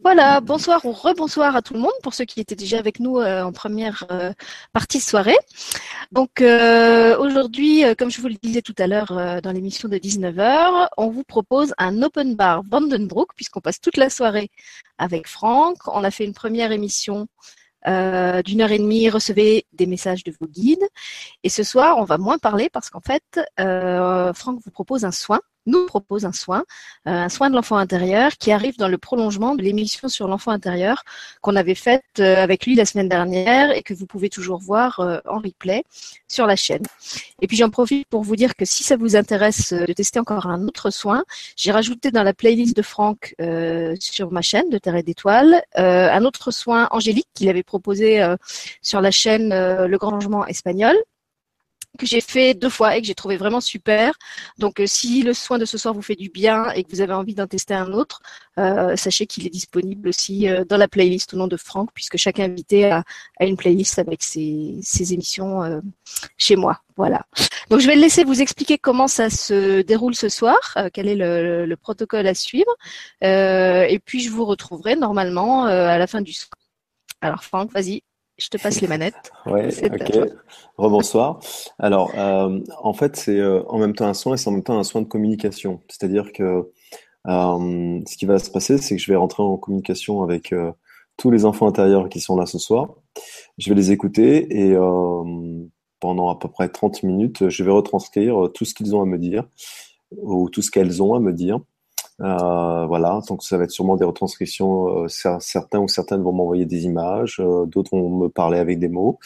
[0.00, 3.18] Voilà, bonsoir ou rebonsoir à tout le monde pour ceux qui étaient déjà avec nous
[3.18, 4.32] euh, en première euh,
[4.72, 5.36] partie soirée.
[6.10, 10.88] Donc euh, aujourd'hui, comme je vous le disais tout à l'heure dans l'émission de 19h,
[10.96, 14.50] on vous propose un open bar Vandenbroek puisqu'on passe toute la soirée
[14.98, 15.86] avec Franck.
[15.86, 17.28] On a fait une première émission
[17.86, 20.86] d'une heure et demie, recevez des messages de vos guides.
[21.44, 23.40] Et ce soir, on va moins parler parce qu'en fait,
[24.34, 26.64] Franck vous propose un soin nous propose un soin,
[27.06, 30.50] euh, un soin de l'enfant intérieur qui arrive dans le prolongement de l'émission sur l'enfant
[30.50, 31.04] intérieur
[31.40, 35.00] qu'on avait faite euh, avec lui la semaine dernière et que vous pouvez toujours voir
[35.00, 35.84] euh, en replay
[36.28, 36.82] sur la chaîne.
[37.40, 40.46] Et puis j'en profite pour vous dire que si ça vous intéresse de tester encore
[40.46, 41.24] un autre soin,
[41.56, 43.34] j'ai rajouté dans la playlist de Franck
[43.98, 48.24] sur ma chaîne de Terre et d'Étoiles un autre soin angélique qu'il avait proposé
[48.80, 50.96] sur la chaîne Le Grand Changement Espagnol
[51.98, 54.14] que j'ai fait deux fois et que j'ai trouvé vraiment super.
[54.58, 57.00] Donc, euh, si le soin de ce soir vous fait du bien et que vous
[57.00, 58.22] avez envie d'en tester un autre,
[58.58, 62.16] euh, sachez qu'il est disponible aussi euh, dans la playlist au nom de Franck, puisque
[62.16, 63.04] chaque invité a,
[63.40, 64.80] une playlist avec ses,
[65.12, 65.82] émissions
[66.38, 66.80] chez moi.
[66.96, 67.26] Voilà.
[67.70, 70.58] Donc, je vais laisser vous expliquer comment ça se déroule ce soir,
[70.92, 72.72] quel est le, le, protocole à suivre,
[73.22, 76.50] et puis je vous retrouverai normalement à la fin du soir.
[77.20, 78.02] Alors, Franck, vas-y.
[78.38, 79.32] Je te passe les manettes.
[79.46, 80.30] Oui, ok.
[80.76, 81.40] Rebonsoir.
[81.78, 84.62] Alors, euh, en fait, c'est euh, en même temps un soin et c'est en même
[84.62, 85.80] temps un soin de communication.
[85.88, 86.70] C'est-à-dire que
[87.28, 90.54] euh, ce qui va se passer, c'est que je vais rentrer en communication avec
[91.16, 92.94] tous les enfants intérieurs qui sont là ce soir.
[93.58, 94.74] Je vais les écouter et
[96.00, 99.18] pendant à peu près 30 minutes, je vais retranscrire tout ce qu'ils ont à me
[99.18, 99.44] dire
[100.16, 101.60] ou tout ce qu'elles ont à me dire.
[102.20, 105.04] Euh, voilà, donc ça va être sûrement des retranscriptions.
[105.04, 108.88] Euh, certains ou certaines vont m'envoyer des images, euh, d'autres vont me parler avec des
[108.88, 109.18] mots.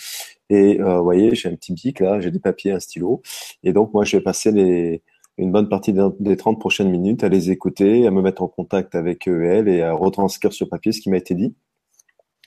[0.48, 3.20] Et vous voyez, j'ai un petit bic là, j'ai des papiers, un stylo.
[3.64, 5.02] Et donc moi, je vais passer les,
[5.38, 8.94] une bonne partie des 30 prochaines minutes à les écouter, à me mettre en contact
[8.94, 11.54] avec eux et à retranscrire sur papier ce qui m'a été dit.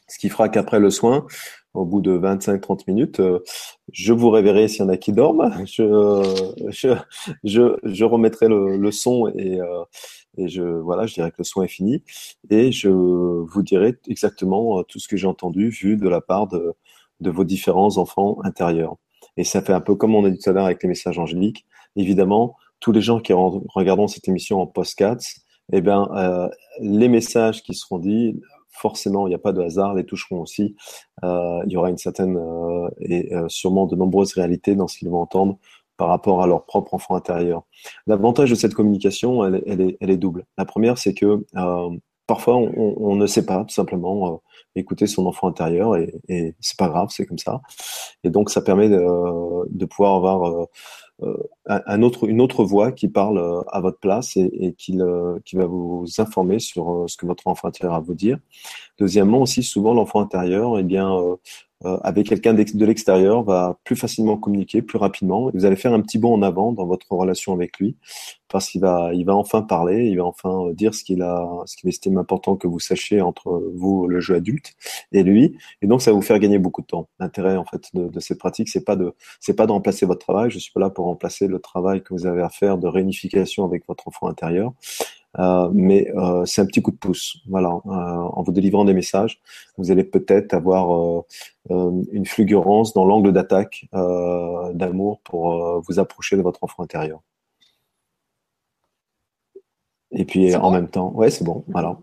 [0.07, 1.27] Ce qui fera qu'après le soin,
[1.73, 3.21] au bout de 25-30 minutes,
[3.91, 5.53] je vous révérerai s'il y en a qui dorment.
[5.65, 6.23] Je,
[6.69, 6.95] je,
[7.43, 9.59] je, je remettrai le, le son et,
[10.37, 12.03] et je voilà, je dirais que le soin est fini
[12.49, 16.47] et je vous dirai exactement euh, tout ce que j'ai entendu, vu de la part
[16.47, 16.75] de,
[17.21, 18.95] vos différents enfants intérieurs.
[19.37, 21.19] Et ça fait un peu comme on a dit tout à l'heure avec les messages
[21.19, 21.65] angéliques.
[21.95, 25.17] Évidemment, tous les gens qui regarderont cette émission en post-cats,
[25.73, 26.47] eh bien, euh,
[26.79, 28.39] les messages qui seront dits,
[28.79, 30.75] forcément, il n'y a pas de hasard, les toucheront aussi.
[31.23, 34.97] Euh, il y aura une certaine euh, et euh, sûrement de nombreuses réalités dans ce
[34.97, 35.57] qu'ils vont entendre
[35.99, 37.63] par rapport à leur propre enfant intérieur.
[38.07, 40.45] L'avantage de cette communication, elle, est, elle double.
[40.57, 41.89] La première, c'est que euh,
[42.25, 44.37] parfois, on, on, ne sait pas tout simplement euh,
[44.75, 47.61] écouter son enfant intérieur et, et c'est pas grave, c'est comme ça.
[48.23, 50.65] Et donc, ça permet de, pouvoir avoir euh,
[51.23, 51.97] euh
[52.27, 57.05] une autre voix qui parle euh, à votre place et, qui, va vous informer sur
[57.07, 58.37] ce que votre enfant intérieur a à vous dire.
[58.97, 61.17] Deuxièmement, aussi, souvent, l'enfant intérieur, eh bien,
[61.83, 65.49] avec quelqu'un de l'extérieur va plus facilement communiquer, plus rapidement.
[65.49, 67.95] Et vous allez faire un petit bond en avant dans votre relation avec lui,
[68.49, 72.17] parce qu'il va, enfin parler, il va enfin dire ce qu'il a, ce qu'il estime
[72.17, 74.48] important que vous sachiez entre vous, le jeu adulte,
[75.11, 75.57] et lui.
[75.81, 77.09] Et donc, ça va vous faire gagner beaucoup de temps.
[77.19, 80.25] L'intérêt, en fait, de, de cette pratique, c'est pas de, c'est pas de remplacer votre
[80.25, 80.51] travail.
[80.51, 83.65] Je suis pas là pour remplacer le travail que vous avez à faire de réunification
[83.65, 84.73] avec votre enfant intérieur.
[85.37, 87.37] Euh, mais euh, c'est un petit coup de pouce.
[87.47, 89.39] Voilà, euh, en vous délivrant des messages,
[89.77, 91.23] vous allez peut-être avoir
[91.69, 97.21] une fulgurance dans l'angle d'attaque d'amour pour vous approcher de votre enfant intérieur.
[100.11, 101.63] Et puis en même temps, ouais, c'est bon.
[101.67, 101.97] Voilà.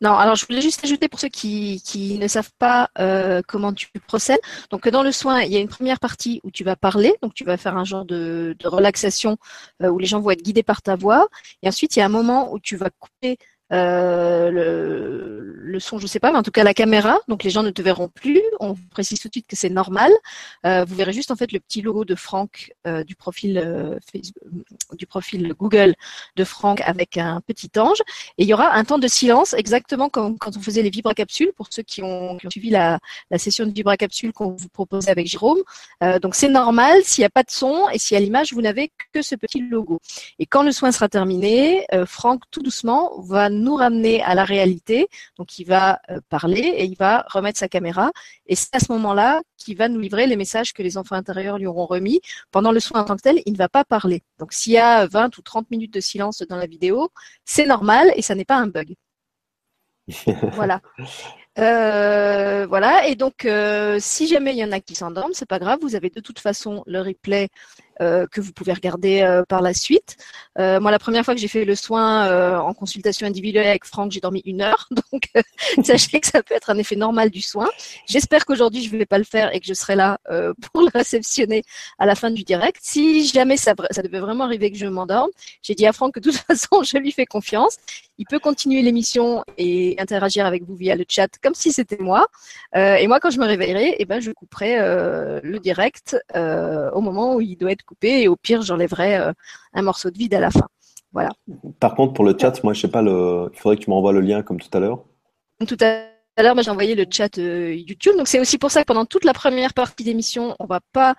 [0.00, 3.72] Non, alors je voulais juste ajouter pour ceux qui, qui ne savent pas euh, comment
[3.72, 4.40] tu procèdes.
[4.70, 7.34] Donc dans le soin, il y a une première partie où tu vas parler, donc
[7.34, 9.36] tu vas faire un genre de, de relaxation
[9.82, 11.28] euh, où les gens vont être guidés par ta voix.
[11.62, 13.38] Et ensuite, il y a un moment où tu vas couper
[13.72, 17.62] euh, le, son, je sais pas, mais en tout cas la caméra, donc les gens
[17.62, 18.42] ne te verront plus.
[18.58, 20.10] On précise tout de suite que c'est normal.
[20.66, 23.98] Euh, vous verrez juste en fait le petit logo de Franck euh, du profil
[24.92, 25.94] du profil Google
[26.34, 27.98] de Franck avec un petit ange.
[28.38, 31.52] Et il y aura un temps de silence, exactement comme quand on faisait les vibracapsules
[31.54, 32.98] pour ceux qui ont, suivi la,
[33.30, 35.58] la, session de vibracapsules qu'on vous proposait avec Jérôme.
[36.22, 38.90] Donc c'est normal s'il n'y a pas de son et si à l'image vous n'avez
[39.12, 40.00] que ce petit logo.
[40.38, 45.08] Et quand le soin sera terminé, Franck tout doucement va nous ramener à la réalité.
[45.36, 48.10] Donc, il va euh, parler et il va remettre sa caméra.
[48.46, 51.58] Et c'est à ce moment-là qu'il va nous livrer les messages que les enfants intérieurs
[51.58, 52.20] lui auront remis.
[52.50, 54.22] Pendant le soin en tant que tel, il ne va pas parler.
[54.38, 57.10] Donc, s'il y a 20 ou 30 minutes de silence dans la vidéo,
[57.44, 58.94] c'est normal et ça n'est pas un bug.
[60.54, 60.80] voilà.
[61.58, 65.58] Euh, voilà, et donc euh, si jamais il y en a qui s'endorment, c'est pas
[65.58, 67.48] grave, vous avez de toute façon le replay
[67.98, 70.16] que vous pouvez regarder par la suite.
[70.56, 74.20] moi, la première fois que j'ai fait le soin en consultation individuelle avec Franck, j'ai
[74.20, 74.88] dormi une heure.
[75.12, 75.30] Donc,
[75.84, 77.68] sachez que ça peut être un effet normal du soin.
[78.06, 80.18] J'espère qu'aujourd'hui, je ne vais pas le faire et que je serai là
[80.72, 81.62] pour le réceptionner
[81.98, 82.78] à la fin du direct.
[82.82, 85.30] Si jamais ça, devait vraiment arriver que je m'endorme,
[85.62, 87.76] j'ai dit à Franck que de toute façon, je lui fais confiance.
[88.18, 92.26] Il peut continuer l'émission et interagir avec vous via le chat comme si c'était moi.
[92.76, 96.90] Euh, et moi, quand je me réveillerai, eh ben, je couperai euh, le direct euh,
[96.90, 98.22] au moment où il doit être coupé.
[98.22, 99.32] Et au pire, j'enlèverai
[99.72, 100.68] un morceau de vide à la fin.
[101.12, 101.30] Voilà.
[101.80, 103.50] Par contre, pour le chat, moi, je sais pas, le...
[103.52, 105.04] il faudrait que tu m'envoies le lien comme tout à l'heure.
[105.66, 108.14] Tout à à l'heure, j'ai envoyé le chat euh, YouTube.
[108.16, 111.16] Donc, c'est aussi pour ça que pendant toute la première partie d'émission, on va pas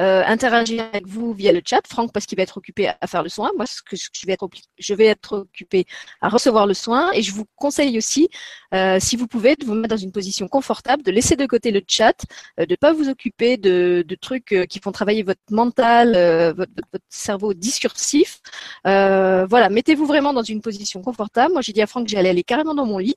[0.00, 1.82] euh, interagir avec vous via le chat.
[1.86, 3.50] Franck, parce qu'il va être occupé à faire le soin.
[3.56, 4.48] Moi, ce que je vais être,
[4.78, 5.84] je vais être occupé
[6.22, 7.12] à recevoir le soin.
[7.12, 8.30] Et je vous conseille aussi,
[8.72, 11.70] euh, si vous pouvez, de vous mettre dans une position confortable, de laisser de côté
[11.70, 12.24] le chat,
[12.56, 16.12] de ne pas vous occuper de, trucs qui font travailler votre mental,
[16.54, 16.72] votre,
[17.08, 18.40] cerveau discursif.
[18.84, 21.52] voilà, mettez-vous vraiment dans une position confortable.
[21.52, 23.16] Moi, j'ai dit à Franck que j'allais aller carrément dans mon lit.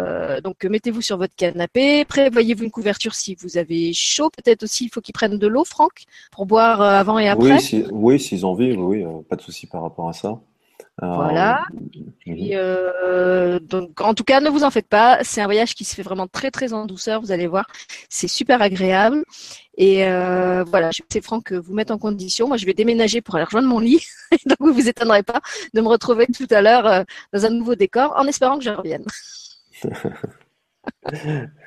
[0.00, 4.30] Euh, donc mettez-vous sur votre canapé, prévoyez-vous une couverture si vous avez chaud.
[4.30, 7.58] Peut-être aussi il faut qu'ils prennent de l'eau, Franck, pour boire euh, avant et après.
[7.92, 10.38] Oui, s'ils ont envie, oui, euh, pas de souci par rapport à ça.
[11.02, 11.64] Voilà.
[12.26, 15.20] Donc, en tout cas, ne vous en faites pas.
[15.22, 17.22] C'est un voyage qui se fait vraiment très très en douceur.
[17.22, 17.66] Vous allez voir,
[18.10, 19.24] c'est super agréable.
[19.78, 20.02] Et
[20.66, 22.48] voilà, je sais Franck vous mettre en condition.
[22.48, 24.04] Moi, je vais déménager pour aller rejoindre mon lit.
[24.46, 25.40] donc, vous vous étonnerez pas
[25.72, 29.06] de me retrouver tout à l'heure dans un nouveau décor, en espérant que je revienne.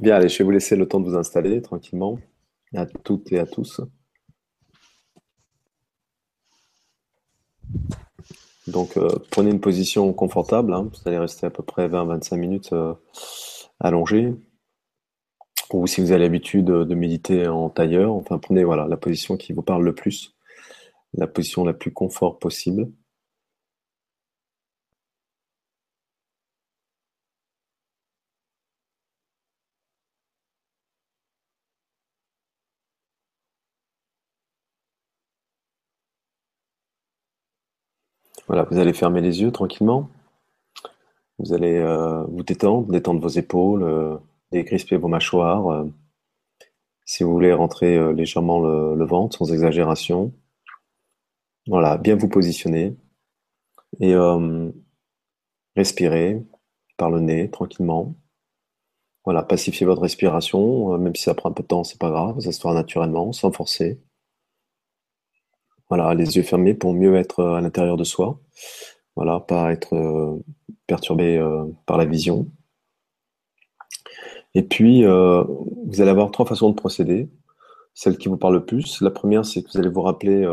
[0.00, 2.18] Bien, allez, je vais vous laisser le temps de vous installer tranquillement,
[2.74, 3.80] à toutes et à tous.
[8.66, 10.72] Donc, euh, prenez une position confortable.
[10.72, 10.90] Hein.
[10.90, 12.94] vous allez rester à peu près 20-25 minutes euh,
[13.78, 14.34] allongé.
[15.72, 19.52] Ou si vous avez l'habitude de méditer en tailleur, enfin, prenez voilà, la position qui
[19.52, 20.36] vous parle le plus,
[21.14, 22.88] la position la plus confort possible.
[38.46, 40.08] Voilà, vous allez fermer les yeux tranquillement.
[41.38, 44.16] Vous allez euh, vous détendre, détendre vos épaules, euh,
[44.52, 45.68] décrisper vos mâchoires.
[45.70, 45.84] Euh.
[47.04, 50.32] si vous voulez rentrer légèrement le, ventre sans exagération.
[51.68, 52.96] Voilà, bien vous positionner.
[54.00, 54.14] Et
[55.76, 56.44] respirer
[56.96, 58.14] par le nez tranquillement.
[59.24, 62.40] Voilà, pacifier votre respiration, même si ça prend un peu de temps, c'est pas grave,
[62.40, 64.00] ça se fera naturellement, sans forcer.
[65.88, 68.40] Voilà, les yeux fermés pour mieux être euh, à l'intérieur de soi.
[69.14, 70.36] Voilà, pas être euh,
[70.86, 72.46] perturbé euh, par la vision.
[74.54, 77.28] Et puis, vous allez avoir trois façons de procéder.
[77.92, 79.02] Celle qui vous parle le plus.
[79.02, 80.48] La première, c'est que vous allez vous rappeler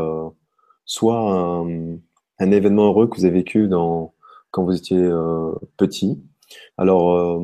[0.84, 5.10] soit un, événement heureux que vous avez vécu quand vous étiez
[5.78, 6.22] petit.
[6.76, 7.40] Alors,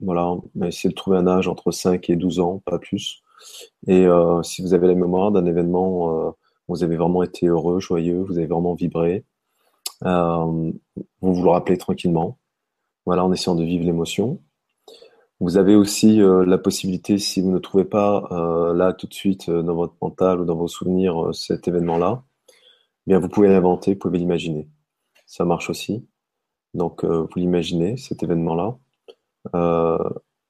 [0.00, 0.34] voilà,
[0.64, 3.22] essayez de trouver un âge entre 5 et 12 ans, pas plus.
[3.86, 4.04] Et
[4.42, 6.34] si vous avez la mémoire d'un événement
[6.68, 9.24] vous avez vraiment été heureux, joyeux, vous avez vraiment vibré.
[10.04, 10.72] Euh,
[11.20, 12.38] vous vous le rappelez tranquillement.
[13.06, 14.40] Voilà, en essayant de vivre l'émotion.
[15.40, 19.14] Vous avez aussi euh, la possibilité, si vous ne trouvez pas euh, là tout de
[19.14, 23.94] suite dans votre mental ou dans vos souvenirs cet événement-là, eh bien vous pouvez l'inventer,
[23.94, 24.68] vous pouvez l'imaginer.
[25.26, 26.06] Ça marche aussi.
[26.74, 28.78] Donc vous l'imaginez, cet événement-là.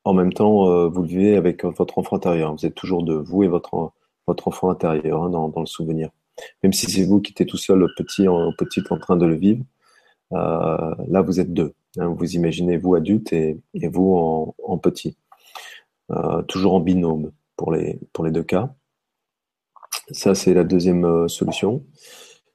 [0.05, 2.55] en même temps, vous le vivez avec votre enfant intérieur.
[2.55, 3.93] Vous êtes toujours de vous et votre
[4.27, 6.11] votre enfant intérieur hein, dans, le souvenir.
[6.63, 9.35] Même si c'est vous qui êtes tout seul, petit en, petit en train de le
[9.35, 9.65] vivre,
[10.33, 11.75] euh, là vous êtes deux.
[11.99, 12.09] Hein.
[12.09, 15.17] vous imaginez vous adulte et, vous en, petit.
[16.11, 17.99] Euh, toujours en binôme pour les,
[18.31, 18.75] deux cas.
[20.11, 21.85] Ça, c'est la deuxième euh, solution.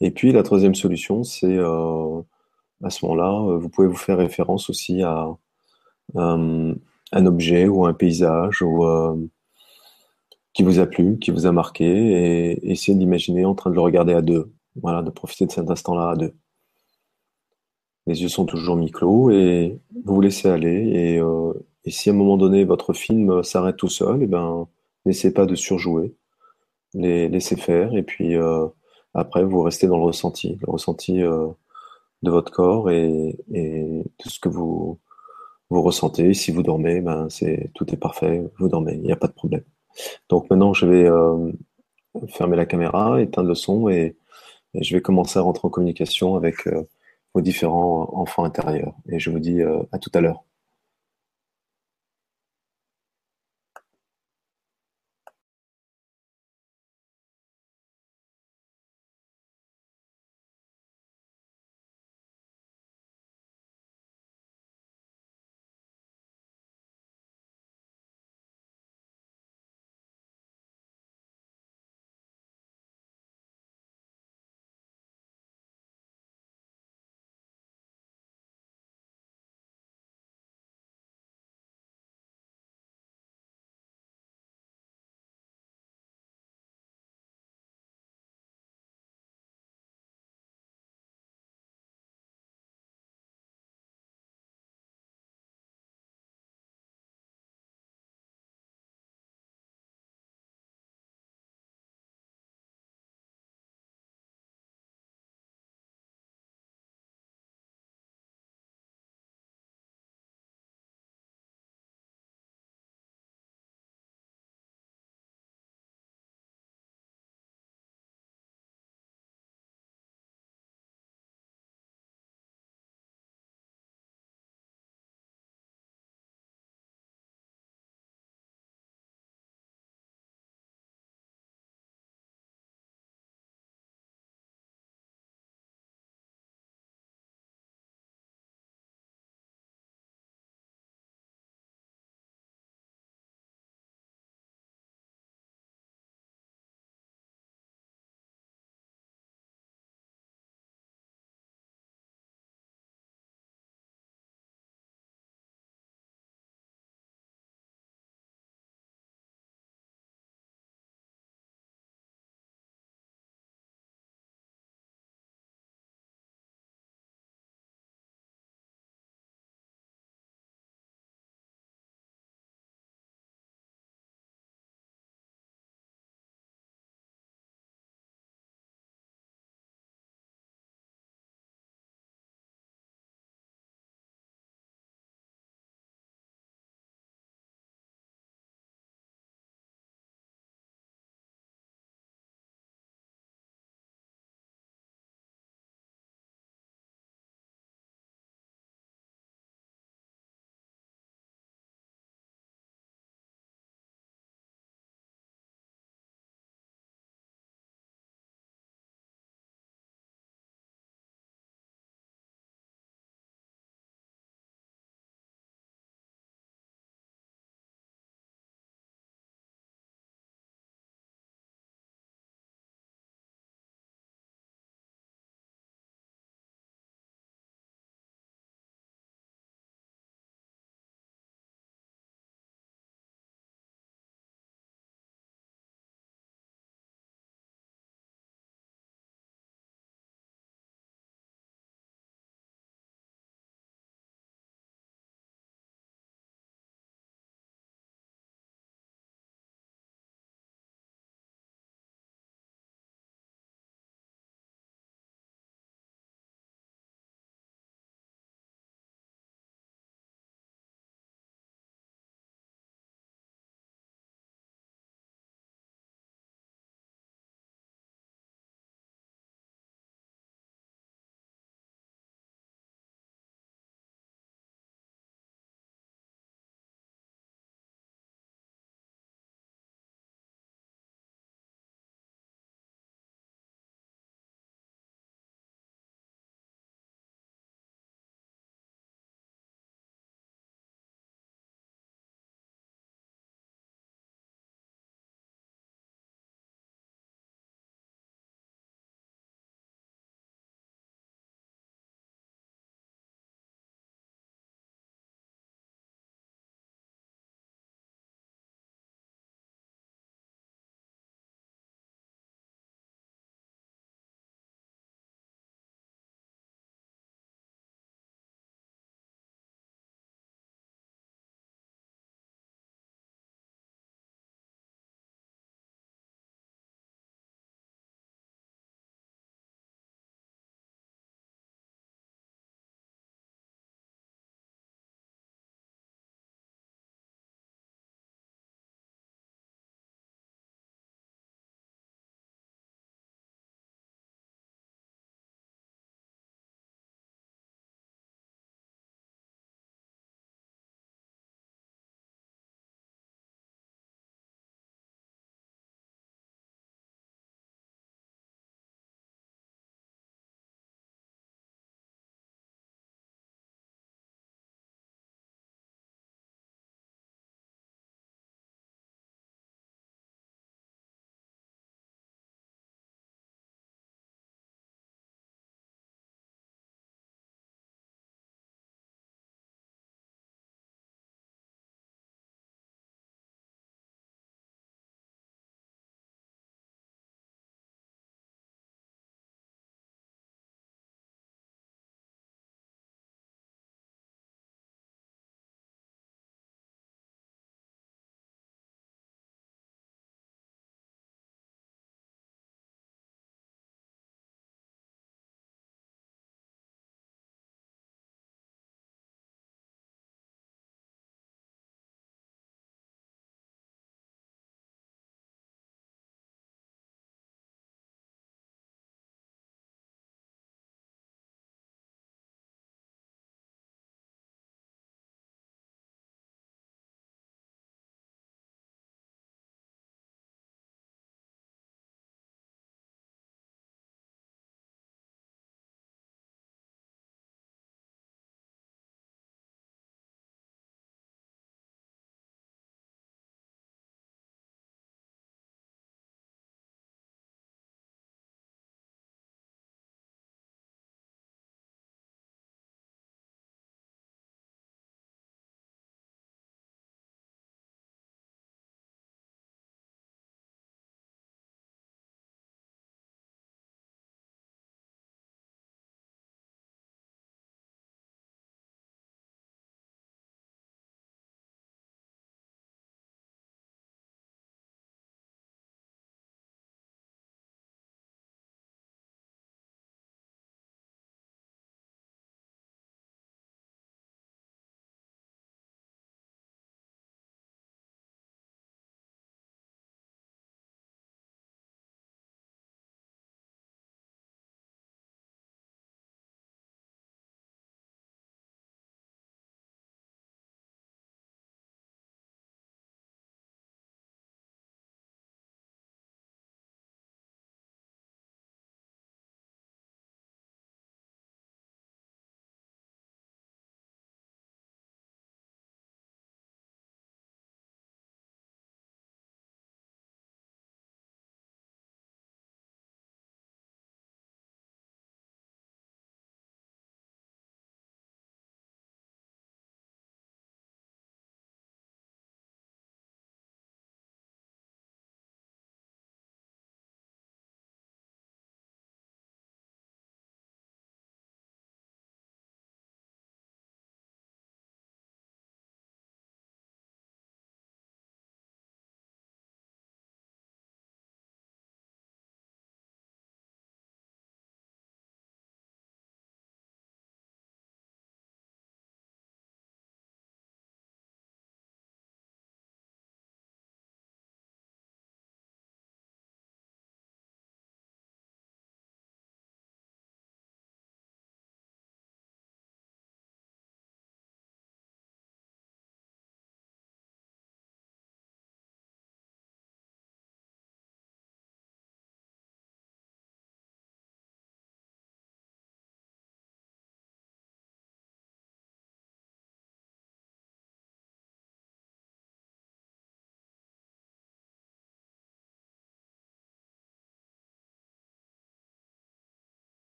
[0.00, 5.02] Et puis la troisième solution, c'est à ce moment-là, vous pouvez vous faire référence aussi
[5.02, 5.28] à
[6.14, 8.82] un objet ou un paysage ou
[10.52, 13.80] qui vous a plu, qui vous a marqué, et essayez d'imaginer en train de le
[13.80, 14.52] regarder à deux.
[14.76, 16.34] Voilà, de profiter de cet instant-là à deux.
[18.06, 20.88] Les yeux sont toujours mi-clos et vous vous laissez aller.
[20.88, 21.52] Et, euh,
[21.84, 24.68] et, si à un moment donné votre film s'arrête tout seul, et eh ben
[25.06, 26.14] n'essayez pas de surjouer,
[26.94, 27.94] les, laissez faire.
[27.94, 28.66] Et puis euh,
[29.14, 31.48] après, vous restez dans le ressenti, le ressenti euh,
[32.22, 34.98] de votre corps et, et tout ce que vous
[35.70, 36.34] vous ressentez.
[36.34, 39.32] Si vous dormez, ben c'est tout est parfait, vous dormez, il n'y a pas de
[39.34, 39.64] problème.
[40.28, 41.52] Donc maintenant, je vais euh,
[42.28, 44.16] fermer la caméra, éteindre le son et,
[44.72, 46.84] je vais commencer à rentrer en communication avec euh,
[47.34, 48.94] vos différents enfants intérieurs.
[49.08, 50.44] Et je vous dis euh, à tout à l'heure.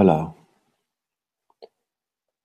[0.00, 0.32] Voilà.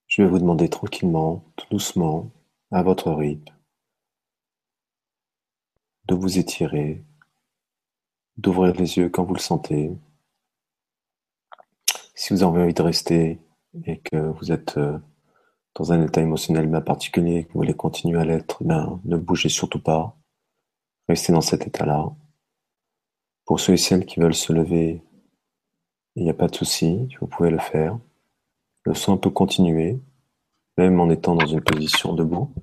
[0.07, 2.31] Je vais vous demander tranquillement, tout doucement,
[2.71, 3.53] à votre rythme,
[6.05, 7.03] de vous étirer,
[8.37, 9.91] d'ouvrir les yeux quand vous le sentez.
[12.15, 13.39] Si vous avez envie de rester
[13.85, 14.97] et que vous êtes euh,
[15.75, 19.49] dans un état émotionnel bien particulier, que vous voulez continuer à l'être, ben, ne bougez
[19.49, 20.17] surtout pas.
[21.07, 22.15] Restez dans cet état-là.
[23.45, 25.03] Pour ceux et celles qui veulent se lever,
[26.15, 27.97] il n'y a pas de souci, vous pouvez le faire.
[28.85, 29.99] Le son peut continuer,
[30.77, 32.53] même en étant dans une position debout.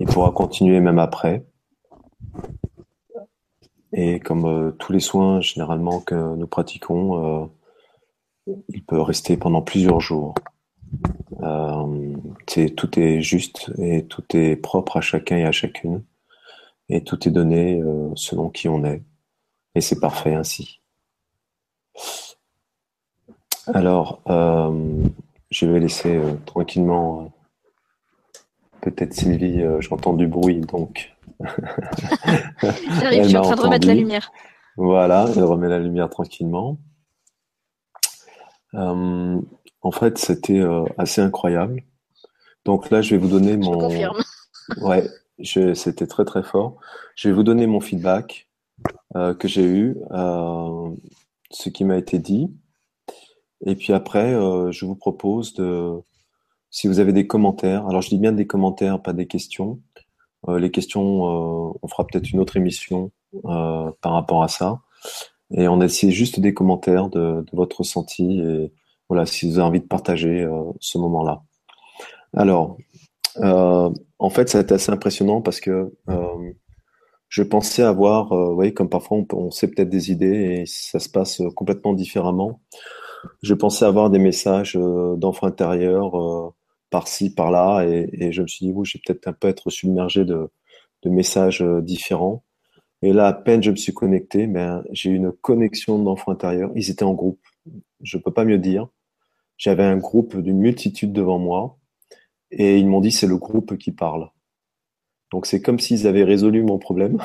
[0.00, 1.44] Il pourra continuer même après.
[3.92, 9.62] Et comme euh, tous les soins généralement que nous pratiquons, euh, il peut rester pendant
[9.62, 10.34] plusieurs jours.
[11.42, 12.16] Euh,
[12.76, 16.04] tout est juste et tout est propre à chacun et à chacune.
[16.88, 17.82] Et tout est donné
[18.14, 19.02] selon qui on est.
[19.74, 20.80] Et c'est parfait ainsi.
[23.74, 25.04] Alors, euh,
[25.50, 27.32] je vais laisser tranquillement
[28.80, 31.14] peut-être Sylvie, j'entends du bruit, donc.
[31.40, 34.30] J'arrive, je suis en train de remettre la lumière.
[34.76, 36.78] Voilà, elle remet la lumière tranquillement.
[38.74, 39.40] Euh,
[39.80, 41.82] en fait, c'était euh, assez incroyable.
[42.64, 43.72] Donc là, je vais vous donner mon.
[43.72, 44.22] Je confirme.
[44.82, 45.06] Ouais,
[45.42, 46.78] c'était très très fort.
[47.14, 48.48] Je vais vous donner mon feedback
[49.14, 52.50] euh, que j'ai eu, ce qui m'a été dit.
[53.66, 54.30] Et puis après,
[54.70, 55.92] je vous propose de,
[56.70, 59.80] si vous avez des commentaires, alors je dis bien des commentaires, pas des questions.
[60.48, 63.10] les questions, on fera peut-être une autre émission
[63.42, 64.80] par rapport à ça.
[65.50, 68.72] Et on a essayé juste des commentaires de, votre ressenti et
[69.08, 71.42] voilà, si vous avez envie de partager euh, ce moment-là.
[72.34, 72.76] Alors,
[73.38, 76.52] euh, en fait, ça a été assez impressionnant parce que euh,
[77.28, 80.98] je pensais avoir, euh, vous voyez, comme parfois on sait peut-être des idées et ça
[80.98, 82.60] se passe complètement différemment.
[83.42, 86.50] Je pensais avoir des messages euh, d'enfants intérieurs euh,
[86.90, 89.70] par-ci, par-là, et, et, je me suis dit, oui, je vais peut-être un peu être
[89.70, 90.48] submergé de,
[91.02, 92.44] de messages différents.
[93.02, 96.70] Et là, à peine je me suis connecté, ben, j'ai eu une connexion d'enfants intérieurs.
[96.74, 97.40] Ils étaient en groupe.
[98.02, 98.88] Je peux pas mieux dire.
[99.58, 101.78] J'avais un groupe d'une multitude devant moi
[102.50, 104.30] et ils m'ont dit c'est le groupe qui parle.
[105.32, 107.18] Donc c'est comme s'ils avaient résolu mon problème,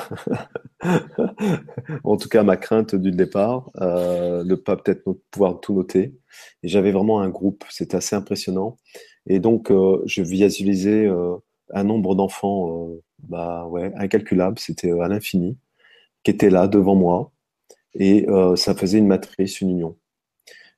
[2.04, 6.14] en tout cas ma crainte du départ, euh, ne pas peut-être pouvoir tout noter.
[6.62, 8.76] Et j'avais vraiment un groupe, c'était assez impressionnant.
[9.26, 11.36] Et donc euh, je visualisais euh,
[11.72, 15.56] un nombre d'enfants, euh, bah ouais, incalculable, c'était à l'infini,
[16.24, 17.32] qui étaient là devant moi,
[17.94, 19.96] et euh, ça faisait une matrice, une union.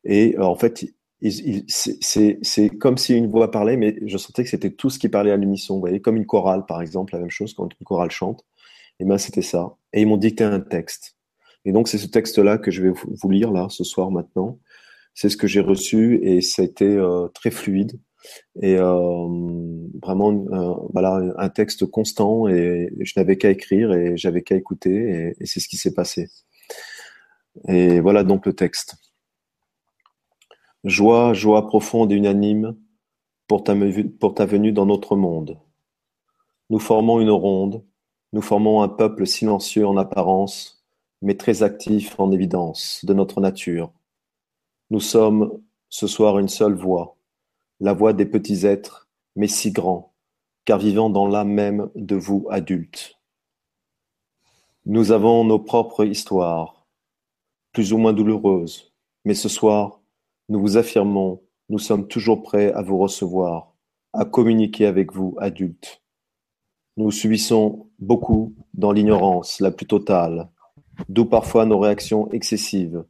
[0.04, 0.86] Et en fait,
[1.30, 5.30] c'est comme si une voix parlait, mais je sentais que c'était tout ce qui parlait
[5.30, 5.74] à l'unisson.
[5.74, 8.44] Vous voyez, comme une chorale, par exemple, la même chose quand une chorale chante.
[9.00, 9.76] Et ben c'était ça.
[9.92, 11.16] Et ils m'ont dicté un texte.
[11.64, 14.58] Et donc c'est ce texte-là que je vais vous lire là ce soir maintenant.
[15.14, 18.00] C'est ce que j'ai reçu et ça a été euh, très fluide
[18.62, 19.28] et euh,
[20.02, 25.34] vraiment euh, voilà un texte constant et je n'avais qu'à écrire et j'avais qu'à écouter
[25.38, 26.28] et c'est ce qui s'est passé.
[27.68, 28.96] Et voilà donc le texte.
[30.84, 32.76] Joie, joie profonde et unanime
[33.48, 35.58] pour ta, venue dans notre monde.
[36.68, 37.82] Nous formons une ronde,
[38.34, 40.84] nous formons un peuple silencieux en apparence,
[41.22, 43.92] mais très actif en évidence de notre nature.
[44.90, 45.58] Nous sommes
[45.88, 47.16] ce soir une seule voix,
[47.80, 50.12] la voix des petits êtres, mais si grands,
[50.66, 53.18] car vivant dans l'âme même de vous adultes.
[54.84, 56.86] Nous avons nos propres histoires,
[57.72, 58.92] plus ou moins douloureuses,
[59.24, 60.02] mais ce soir,
[60.48, 63.74] nous vous affirmons, nous sommes toujours prêts à vous recevoir,
[64.12, 66.02] à communiquer avec vous, adultes.
[66.96, 70.48] Nous subissons beaucoup dans l'ignorance la plus totale,
[71.08, 73.04] d'où parfois nos réactions excessives,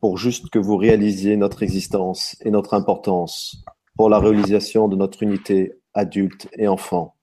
[0.00, 3.62] pour juste que vous réalisiez notre existence et notre importance
[3.96, 7.17] pour la réalisation de notre unité adulte et enfant.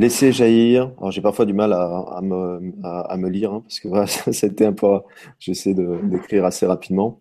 [0.00, 0.94] Laissez jaillir.
[0.96, 5.00] Alors j'ai parfois du mal à, me, lire hein, parce que voilà, c'était un peu.
[5.38, 7.20] J'essaie d'écrire assez rapidement.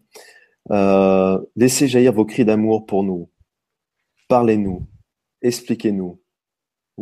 [0.72, 3.30] Euh, laissez jaillir vos cris d'amour pour nous.
[4.30, 4.88] Parlez-nous.
[5.42, 6.22] Expliquez-nous.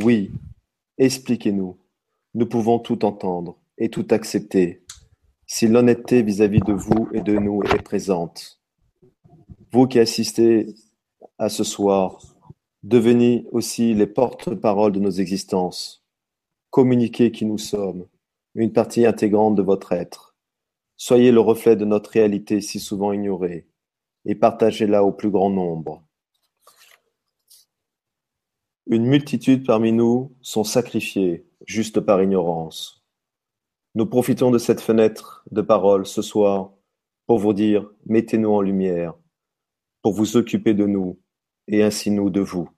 [0.04, 0.32] Oui,
[0.98, 1.78] expliquez-nous.
[2.34, 4.84] Nous pouvons tout entendre et tout accepter
[5.46, 8.60] si l'honnêteté vis-à-vis de vous et de nous est présente.
[9.72, 10.74] Vous qui assistez
[11.38, 12.18] à ce soir,
[12.88, 16.06] Devenez aussi les porte-paroles de nos existences.
[16.70, 18.08] Communiquez qui nous sommes,
[18.56, 20.38] une partie intégrante de votre être.
[20.96, 23.68] Soyez le reflet de notre réalité si souvent ignorée,
[24.24, 26.02] et partagez-la au plus grand nombre.
[28.86, 33.04] Une multitude parmi nous sont sacrifiés juste par ignorance.
[33.96, 36.72] Nous profitons de cette fenêtre de parole ce soir
[37.26, 39.14] pour vous dire mettez-nous en lumière,
[40.02, 41.20] pour vous occuper de nous
[41.68, 42.70] et ainsi nous de vous.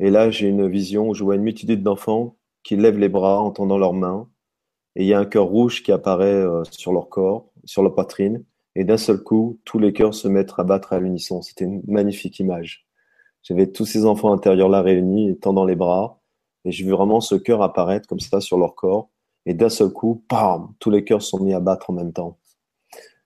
[0.00, 3.40] Et là, j'ai une vision où je vois une multitude d'enfants qui lèvent les bras
[3.40, 4.28] en tendant leurs mains
[4.96, 7.94] et il y a un cœur rouge qui apparaît euh, sur leur corps, sur leur
[7.94, 8.44] poitrine
[8.74, 11.40] et d'un seul coup, tous les cœurs se mettent à battre à l'unisson.
[11.40, 12.86] C'était une magnifique image.
[13.42, 16.20] J'avais tous ces enfants intérieurs là réunis, tendant les bras,
[16.64, 19.08] et j'ai vu vraiment ce cœur apparaître comme ça sur leur corps,
[19.46, 22.36] et d'un seul coup, bam, tous les cœurs sont mis à battre en même temps.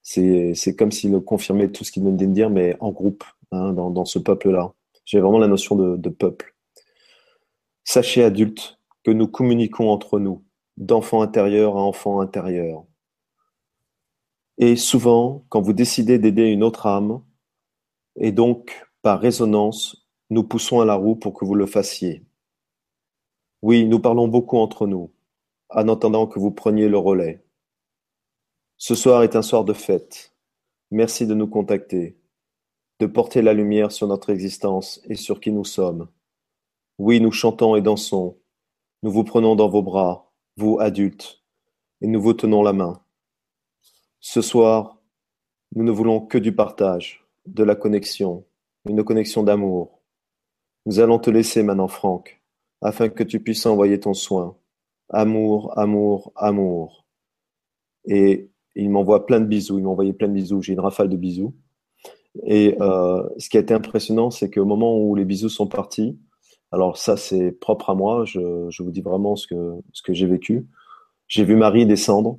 [0.03, 4.05] C'est, comme s'il confirmait tout ce qu'il venait de dire, mais en groupe, hein, dans,
[4.05, 4.73] ce peuple-là.
[5.05, 6.55] J'ai vraiment la notion de peuple.
[7.93, 10.45] Sachez, adultes, que nous communiquons entre nous,
[10.77, 12.85] d'enfant intérieur à enfant intérieur.
[14.59, 17.21] Et souvent, quand vous décidez d'aider une autre âme,
[18.15, 22.25] et donc par résonance, nous poussons à la roue pour que vous le fassiez.
[23.61, 25.11] Oui, nous parlons beaucoup entre nous,
[25.71, 27.43] en attendant que vous preniez le relais.
[28.77, 30.33] Ce soir est un soir de fête.
[30.93, 32.17] Merci de nous contacter,
[33.01, 36.07] de porter la lumière sur notre existence et sur qui nous sommes.
[37.03, 38.37] Oui, nous chantons et dansons.
[39.03, 41.43] Nous vous prenons dans vos bras, vous adultes,
[42.03, 43.01] et nous vous tenons la main.
[44.21, 45.01] Ce soir,
[45.75, 48.45] nous ne voulons que du partage, de la connexion,
[48.87, 50.03] une connexion d'amour.
[50.85, 52.43] Nous allons te laisser maintenant, Franck,
[52.83, 54.59] afin que tu puisses envoyer ton soin.
[55.09, 57.07] Amour, amour, amour.
[58.05, 61.09] Et il m'envoie plein de bisous, il m'a envoyé plein de bisous, j'ai une rafale
[61.09, 61.55] de bisous.
[62.45, 66.19] Et euh, ce qui a été impressionnant, c'est qu'au moment où les bisous sont partis,
[66.73, 70.67] alors ça c'est propre à moi, je, vous dis vraiment ce que, j'ai vécu.
[71.29, 72.39] J'ai vu Marie descendre,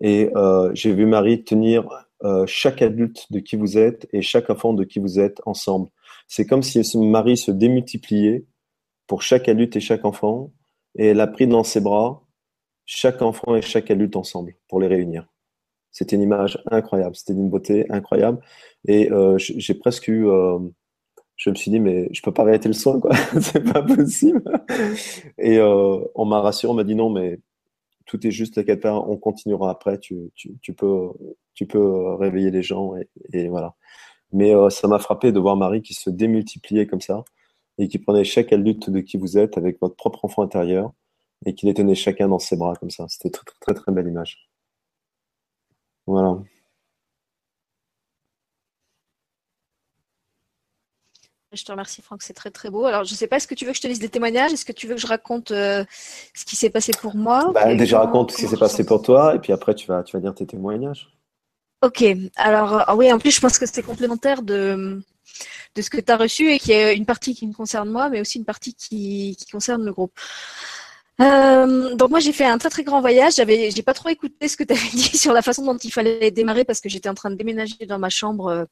[0.00, 1.88] et euh, j'ai vu Marie tenir
[2.24, 5.88] euh, chaque adulte de qui vous êtes et chaque enfant de qui vous êtes ensemble.
[6.28, 8.44] C'est comme si Marie se démultipliait
[9.06, 10.52] pour chaque adulte et chaque enfant,
[10.96, 12.22] et elle a pris dans ses bras
[12.86, 15.26] chaque enfant et chaque adulte ensemble pour les réunir.
[15.90, 18.40] C'était une image incroyable, c'était d'une beauté incroyable,
[18.86, 20.26] et euh, j'ai presque eu,
[21.36, 24.42] je me suis dit mais je peux pas arrêter le soin quoi, c'est pas possible.
[25.38, 27.40] Et euh, on m'a rassuré, on m'a dit non mais
[28.06, 30.30] tout est juste, t'inquiète pas, on continuera après, tu,
[30.76, 31.10] peux,
[31.54, 32.94] tu peux réveiller les gens
[33.32, 33.74] et, voilà.
[34.32, 37.24] Mais euh, ça m'a frappé de voir Marie qui se démultipliait comme ça
[37.78, 40.92] et qui prenait chaque adulte de qui vous êtes avec votre propre enfant intérieur
[41.46, 43.06] et qui les tenait chacun dans ses bras comme ça.
[43.08, 44.48] C'était très, très, très, très belle image.
[46.06, 46.38] Voilà.
[51.54, 52.84] Je te remercie, Franck, c'est très très beau.
[52.84, 54.52] Alors, je ne sais pas, est-ce que tu veux que je te lise des témoignages?
[54.52, 55.84] Est-ce que tu veux que je raconte euh,
[56.34, 57.52] ce qui s'est passé pour moi?
[57.52, 60.16] Bah, Déjà, raconte ce qui s'est passé pour toi, et puis après, tu vas, tu
[60.16, 61.08] vas dire tes témoignages.
[61.82, 62.04] Ok,
[62.36, 65.02] alors euh, oui, en plus, je pense que c'est complémentaire de,
[65.74, 67.90] de ce que tu as reçu et qu'il y a une partie qui me concerne
[67.90, 70.18] moi, mais aussi une partie qui, qui concerne le groupe.
[71.20, 73.34] Euh, donc moi j'ai fait un très très grand voyage.
[73.36, 75.92] J'avais, j'ai pas trop écouté ce que tu avais dit sur la façon dont il
[75.92, 78.64] fallait démarrer parce que j'étais en train de déménager dans ma chambre, euh,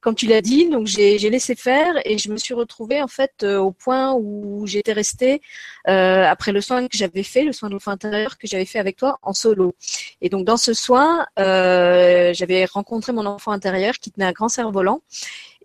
[0.00, 0.70] comme tu l'as dit.
[0.70, 4.14] Donc j'ai, j'ai laissé faire et je me suis retrouvée en fait euh, au point
[4.14, 5.42] où j'étais restée
[5.88, 8.78] euh, après le soin que j'avais fait, le soin de l'enfant intérieur que j'avais fait
[8.78, 9.74] avec toi en solo.
[10.22, 15.02] Et donc dans ce soin, j'avais rencontré mon enfant intérieur qui tenait un grand cerf-volant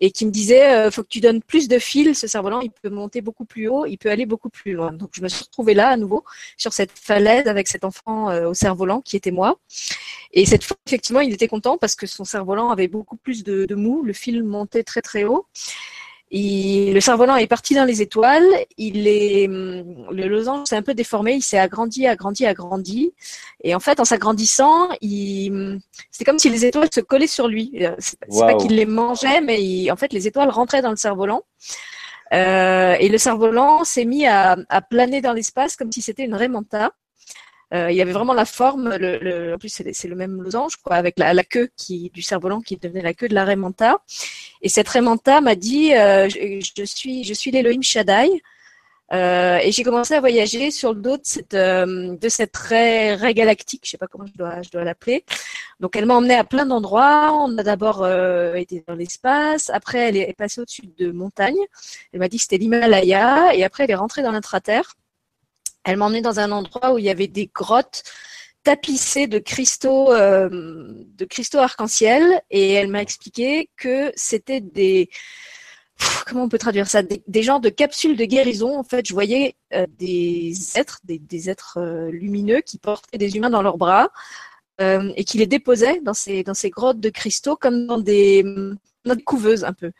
[0.00, 2.70] et qui me disait euh, faut que tu donnes plus de fil, ce cerf-volant il
[2.70, 4.92] peut monter beaucoup plus haut, il peut aller beaucoup plus loin.
[4.92, 6.24] Donc je me suis retrouvée là à nouveau
[6.56, 9.58] sur cette falaise avec cet enfant euh, au cerf-volant qui était moi.
[10.32, 13.64] Et cette fois effectivement il était content parce que son cerf-volant avait beaucoup plus de,
[13.64, 15.46] de mou, le fil montait très très haut.
[16.30, 18.46] Et le cerf-volant est parti dans les étoiles.
[18.76, 21.34] Il est, le losange s'est un peu déformé.
[21.34, 23.14] Il s'est agrandi, agrandi, agrandi.
[23.64, 27.72] Et en fait, en s'agrandissant, il, c'est comme si les étoiles se collaient sur lui.
[27.80, 31.42] Euh, c'est pas qu'il les mangeait, mais en fait, les étoiles rentraient dans le cerf-volant.
[32.34, 36.34] Euh, et le cerf-volant s'est mis à, à planer dans l'espace comme si c'était une.
[36.34, 36.88] Euh,
[37.72, 41.18] il y avait vraiment la forme, le, en plus c'est le même losange, quoi, avec
[41.18, 43.98] la, queue qui, du cerf-volant qui devenait la queue de la Raymanta.
[44.62, 48.42] Et cette Raymanta m'a dit, euh, je, suis, je suis l'Elohim Shaddai.
[49.12, 52.16] Euh, et j'ai commencé à voyager sur le dos de cette, euh,
[53.16, 55.24] raie, galactique, je sais pas comment je dois, je dois l'appeler.
[55.80, 57.32] Donc elle m'a emmené à plein d'endroits.
[57.32, 61.56] On a d'abord euh, été dans l'espace, après elle est passée au-dessus de montagnes.
[62.12, 64.94] Elle m'a dit que c'était l'Himalaya, et après elle est rentrée dans l'intraterre.
[65.88, 68.02] Elle m'a dans un endroit où il y avait des grottes
[68.62, 75.08] tapissées de cristaux, euh, de cristaux arc-en-ciel, et elle m'a expliqué que c'était des
[76.26, 77.00] comment on peut traduire ça?
[77.02, 78.78] Des, genres de capsules de guérison.
[78.78, 83.50] En fait, je voyais euh, des êtres, des, êtres euh, lumineux qui portaient des humains
[83.50, 84.10] dans leurs bras
[84.80, 88.44] et qui les déposaient dans ces grottes de cristaux comme dans des
[89.08, 89.90] notre couveuse un peu.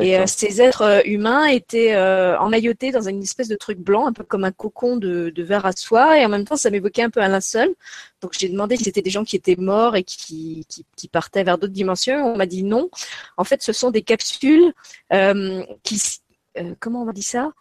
[0.00, 4.06] Et euh, ces êtres euh, humains étaient euh, emmaillotés dans une espèce de truc blanc,
[4.06, 6.70] un peu comme un cocon de, de verre à soie, et en même temps ça
[6.70, 7.74] m'évoquait un peu un linceul.
[8.22, 11.44] Donc j'ai demandé si c'était des gens qui étaient morts et qui, qui, qui partaient
[11.44, 12.32] vers d'autres dimensions.
[12.32, 12.88] On m'a dit non.
[13.36, 14.72] En fait, ce sont des capsules
[15.82, 16.02] qui,
[16.80, 17.52] comment on dit ça?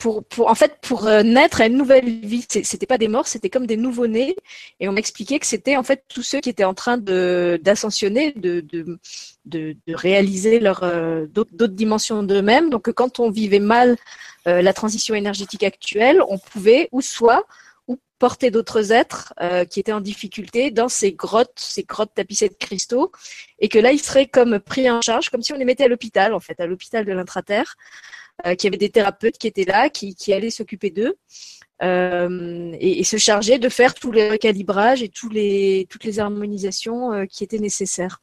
[0.00, 2.44] Pour, pour, en fait, pour euh, naître à une nouvelle vie.
[2.48, 4.34] C'était pas des morts, c'était comme des nouveaux-nés.
[4.80, 8.32] Et on m'expliquait que c'était en fait tous ceux qui étaient en train de d'ascensionner,
[8.32, 8.98] de, de,
[9.44, 12.70] de, réaliser leur euh, d'autres dimensions d'eux-mêmes.
[12.70, 13.96] Donc quand on vivait mal
[14.48, 17.44] euh, la transition énergétique actuelle, on pouvait ou soit
[17.86, 19.34] ou porter d'autres êtres
[19.70, 23.10] qui étaient en difficulté dans ces grottes, ces grottes tapissées de cristaux,
[23.58, 25.88] et que là ils seraient comme pris en charge, comme si on les mettait à
[25.88, 27.76] l'hôpital en fait, à l'hôpital de l'intraterre.
[28.46, 31.16] Euh, qu'il y avait des thérapeutes qui étaient là, qui, qui allaient s'occuper d'eux.
[31.82, 37.24] Euh, et, se charger de faire tous les recalibrages et les, toutes les harmonisations euh,
[37.24, 38.20] qui étaient nécessaires.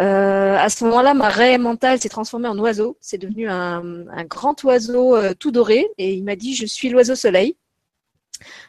[0.00, 2.96] Euh, à ce moment-là, ma raie mentale s'est transformée en oiseau.
[3.00, 7.16] C'est devenu un, un, grand oiseau tout doré et il m'a dit je suis l'oiseau
[7.16, 7.56] soleil.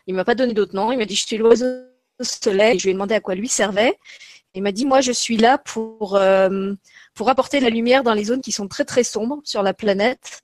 [0.07, 0.91] Il m'a pas donné d'autre nom.
[0.91, 1.65] Il m'a dit je suis l'oiseau
[2.21, 2.79] soleil.
[2.79, 3.97] je lui ai demandé à quoi lui servait.
[4.55, 6.73] Il m'a dit moi je suis là pour euh,
[7.15, 10.41] pour apporter la lumière dans les zones qui sont très très sombres sur la planète.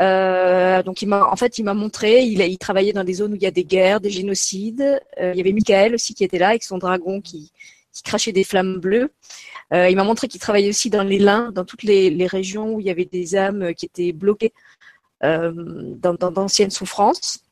[0.00, 3.32] Euh, donc il m'a, en fait, il m'a montré, il, il travaillait dans des zones
[3.32, 5.00] où il y a des guerres, des génocides.
[5.20, 7.50] Euh, il y avait Michael aussi qui était là avec son dragon qui,
[7.92, 9.10] qui crachait des flammes bleues.
[9.72, 12.74] Euh, il m'a montré qu'il travaillait aussi dans les lins, dans toutes les, les, régions
[12.74, 14.52] où il y avait des âmes qui étaient bloquées
[15.22, 17.43] dans d'anciennes souffrances.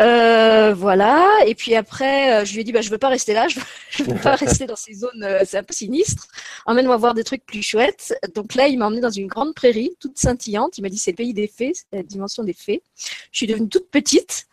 [0.00, 1.28] Euh, voilà.
[1.46, 3.48] Et puis après, euh, je lui ai dit, bah, je veux pas rester là,
[3.90, 6.28] je veux, veux pas rester dans ces zones, euh, c'est un peu sinistre.
[6.66, 8.14] Emmène-moi voir des trucs plus chouettes.
[8.34, 10.78] Donc là, il m'a emmené dans une grande prairie, toute scintillante.
[10.78, 12.82] Il m'a dit, c'est le pays des fées, c'est la dimension des fées.
[13.32, 14.46] Je suis devenue toute petite,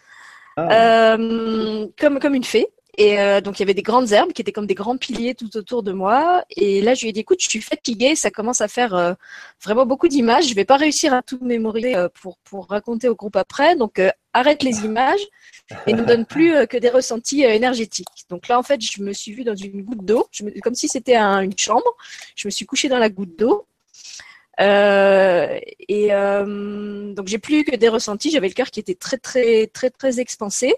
[0.58, 1.14] ah.
[1.14, 2.68] euh, comme comme une fée.
[2.98, 5.36] Et euh, donc il y avait des grandes herbes qui étaient comme des grands piliers
[5.36, 6.44] tout autour de moi.
[6.50, 9.14] Et là, je lui ai dit, écoute, je suis fatiguée, ça commence à faire euh,
[9.64, 10.48] vraiment beaucoup d'images.
[10.48, 13.76] Je vais pas réussir à tout mémoriser euh, pour pour raconter au groupe après.
[13.76, 14.02] Donc
[14.34, 15.26] arrête les images
[15.88, 18.26] et ne donne plus que des ressentis énergétiques.
[18.30, 20.28] Donc là, en fait, je me suis vue dans une goutte d'eau,
[20.62, 21.96] comme si c'était un, une chambre.
[22.36, 23.68] Je me suis couchée dans la goutte d'eau.
[24.58, 28.32] Et euh, donc j'ai plus que des ressentis.
[28.32, 30.76] J'avais le cœur qui était très très très très expansé.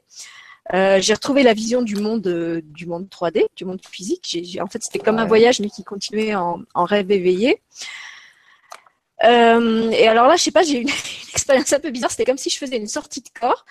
[0.74, 4.38] Euh, j'ai retrouvé la vision du monde, euh, du monde 3D, du monde physique.
[4.62, 7.62] En fait, c'était comme un voyage, mais qui continuait en, en rêve éveillé.
[9.24, 12.12] Euh, et alors là, je sais pas, j'ai eu une, une, expérience un peu bizarre.
[12.12, 13.66] C'était comme si je faisais une sortie de corps.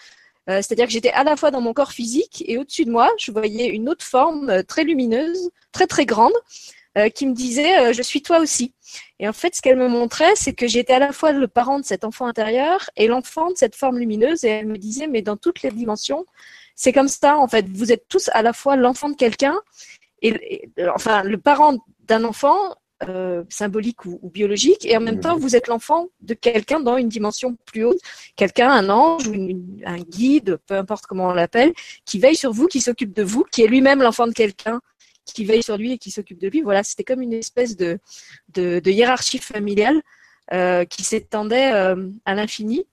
[0.48, 3.32] C'est-à-dire que j'étais à la fois dans mon corps physique et au-dessus de moi, je
[3.32, 6.34] voyais une autre forme très lumineuse, très très grande,
[7.16, 8.72] qui me disait je suis toi aussi.
[9.18, 11.80] Et en fait, ce qu'elle me montrait, c'est que j'étais à la fois le parent
[11.80, 14.44] de cet enfant intérieur et l'enfant de cette forme lumineuse.
[14.44, 16.26] Et elle me disait mais dans toutes les dimensions,
[16.76, 17.66] c'est comme ça, en fait.
[17.68, 19.58] Vous êtes tous à la fois l'enfant de quelqu'un
[20.22, 22.56] et, enfin le parent d'un enfant
[23.08, 27.08] euh, symbolique ou, biologique, et en même temps, vous êtes l'enfant de quelqu'un dans une
[27.08, 27.98] dimension plus haute,
[28.36, 29.34] quelqu'un, un ange ou
[29.84, 31.74] un guide, peu importe comment on l'appelle,
[32.06, 34.80] qui veille sur vous, qui s'occupe de vous, qui est lui-même l'enfant de quelqu'un,
[35.26, 36.62] qui veille sur lui et qui s'occupe de lui.
[36.62, 37.98] Voilà, c'était comme une espèce de
[38.56, 40.00] hiérarchie familiale
[40.52, 42.86] euh, qui s'étendait euh, à l'infini.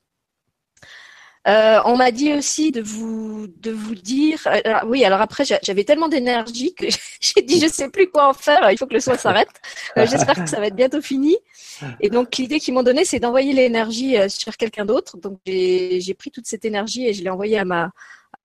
[1.45, 4.39] Euh, on m'a dit aussi de vous de vous dire.
[4.47, 6.85] Euh, oui, alors après j'avais tellement d'énergie que
[7.19, 8.71] j'ai dit je sais plus quoi en faire.
[8.71, 9.49] Il faut que le soin s'arrête.
[9.97, 11.35] Euh, J'espère que ça va être bientôt fini.
[11.99, 15.17] Et donc l'idée qu'ils m'ont donnée, c'est d'envoyer l'énergie euh, sur quelqu'un d'autre.
[15.17, 17.91] Donc j'ai pris toute cette énergie et je l'ai envoyée à ma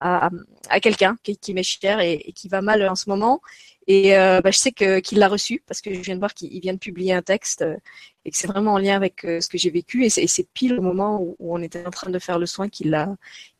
[0.01, 0.29] à,
[0.69, 3.41] à quelqu'un qui, qui m'est cher et, qui va mal en ce moment.
[3.87, 6.59] Et euh, bah, je sais qu'il l'a reçu parce que je viens de voir qu'il
[6.59, 7.75] vient de publier un texte euh,
[8.23, 10.05] et que c'est vraiment en lien avec euh, ce que j'ai vécu.
[10.05, 12.69] Et c'est pile au moment où, où, on était en train de faire le soin
[12.69, 13.15] qu'il l'a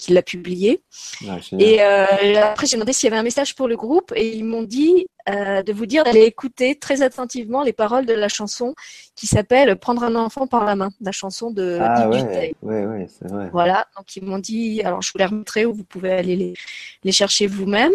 [0.09, 0.83] l'a publié.
[1.27, 4.35] Ah, et euh, après j'ai demandé s'il y avait un message pour le groupe et
[4.35, 8.73] ils m'ont dit de vous dire d'aller écouter très attentivement les paroles de la chanson
[9.15, 13.07] qui s'appelle Prendre un enfant par la main, la chanson de ah, ouais, ouais, ouais,
[13.07, 13.47] c'est vrai.
[13.51, 16.53] Voilà, donc ils m'ont dit, alors je vous les remettrai ou vous pouvez aller les,
[17.03, 17.93] les chercher vous-même.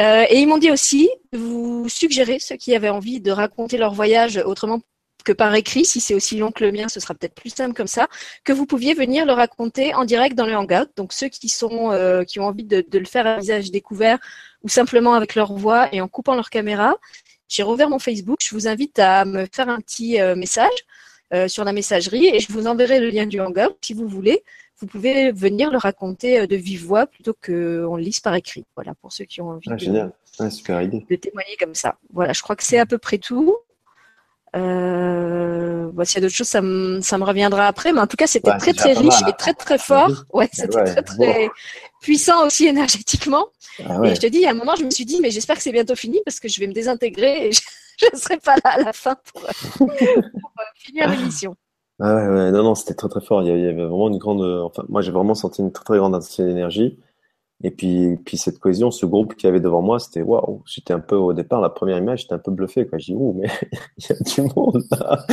[0.00, 3.78] Euh, et ils m'ont dit aussi de vous suggérer, ceux qui avaient envie de raconter
[3.78, 4.80] leur voyage autrement
[5.24, 7.74] que par écrit, si c'est aussi long que le mien, ce sera peut-être plus simple
[7.74, 8.06] comme ça,
[8.44, 10.88] que vous pouviez venir le raconter en direct dans le hangout.
[10.96, 14.18] Donc ceux qui sont euh, qui ont envie de, le faire à visage découvert
[14.62, 16.94] ou simplement avec leur voix et en coupant leur caméra,
[17.48, 18.38] j'ai rouvert mon Facebook.
[18.40, 20.70] Je vous invite à me faire un petit euh, message
[21.46, 24.42] sur la messagerie et je vous enverrai le lien du hangout si vous voulez
[24.80, 28.64] vous pouvez venir le raconter euh, de vive voix plutôt qu'on le lise par écrit.
[28.76, 31.04] Voilà, pour ceux qui ont envie ah, de, ah, super idée.
[31.08, 31.96] de, témoigner comme ça.
[32.12, 33.56] Voilà, je crois que c'est à peu près tout.
[34.56, 37.92] Euh, bon, S'il y a d'autres choses, ça me, ça me reviendra après.
[37.92, 40.24] Mais en tout cas, c'était très très riche et très très fort.
[40.32, 41.50] Ouais, c'était ouais, très très
[42.00, 43.46] puissant aussi énergétiquement.
[43.84, 44.12] Ah ouais.
[44.12, 45.72] Et je te dis, à un moment, je me suis dit, mais j'espère que c'est
[45.72, 47.52] bientôt fini parce que je vais me désintégrer et
[47.98, 49.44] je ne serai pas là à la fin pour,
[49.76, 49.92] pour
[50.76, 51.56] finir l'émission.
[52.00, 53.42] Ah ouais, ouais, non, non, c'était très très fort.
[53.42, 54.42] Il y avait vraiment une grande.
[54.42, 56.98] Enfin, moi, j'ai vraiment senti une très très grande intensité d'énergie.
[57.64, 60.62] Et puis, puis cette cohésion, ce groupe qu'il y avait devant moi, c'était waouh.
[60.64, 62.86] J'étais un peu au départ, la première image, j'étais un peu bluffé.
[62.86, 62.98] Quoi.
[62.98, 63.48] J'ai dit, ouh, mais
[63.96, 65.26] il y a du monde là.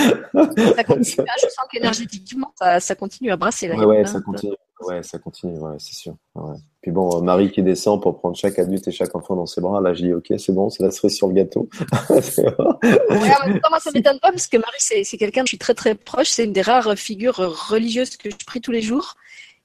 [0.75, 3.75] Ça continue, hein, je sens qu'énergétiquement, ça, ça continue à brasser là.
[3.75, 4.55] Ouais, ouais, ça continue.
[4.81, 6.15] Ouais, ça continue, ouais, c'est sûr.
[6.35, 6.55] Ouais.
[6.81, 9.79] Puis bon, Marie qui descend pour prendre chaque adulte et chaque enfant dans ses bras,
[9.79, 11.69] là, je dis, ok, c'est bon, c'est la cerise sur le gâteau.
[12.09, 15.57] ouais, en même temps, moi, ça m'étonne pas parce que Marie, c'est quelqu'un, je suis
[15.57, 17.37] très très proche, c'est une des rares figures
[17.69, 19.15] religieuses que je prie tous les jours.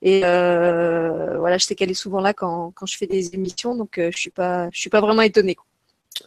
[0.03, 3.75] Et euh, voilà, je sais qu'elle est souvent là quand, quand je fais des émissions,
[3.75, 5.57] donc euh, je suis pas, je suis pas vraiment étonnée.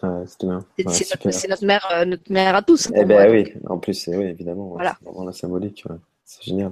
[0.01, 2.88] Ouais, c'est Ouais, notre, mère, euh, notre mère à tous.
[2.88, 3.71] Eh pour ben moi, oui, donc.
[3.71, 4.95] en plus, oui, évidemment, Voilà.
[4.99, 5.84] c'est vraiment la symbolique.
[6.25, 6.71] C'est génial.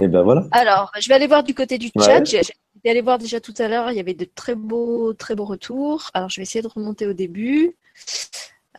[0.00, 0.46] Et ben voilà.
[0.52, 2.04] Alors, je vais aller voir du côté du Ouais.
[2.04, 2.24] chat.
[2.24, 2.42] J'ai
[2.84, 5.44] j'ai allé voir déjà tout à l'heure, il y avait de très beaux, très beaux
[5.44, 6.10] retours.
[6.14, 7.76] Alors, je vais essayer de remonter au début.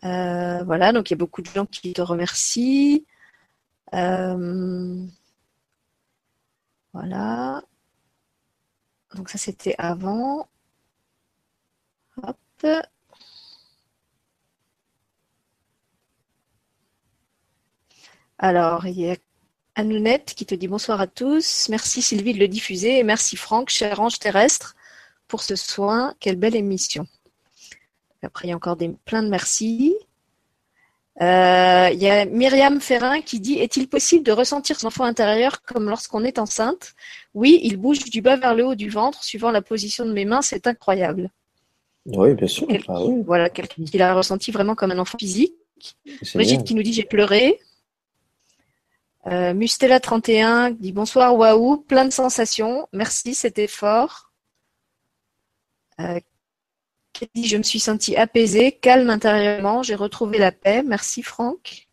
[0.06, 3.04] Euh, voilà, donc il y a beaucoup de gens qui te remercient.
[3.94, 5.06] Euh,
[6.94, 7.62] voilà.
[9.16, 10.48] Donc ça, c'était avant.
[12.24, 12.66] Hop.
[18.40, 19.16] Alors, il y a
[19.80, 21.68] Anounette qui te dit bonsoir à tous.
[21.70, 24.76] Merci Sylvie de le diffuser et merci Franck, cher ange terrestre,
[25.30, 26.14] pour ce soin.
[26.20, 27.08] Quelle belle émission.
[28.22, 29.96] Après, il y a encore des, plein de merci.
[31.22, 35.62] Euh, il y a Myriam Ferrin qui dit Est-il possible de ressentir son enfant intérieur
[35.62, 36.94] comme lorsqu'on est enceinte?
[37.34, 40.26] Oui, il bouge du bas vers le haut du ventre suivant la position de mes
[40.26, 41.30] mains, c'est incroyable.
[42.06, 42.68] Oui, bien sûr.
[42.90, 45.54] Ah oui, Voilà, quelqu'un qui l'a ressenti vraiment comme un enfant physique.
[46.36, 47.62] Brigitte qui nous dit j'ai pleuré.
[49.28, 52.88] Euh, Mustela31 dit bonsoir, waouh, plein de sensations.
[52.94, 54.32] Merci, c'était fort.
[56.00, 56.20] Euh,
[57.36, 60.84] dit je me suis sentie apaisée, calme intérieurement, j'ai retrouvé la paix.
[60.84, 61.88] Merci Franck.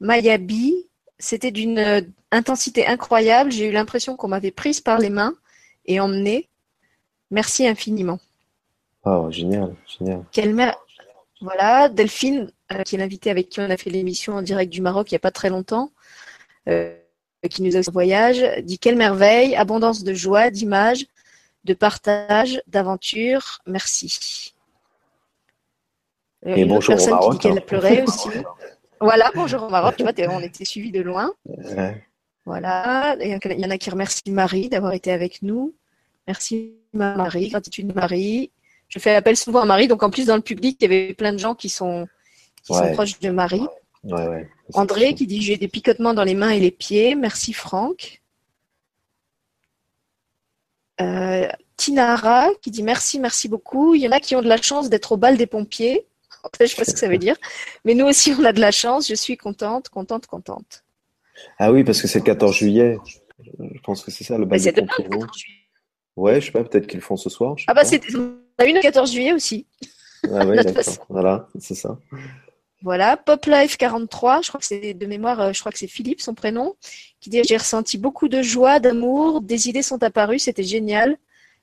[0.00, 0.74] Mayabi,
[1.18, 2.00] c'était d'une euh,
[2.30, 3.50] intensité incroyable.
[3.50, 5.34] J'ai eu l'impression qu'on m'avait prise par les mains
[5.86, 6.48] et emmenée.
[7.30, 8.18] Merci infiniment.
[9.04, 10.24] Oh, génial, génial.
[10.32, 10.76] Quelle mer-
[11.42, 14.80] Voilà, Delphine, euh, qui est l'invitée avec qui on a fait l'émission en direct du
[14.80, 15.90] Maroc il n'y a pas très longtemps,
[16.68, 16.94] euh,
[17.50, 21.04] qui nous a fait ce voyage, dit quelle merveille, abondance de joie, d'images,
[21.64, 24.54] de partage, d'aventure, merci.
[26.46, 27.64] Euh, Et une bonjour au personne qui Maroc, dit qu'elle hein.
[27.66, 28.28] pleurait aussi.
[29.00, 31.32] voilà, bonjour au Maroc, tu vois, on était suivis de loin.
[31.44, 32.06] Ouais.
[32.46, 35.74] Voilà, il y en a qui remercient Marie d'avoir été avec nous.
[36.28, 38.52] Merci Marie, gratitude Marie.
[38.92, 41.14] Je fais appel souvent à Marie, donc en plus dans le public, il y avait
[41.14, 42.06] plein de gens qui sont,
[42.62, 42.92] qui sont Ouais.
[42.92, 43.66] proches de Marie.
[44.04, 44.50] Ouais, ouais.
[44.68, 47.14] C'est André qui dit j'ai des picotements dans les mains et les pieds.
[47.14, 48.20] Merci Franck.
[51.00, 53.94] Euh, Tinara qui dit merci, merci beaucoup.
[53.94, 56.06] Il y en a qui ont de la chance d'être au bal des pompiers.
[56.58, 57.36] Je ne sais pas ce que ça veut dire.
[57.84, 59.08] Mais nous aussi, on a de la chance.
[59.08, 60.84] Je suis contente, contente, contente.
[61.58, 62.98] Ah oui, parce que c'est le 14 juillet.
[63.58, 65.58] Je pense que c'est ça, le bal des demain, pompiers, le non 14 juillet.
[66.16, 67.56] Ouais, je sais pas, peut-être qu'ils le font ce soir.
[67.66, 68.02] Ah bah c'est
[68.62, 69.66] a une le 14 juillet aussi.
[70.24, 71.06] Ah d'accord.
[71.08, 71.98] Voilà, c'est ça.
[72.82, 75.86] Voilà, Pop Life 43, je crois que c'est de mémoire, euh, je crois que c'est
[75.86, 76.74] Philippe son prénom,
[77.20, 81.16] qui dit j'ai ressenti beaucoup de joie, d'amour, des idées sont apparues, c'était génial.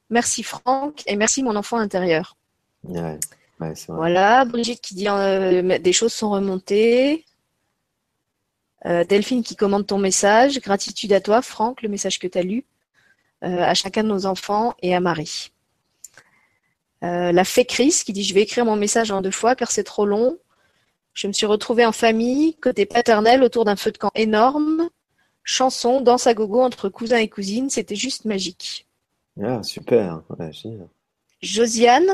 [0.09, 2.37] Merci Franck et merci mon enfant intérieur.
[2.83, 3.19] Ouais,
[3.59, 3.97] ouais, c'est vrai.
[3.97, 7.25] Voilà, Brigitte qui dit euh, des choses sont remontées.
[8.85, 10.59] Euh, Delphine qui commande ton message.
[10.59, 12.65] Gratitude à toi, Franck, le message que tu as lu,
[13.43, 15.51] euh, à chacun de nos enfants et à Marie.
[17.03, 19.71] Euh, la fée Chris qui dit Je vais écrire mon message en deux fois car
[19.71, 20.37] c'est trop long.
[21.13, 24.89] Je me suis retrouvée en famille, côté paternel, autour d'un feu de camp énorme.
[25.43, 28.87] Chanson, danse à gogo entre cousins et cousines, c'était juste magique.
[29.41, 30.21] Ah, super.
[30.37, 30.51] Ouais.
[31.41, 32.11] Josiane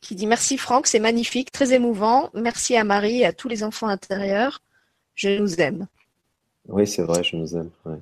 [0.00, 2.30] qui dit merci Franck, c'est magnifique, très émouvant.
[2.34, 4.62] Merci à Marie et à tous les enfants intérieurs.
[5.14, 5.86] Je nous aime.
[6.68, 7.70] Oui, c'est vrai, je nous aime.
[7.84, 7.98] Ouais.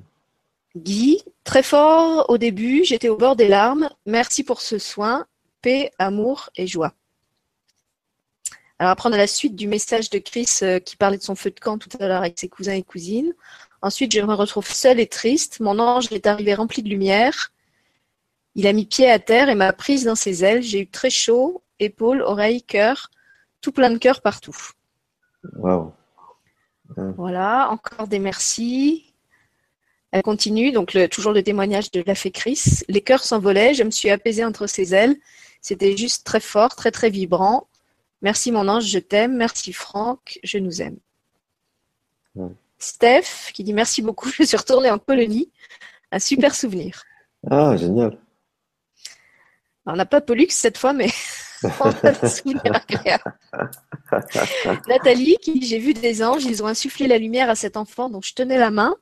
[0.77, 3.89] Guy, très fort au début, j'étais au bord des larmes.
[4.07, 5.27] Merci pour ce soin.
[5.63, 6.95] Paix, amour et joie.
[8.79, 11.35] Alors après, on a la suite du message de Chris euh, qui parlait de son
[11.35, 13.35] feu de camp tout à l'heure avec ses cousins et cousines.
[13.83, 15.61] Ensuite, je me retrouve seule et triste.
[15.61, 17.53] Mon ange est arrivé rempli de lumière.
[18.55, 20.63] Il a mis pied à terre et m'a prise dans ses ailes.
[20.63, 23.11] J'ai eu très chaud, épaules, oreilles, cœur,
[23.61, 24.57] tout plein de cœur partout.
[25.57, 25.93] Waouh.
[27.17, 29.13] Voilà, encore des merci.
[30.11, 32.63] Elle continue, donc le- toujours le témoignage de la fée Chris.
[32.89, 35.17] Les cœurs s'envolaient, je me suis apaisée entre ses ailes.
[35.61, 37.69] C'était juste très fort, très très vibrant.
[38.23, 39.37] Merci mon ange, je t'aime.
[39.37, 40.99] Merci Franck, je nous aime.
[42.35, 42.51] Ouais.
[42.79, 45.51] Steph qui dit merci beaucoup, je suis retournée en colonie.
[46.11, 47.05] Un super souvenir.
[47.51, 48.19] Ah, génial.
[49.85, 51.09] Alors, on n'a pas Pollux cette fois, mais
[51.81, 53.39] On a des souvenirs agréables.
[54.89, 58.25] Nathalie, qui j'ai vu des anges, ils ont insufflé la lumière à cet enfant, donc
[58.25, 58.95] je tenais la main.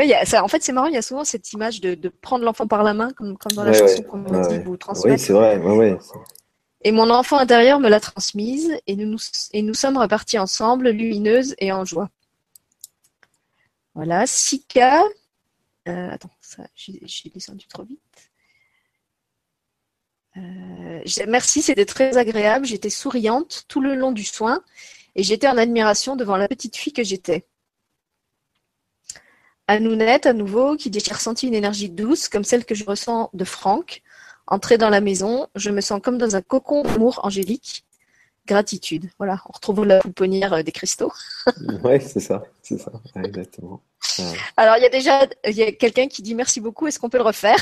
[0.00, 1.82] Ouais, il y a- ça- en fait, c'est marrant, il y a souvent cette image
[1.82, 4.48] de, de prendre l'enfant par la main, comme, comme dans la Ouais, chanson qu'on a
[4.48, 5.22] dit vous Oui, transmettre.
[5.22, 5.60] c'est vrai.
[6.80, 9.18] Et mon enfant intérieur me l'a transmise, et nous, nous,
[9.52, 12.08] et nous sommes repartis ensemble, lumineuses et en joie.
[13.94, 15.02] Voilà, Sika.
[15.86, 18.00] Euh, attends, ça, j'ai descendu trop vite.
[20.38, 22.64] Euh, merci, c'était très agréable.
[22.64, 24.62] J'étais souriante tout le long du soin
[25.14, 27.44] et j'étais en admiration devant la petite fille que j'étais.
[29.70, 33.30] Anounette, à nouveau, qui dit J'ai ressenti une énergie douce comme celle que je ressens
[33.32, 34.02] de Franck.
[34.48, 37.84] Entrée dans la maison, je me sens comme dans un cocon d'amour angélique.
[38.46, 39.08] Gratitude.
[39.18, 41.12] Voilà, on retrouve la pouponnière euh, des cristaux.
[41.84, 42.42] Ouais, c'est ça.
[42.62, 42.90] C'est ça.
[43.22, 43.80] Exactement.
[44.18, 44.24] Ouais.
[44.56, 45.26] Alors, il y a déjà
[45.74, 47.58] quelqu'un qui dit merci beaucoup, est-ce qu'on peut le refaire?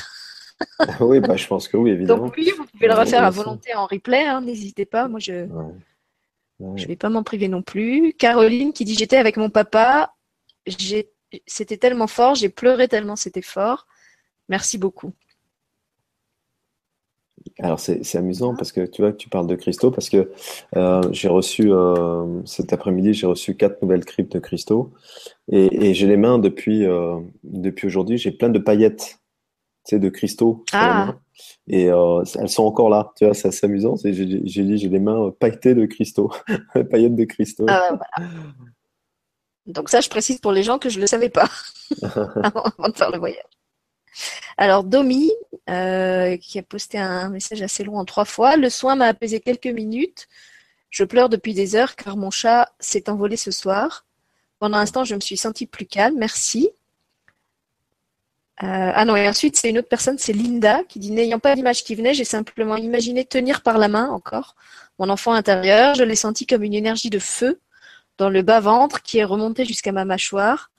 [1.00, 2.24] Oui, bah, je pense que oui, évidemment.
[2.24, 5.06] Donc, oui, vous pouvez le Ouais, refaire à volonté en replay, hein, n'hésitez pas.
[5.06, 5.46] Moi, je
[6.58, 6.72] Ouais.
[6.74, 8.12] Je vais pas m'en priver non plus.
[8.14, 10.14] Caroline qui dit j'étais avec mon papa,
[10.66, 11.12] j'ai
[11.46, 13.86] c'était tellement fort, j'ai pleuré tellement c'était fort.
[14.48, 15.12] Merci beaucoup.
[17.60, 20.30] Alors c'est amusant parce que tu vois que tu parles de cristaux parce que
[20.76, 24.92] euh, j'ai reçu euh, cet après-midi j'ai reçu quatre nouvelles cryptes de cristaux
[25.50, 29.18] et, et j'ai les mains depuis euh, depuis aujourd'hui j'ai plein de paillettes
[29.86, 31.06] tu sais de cristaux sur les Ah.
[31.06, 31.20] mains
[31.68, 35.00] et elles sont encore là tu vois c'est assez amusant j'ai j'ai dit j'ai les
[35.00, 36.30] mains pailletées de cristaux
[36.90, 38.30] paillettes de cristaux Ah, voilà.
[39.68, 41.48] Donc ça, je précise pour les gens que je ne le savais pas
[42.42, 43.44] avant de faire le voyage.
[44.56, 45.30] Alors Domi,
[45.70, 49.40] euh, qui a posté un message assez long en trois fois, le soin m'a apaisé
[49.40, 50.26] quelques minutes.
[50.90, 54.06] Je pleure depuis des heures car mon chat s'est envolé ce soir.
[54.58, 56.16] Pendant un instant, je me suis sentie plus calme.
[56.18, 56.70] Merci.
[58.64, 61.54] Euh, ah non, et ensuite, c'est une autre personne, c'est Linda, qui dit N'ayant pas
[61.54, 64.56] d'image qui venait, j'ai simplement imaginé tenir par la main encore
[64.98, 65.94] mon enfant intérieur.
[65.94, 67.60] Je l'ai senti comme une énergie de feu
[68.18, 70.70] dans le bas-ventre qui est remonté jusqu'à ma mâchoire.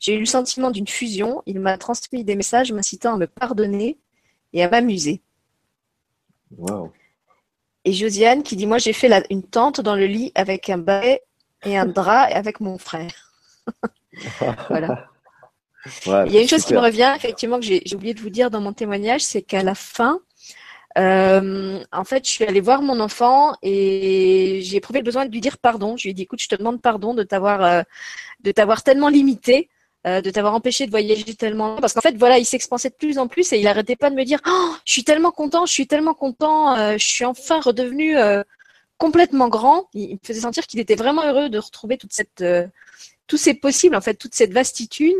[0.00, 1.42] J'ai eu le sentiment d'une fusion.
[1.46, 3.98] Il m'a transmis des messages m'incitant à me pardonner
[4.52, 5.22] et à m'amuser.
[6.56, 6.92] Waouh
[7.84, 10.78] Et Josiane qui dit Moi, j'ai fait la- une tente dans le lit avec un
[10.78, 11.20] balai
[11.64, 13.32] et un drap avec mon frère.
[14.68, 15.08] Voilà.
[16.06, 18.30] Ouais, Il y a une chose qui me revient, effectivement, que j'ai oublié de vous
[18.30, 20.20] dire dans mon témoignage, c'est qu'à la fin,
[20.98, 25.30] euh, en fait, je suis allée voir mon enfant et j'ai éprouvé le besoin de
[25.30, 25.96] lui dire pardon.
[25.96, 27.82] Je lui ai dit, écoute, je te demande pardon de t'avoir euh,
[28.40, 29.68] de t'avoir tellement limité,
[30.06, 31.76] euh, de t'avoir empêché de voyager tellement.
[31.76, 34.14] Parce qu'en fait, voilà, il s'expansait de plus en plus et il arrêtait pas de
[34.14, 37.60] me dire, oh, je suis tellement content, je suis tellement content, euh, je suis enfin
[37.60, 38.42] redevenu euh,
[38.98, 39.88] complètement grand.
[39.94, 42.66] Il me faisait sentir qu'il était vraiment heureux de retrouver toute cette, euh,
[43.26, 45.16] tous ces possibles, en fait, toute cette vastitude.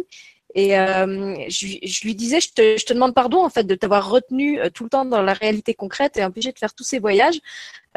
[0.59, 3.65] Et euh, je, lui- je lui disais, je te, je te demande pardon en fait
[3.65, 6.73] de t'avoir retenu euh, tout le temps dans la réalité concrète et empêché de faire
[6.75, 7.39] tous ces voyages.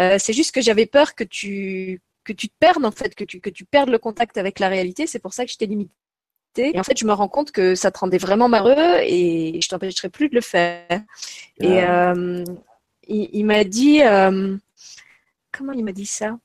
[0.01, 3.23] Euh, c'est juste que j'avais peur que tu que tu te perdes en fait, que
[3.23, 5.07] tu que tu perdes le contact avec la réalité.
[5.07, 5.93] C'est pour ça que je t'ai limité.
[6.57, 9.69] Et en fait, je me rends compte que ça te rendait vraiment malheureux et je
[9.69, 10.85] t'empêcherai plus de le faire.
[11.61, 12.11] Et Ah.
[12.11, 12.43] euh,
[13.07, 14.57] il, il m'a dit, euh,
[15.53, 16.37] comment il m'a dit ça?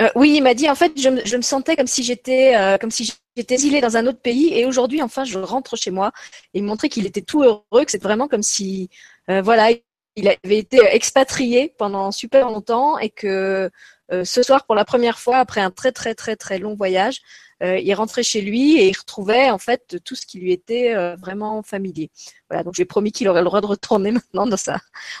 [0.00, 2.54] Euh, Oui, il m'a dit en fait, je, me- je me sentais comme si j'étais,
[2.80, 6.12] comme si j'étais exilée dans un autre pays et aujourd'hui, enfin, je rentre chez moi.
[6.54, 8.88] Et il me montrait qu'il était tout heureux, que c'est vraiment comme si,
[9.30, 9.70] euh, voilà,
[10.16, 13.70] il avait été expatrié pendant super longtemps et que
[14.12, 17.20] euh, ce soir, pour la première fois, après un très très très très long voyage,
[17.62, 20.94] euh, il rentrait chez lui et il retrouvait en fait tout ce qui lui était
[21.16, 22.10] vraiment familier.
[22.48, 24.78] Voilà, donc j'ai promis qu'il aurait le droit de retourner maintenant dans sa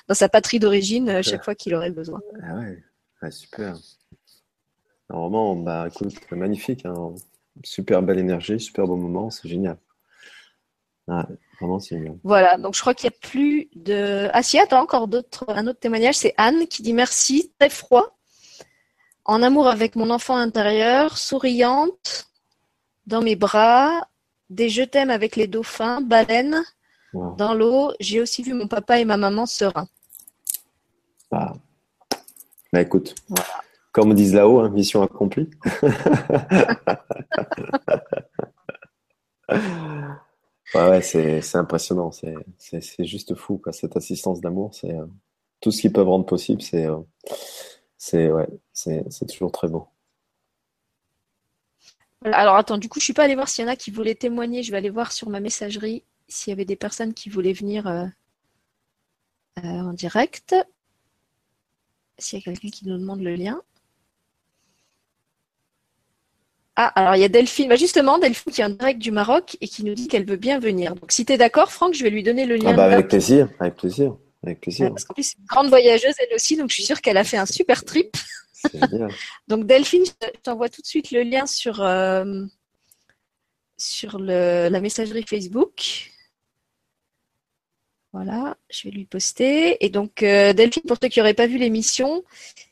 [0.08, 2.20] dans sa patrie d'origine chaque fois qu'il aurait besoin.
[2.42, 2.82] Ah ouais,
[3.20, 3.76] Ah, super.
[5.10, 7.14] Normalement, bah écoute, magnifique, hein.
[7.64, 9.78] Super belle énergie, super beau moment, c'est génial.
[11.60, 12.18] Vraiment, c'est génial.
[12.24, 14.28] Voilà, donc je crois qu'il n'y a plus de.
[14.32, 18.16] Ah si, attends, encore d'autres, un autre témoignage, c'est Anne qui dit merci, très froid,
[19.24, 22.28] en amour avec mon enfant intérieur, souriante,
[23.06, 24.08] dans mes bras,
[24.50, 26.62] des je t'aime avec les dauphins, baleines,
[27.12, 27.36] Wow.
[27.36, 27.92] dans l'eau.
[28.00, 29.88] J'ai aussi vu mon papa et ma maman sereins.
[31.30, 31.54] Bah,
[32.72, 33.14] bah, écoute,
[33.96, 35.48] comme dit là-haut, hein, mission accomplie.
[40.74, 43.72] Ouais, ouais, c'est impressionnant, c'est juste fou, quoi.
[43.72, 45.06] Cette assistance d'amour, c'est euh,
[45.60, 46.98] tout ce qu'ils peuvent rendre possible, c'est euh,
[47.96, 49.86] c'est ouais, c'est c'est toujours très beau.
[52.24, 54.16] Alors attends, du coup, je suis pas allée voir s'il y en a qui voulaient
[54.16, 54.64] témoigner.
[54.64, 57.86] Je vais aller voir sur ma messagerie s'il y avait des personnes qui voulaient venir
[57.86, 58.06] euh,
[59.60, 60.56] euh, en direct.
[62.18, 63.62] S'il y a quelqu'un qui nous demande le lien.
[66.76, 67.68] Ah, alors il y a Delphine.
[67.68, 70.36] Bah, justement, Delphine qui est en direct du Maroc et qui nous dit qu'elle veut
[70.36, 70.94] bien venir.
[70.94, 72.72] Donc si tu es d'accord, Franck, je vais lui donner le lien.
[72.72, 74.14] Ah bah avec plaisir, avec plaisir,
[74.44, 74.90] avec plaisir.
[74.90, 77.24] parce qu'en plus, c'est une grande voyageuse elle aussi, donc je suis sûre qu'elle a
[77.24, 78.14] fait un super trip.
[79.48, 82.44] donc Delphine, je t'envoie tout de suite le lien sur, euh,
[83.78, 86.12] sur le, la messagerie Facebook.
[88.16, 89.84] Voilà, je vais lui poster.
[89.84, 92.24] Et donc, euh, Delphine, pour ceux qui n'auraient pas vu l'émission,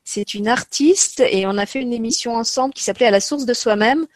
[0.03, 3.45] c'est une artiste et on a fait une émission ensemble qui s'appelait À la source
[3.45, 4.07] de soi-même.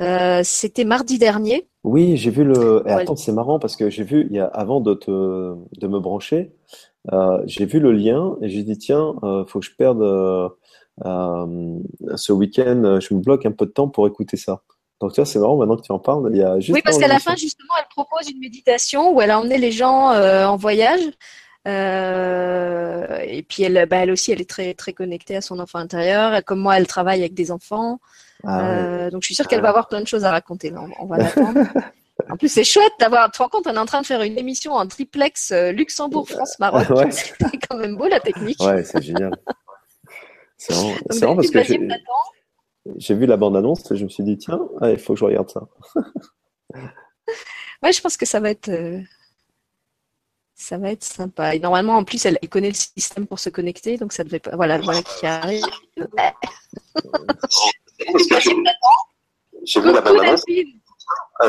[0.00, 1.68] Euh, c'était mardi dernier.
[1.84, 2.82] Oui, j'ai vu le.
[2.86, 5.86] Et attends, c'est marrant parce que j'ai vu, il y a, avant de, te, de
[5.86, 6.50] me brancher,
[7.12, 10.00] euh, j'ai vu le lien et j'ai dit tiens, euh, faut que je perde
[11.04, 14.62] ce week-end, je me bloque un peu de temps pour écouter ça.
[15.00, 16.28] Donc ça, c'est marrant maintenant que tu en parles.
[16.30, 19.20] Il y a juste oui, parce qu'à la fin, justement, elle propose une méditation où
[19.22, 21.00] elle a emmené les gens euh, en voyage.
[21.68, 25.78] Euh, et puis elle, bah, elle aussi, elle est très très connectée à son enfant
[25.78, 26.44] intérieur.
[26.44, 27.98] Comme moi, elle travaille avec des enfants.
[28.44, 30.72] Ah, euh, donc je suis sûre qu'elle va avoir plein de choses à raconter.
[31.00, 31.60] on, va l'attendre.
[32.30, 33.30] en plus, c'est chouette d'avoir.
[33.30, 36.28] Tu te rends compte, on est en train de faire une émission en triplex Luxembourg,
[36.28, 36.86] France, Maroc.
[37.10, 37.34] C'est
[37.68, 38.60] quand même beau la technique.
[38.60, 39.32] Ouais, c'est génial.
[40.58, 41.58] C'est vraiment, vraiment parce que
[42.96, 45.50] j'ai vu la bande-annonce et je me suis dit, tiens, il faut que je regarde
[45.50, 45.68] ça.
[47.82, 49.00] ouais, je pense que ça va être, euh,
[50.54, 51.54] ça va être sympa.
[51.54, 54.56] Et normalement, en plus, elle, connaît le système pour se connecter, donc ça devait pas.
[54.56, 55.64] Voilà, voilà qui arrive.
[59.64, 60.44] J'ai vu la bande-annonce.
[61.40, 61.48] Ah,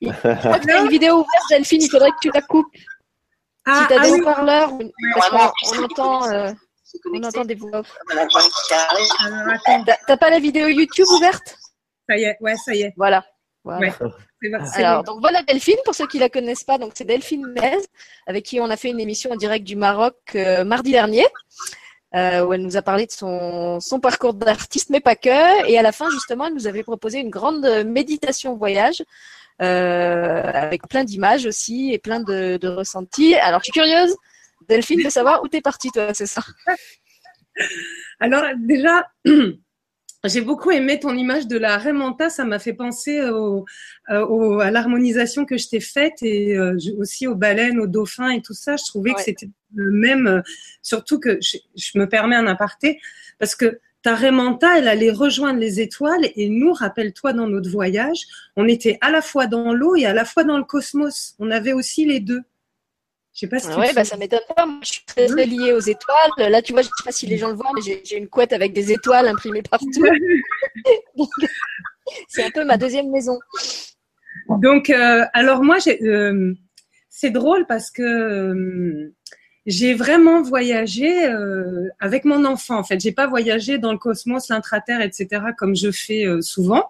[0.00, 2.66] il y a une vidéo ouverte, Delphine, il faudrait que tu la coupes.
[3.64, 6.30] Ah, si tu as ah des haut-parleurs, on entend.
[6.30, 6.52] Euh,
[7.12, 7.82] on entend des voix
[10.06, 11.56] T'as pas la vidéo YouTube ouverte?
[12.08, 12.94] Ça y est, ouais, ça y est.
[12.96, 13.24] Voilà.
[13.64, 13.90] voilà.
[14.74, 17.78] Alors, donc voilà Delphine, pour ceux qui la connaissent pas, donc c'est Delphine Mez,
[18.26, 21.26] avec qui on a fait une émission en direct du Maroc euh, mardi dernier,
[22.14, 25.68] euh, où elle nous a parlé de son, son parcours d'artiste, mais pas que.
[25.68, 29.02] Et à la fin, justement, elle nous avait proposé une grande méditation voyage.
[29.62, 33.34] Euh, avec plein d'images aussi et plein de, de ressentis.
[33.36, 34.14] Alors, je suis curieuse
[34.68, 36.42] Delphine, de savoir où t'es partie, toi, c'est ça?
[38.20, 39.08] Alors, déjà,
[40.24, 42.30] j'ai beaucoup aimé ton image de la Raymanta.
[42.30, 43.62] Ça m'a fait penser euh,
[44.08, 48.54] à l'harmonisation que je t'ai faite et euh, aussi aux baleines, aux dauphins et tout
[48.54, 48.76] ça.
[48.76, 50.40] Je trouvais que c'était le même, euh,
[50.82, 53.00] surtout que je, me permets un aparté,
[53.38, 58.20] parce que ta Raymanta, elle allait rejoindre les étoiles et nous, rappelle-toi, dans notre voyage,
[58.54, 61.34] on était à la fois dans l'eau et à la fois dans le cosmos.
[61.40, 62.42] On avait aussi les deux.
[63.36, 64.64] Je sais pas si ouais, bah, ça m'étonne pas.
[64.64, 66.50] Moi, je suis très, liée aux étoiles.
[66.50, 68.54] Là, tu vois, je sais pas si les gens le voient, mais j'ai une couette
[68.54, 69.90] avec des étoiles imprimées partout.
[72.28, 73.38] c'est un peu ma deuxième maison.
[74.48, 76.54] Donc, euh, alors moi, euh,
[77.10, 79.14] c'est drôle parce que euh,
[79.66, 81.26] j'ai vraiment voyagé
[82.00, 82.78] avec mon enfant.
[82.78, 85.42] En fait, j'ai pas voyagé dans le cosmos, l'intraterre, etc.
[85.58, 86.86] comme je fais souvent.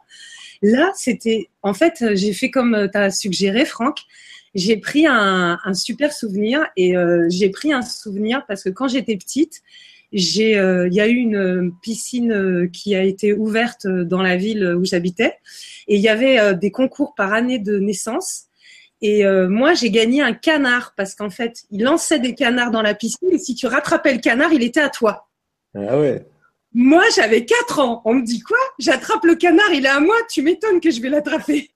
[0.62, 3.98] Là, c'était, en fait, j'ai fait comme tu as suggéré, Franck
[4.56, 9.16] j'ai pris un, super souvenir et euh, j'ai pris un souvenir parce que quand j'étais
[9.16, 9.60] petite,
[10.12, 14.36] j'ai, euh, il y a eu une piscine euh, qui a été ouverte dans la
[14.36, 15.36] ville où j'habitais
[15.88, 18.44] et il y avait des concours par année de naissance.
[19.02, 22.94] Et moi, j'ai gagné un canard parce qu'en fait, il lançait des canards dans la
[22.94, 25.28] piscine et si tu rattrapais le canard, il était à toi.
[25.74, 26.26] Ah ouais.
[26.72, 28.02] Moi, j'avais 4 ans.
[28.06, 28.56] On me dit quoi?
[28.78, 30.16] J'attrape le canard, il est à moi.
[30.30, 31.70] Tu m'étonnes que je vais l'attraper.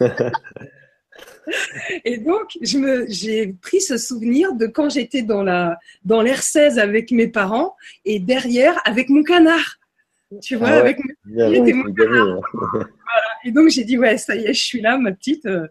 [2.04, 7.10] Et donc, j'ai pris ce souvenir de quand j'étais dans la, dans l'air 16 avec
[7.10, 9.78] mes parents et derrière avec mon canard.
[10.42, 12.40] Tu vois, ah avec mon canard.
[13.44, 15.46] Et donc, j'ai dit, ouais, ça y est, je suis là, ma petite.
[15.46, 15.68] Euh,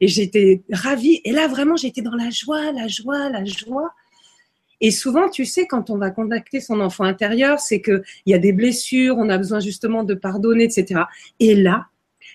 [0.00, 1.20] et j'étais ravie.
[1.24, 3.92] Et là, vraiment, j'étais dans la joie, la joie, la joie.
[4.82, 8.38] Et souvent, tu sais, quand on va contacter son enfant intérieur, c'est qu'il y a
[8.38, 11.00] des blessures, on a besoin justement de pardonner, etc.
[11.40, 11.86] Et là,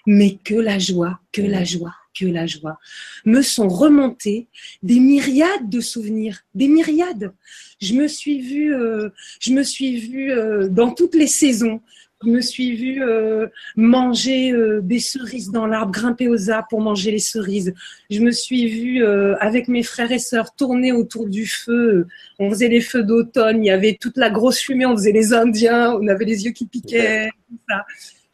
[0.08, 2.78] mais que la joie, que la joie que la joie,
[3.26, 4.48] me sont remontées
[4.84, 7.34] des myriades de souvenirs, des myriades.
[7.82, 9.10] Je me suis vue, euh,
[9.40, 11.82] je me suis vue euh, dans toutes les saisons.
[12.24, 14.54] Je me suis vue euh, manger
[14.84, 17.74] des cerises dans l'arbre, grimper aux arbres pour manger les cerises.
[18.12, 19.04] Je me suis vue
[19.40, 22.06] avec mes frères et sœurs tourner autour du feu.
[22.38, 25.34] On faisait les feux d'automne, il y avait toute la grosse fumée, on faisait les
[25.34, 27.86] Indiens, on avait les yeux qui piquaient, tout ça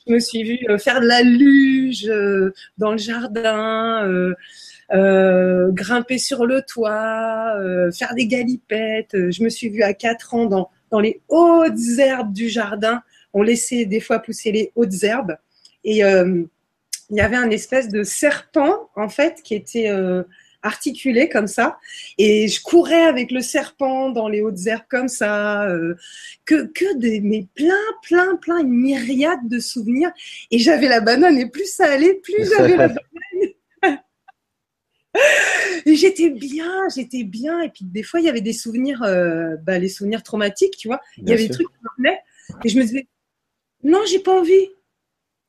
[0.07, 4.35] je me suis vue euh, faire de la luge euh, dans le jardin,
[4.93, 7.55] euh, grimper sur le toit,
[7.93, 9.31] faire des galipettes.
[9.31, 13.01] Je me suis vue à 4 ans dans, dans les hautes herbes du jardin.
[13.33, 15.37] On laissait des fois pousser les hautes herbes.
[15.83, 19.89] Et il y avait un espèce de serpent, en fait, qui était
[20.61, 21.79] articulé comme ça.
[22.17, 25.67] Et je courais avec le serpent dans les hautes herbes comme ça.
[25.69, 25.95] Euh,
[26.45, 30.11] que, que des, mais plein, plein, plein, une myriade de souvenirs.
[30.51, 33.01] Et j'avais la banane et plus ça allait, plus j'avais la banane.
[35.85, 37.61] j'étais bien, j'étais bien.
[37.61, 40.87] Et puis des fois, il y avait des souvenirs, euh, bah, les souvenirs traumatiques, tu
[40.87, 41.01] vois.
[41.17, 42.19] il y avait des trucs qui me venaient.
[42.63, 43.07] Et je me disais,
[43.83, 44.69] non, j'ai pas envie.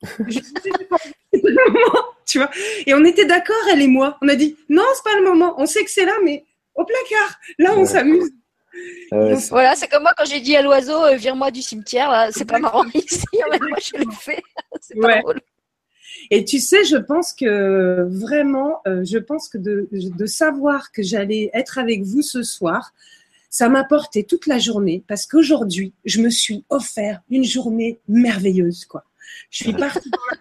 [0.01, 1.13] je pas envie.
[2.29, 2.49] tu vois.
[2.85, 4.17] Et on était d'accord, elle et moi.
[4.21, 5.55] On a dit, non, c'est pas le moment.
[5.57, 7.39] On sait que c'est là, mais au placard.
[7.57, 8.29] Là, on s'amuse.
[9.49, 12.09] voilà, c'est comme moi quand j'ai dit à l'oiseau, euh, vire-moi du cimetière.
[12.09, 13.25] Là, c'est pas marrant ici.
[13.33, 14.41] moi, je le fais.
[14.81, 15.41] c'est pas drôle.
[16.31, 21.01] Et tu sais, je pense que vraiment, euh, je pense que de, de savoir que
[21.01, 22.93] j'allais être avec vous ce soir,
[23.49, 28.85] ça m'a porté toute la journée parce qu'aujourd'hui, je me suis offert une journée merveilleuse,
[28.85, 29.05] quoi.
[29.49, 30.37] Je suis partie dans la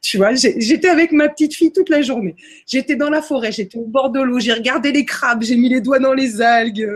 [0.00, 0.34] tu vois.
[0.34, 2.36] J'étais avec ma petite fille toute la journée.
[2.66, 5.68] J'étais dans la forêt, j'étais au bord de l'eau, j'ai regardé les crabes, j'ai mis
[5.68, 6.88] les doigts dans les algues.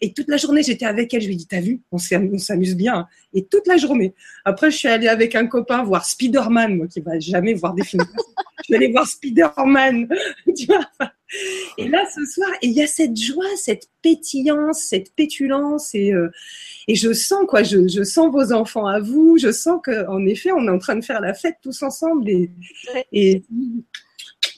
[0.00, 1.22] Et toute la journée, j'étais avec elle.
[1.22, 3.06] Je lui ai dit, t'as vu, on s'amuse bien.
[3.34, 4.14] Et toute la journée.
[4.44, 7.84] Après, je suis allée avec un copain voir Spider-Man, moi qui va jamais voir des
[7.84, 8.04] films.
[8.58, 10.08] je suis allée voir Spider-Man,
[10.56, 10.88] tu vois.
[11.78, 16.30] Et là, ce soir, il y a cette joie, cette pétillance, cette pétulance, et, euh,
[16.88, 20.52] et je sens quoi, je, je, sens vos enfants à vous, je sens qu'en effet,
[20.52, 22.50] on est en train de faire la fête tous ensemble, et,
[23.12, 23.42] et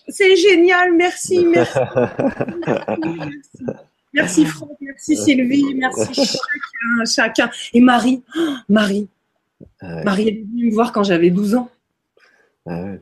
[0.08, 1.78] c'est génial, merci, merci,
[4.12, 8.22] merci, Franck, merci Sylvie, merci chacun, chacun, et Marie,
[8.68, 9.08] Marie,
[9.82, 11.70] Marie est venue me voir quand j'avais 12 ans.
[12.66, 13.00] Ah ouais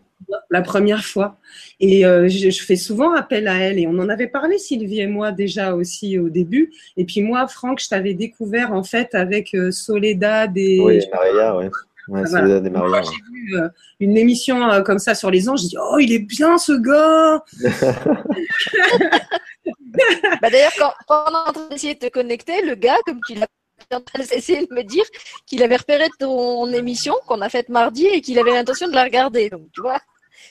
[0.50, 1.36] la première fois.
[1.80, 3.78] Et euh, je, fais souvent appel à elle.
[3.78, 6.72] Et on en avait parlé, Sylvie et moi, déjà aussi au début.
[6.96, 10.80] Et puis moi, Franck, je t'avais découvert en fait avec euh, Soledad et.
[10.80, 11.70] Oui, Maria, ouais.
[12.08, 13.02] Et Maria.
[13.02, 13.68] J'ai vu euh,
[14.00, 15.62] une émission comme ça sur les anges.
[15.62, 17.42] Je dis, oh, il est bien ce gars
[20.40, 23.46] bah, D'ailleurs, quand, pendant d'essayer de te connecter, le gars, comme tu l'as
[24.32, 25.04] essayé de me dire
[25.46, 29.04] qu'il avait repéré ton émission qu'on a faite mardi et qu'il avait l'intention de la
[29.04, 29.50] regarder.
[29.50, 30.00] Donc, tu vois.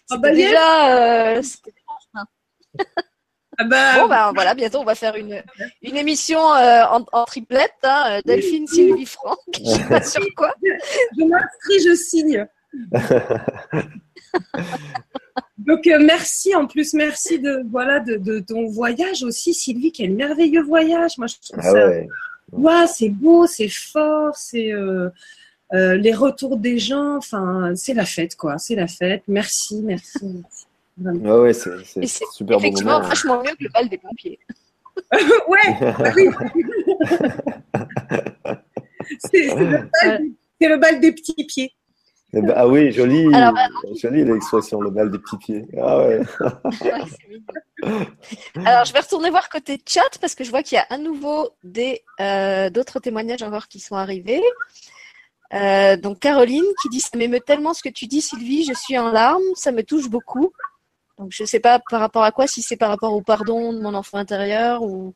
[0.10, 1.36] Ah bah, déjà.
[1.36, 1.42] Euh,
[3.58, 5.44] ah bah, bon, bah, voilà, bientôt on va faire une,
[5.82, 7.74] une émission euh, en, en, triplette.
[7.84, 9.38] Hein, euh, Delphine, Sylvie, Franck.
[9.54, 10.54] Je sais pas sur quoi.
[11.18, 12.48] Je m'inscris, je signe.
[15.58, 19.92] Donc merci en plus, merci de voilà de, de, ton voyage aussi, Sylvie.
[19.92, 21.18] Quel merveilleux voyage.
[21.18, 21.90] Moi je trouve ah ça.
[22.52, 24.72] Ouais, c'est beau, c'est fort, c'est
[25.74, 28.58] euh, les retours des gens, enfin, c'est la fête, quoi.
[28.58, 29.24] C'est la fête.
[29.28, 30.44] Merci, merci.
[30.98, 34.40] Ouais, c'est super bon Effectivement, vachement mieux que le bal des pompiers.
[35.48, 35.78] ouais,
[36.16, 36.30] oui.
[39.20, 41.74] c'est le, bal des petits pieds.
[42.34, 43.68] Eh ben, ah oui, joli, Alors, bah,
[44.02, 45.66] jolie l'expression, le bal des petits pieds.
[45.78, 46.22] Ah ouais.
[48.66, 50.98] Alors, je vais retourner voir côté chat parce que je vois qu'il y a à
[50.98, 54.44] nouveau des euh, d'autres témoignages encore qui sont arrivés.
[55.54, 58.98] Euh, donc Caroline qui dit ça m'émeut tellement ce que tu dis Sylvie, je suis
[58.98, 60.54] en larmes, ça me touche beaucoup.
[61.18, 63.74] Donc je ne sais pas par rapport à quoi, si c'est par rapport au pardon
[63.74, 65.14] de mon enfant intérieur ou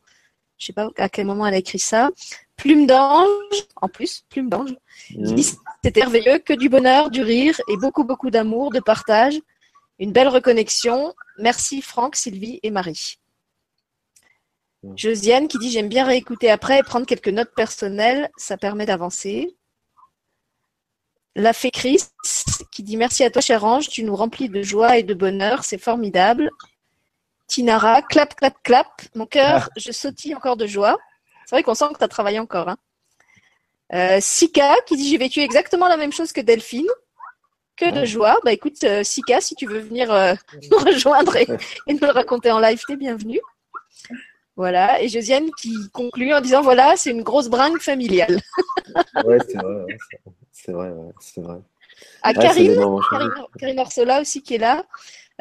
[0.57, 2.09] je sais pas à quel moment elle a écrit ça.
[2.55, 3.27] Plume d'ange,
[3.75, 4.75] en plus, plume d'ange,
[5.07, 5.57] qui mmh.
[5.83, 9.37] c'était merveilleux, que du bonheur, du rire et beaucoup beaucoup d'amour, de partage,
[9.99, 11.13] une belle reconnexion.
[11.37, 13.17] Merci Franck, Sylvie et Marie.
[14.83, 14.93] Mmh.
[14.95, 19.55] Josiane qui dit j'aime bien réécouter après et prendre quelques notes personnelles, ça permet d'avancer.
[21.35, 22.03] La fée Chris
[22.71, 25.63] qui dit merci à toi, cher ange, tu nous remplis de joie et de bonheur,
[25.63, 26.49] c'est formidable.
[27.47, 28.87] Tinara, clap, clap, clap.
[29.15, 29.73] Mon cœur, ah.
[29.77, 30.97] je sautille encore de joie.
[31.45, 32.69] C'est vrai qu'on sent que tu as travaillé encore.
[32.69, 32.77] Hein.
[33.93, 36.87] Euh, Sika qui dit j'ai vécu exactement la même chose que Delphine.
[37.77, 38.05] Que de ah.
[38.05, 38.39] joie.
[38.45, 40.33] Bah écoute, euh, Sika, si tu veux venir euh,
[40.71, 41.47] nous rejoindre et,
[41.87, 43.41] nous le raconter en live, t'es bienvenue.
[44.55, 45.01] Voilà.
[45.01, 48.39] Et Josiane qui conclut en disant voilà, c'est une grosse bringue familiale.
[49.25, 49.85] ouais, c'est vrai.
[50.51, 51.57] C'est vrai, c'est vrai.
[52.21, 52.75] À Karine,
[53.59, 54.85] Karine, Orsola aussi qui est là.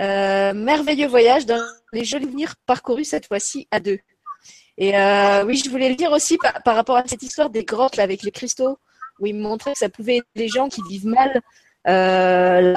[0.00, 3.98] Euh, merveilleux voyage dans les jolis souvenirs parcourus cette fois-ci à deux.
[4.76, 7.96] Et euh, oui, je voulais le dire aussi par, rapport à cette histoire des grottes
[7.96, 8.78] là, avec les cristaux,
[9.20, 11.40] où il me montrait que ça pouvait aider les gens qui vivent mal
[11.86, 12.74] euh,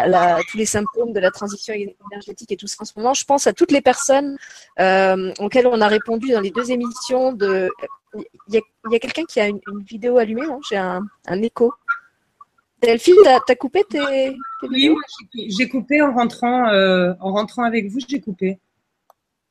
[0.49, 3.13] tous les symptômes de la transition énergétique et tout ça en ce moment.
[3.13, 4.37] Je pense à toutes les personnes
[4.77, 7.33] auxquelles on a répondu dans les deux émissions.
[7.33, 7.69] De...
[8.15, 11.73] Il y a, quelqu'un qui a une, vidéo allumée, J'ai un, un écho.
[12.81, 14.93] Delphine, t'as as coupé tes, Oui,
[15.49, 18.59] j'ai coupé en rentrant, euh, en rentrant avec vous, j'ai coupé.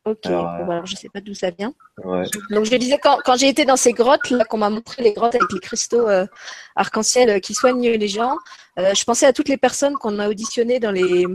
[0.07, 1.75] Ok, alors, je ne sais pas d'où ça vient.
[2.51, 5.13] Donc je disais, quand, quand j'ai été dans ces grottes, là, qu'on m'a montré les
[5.13, 6.27] grottes avec les cristaux euh,
[6.77, 8.37] arc-en-ciel euh, qui soignent les gens,
[8.77, 11.27] je pensais à toutes les personnes qu'on a auditionnées dans les,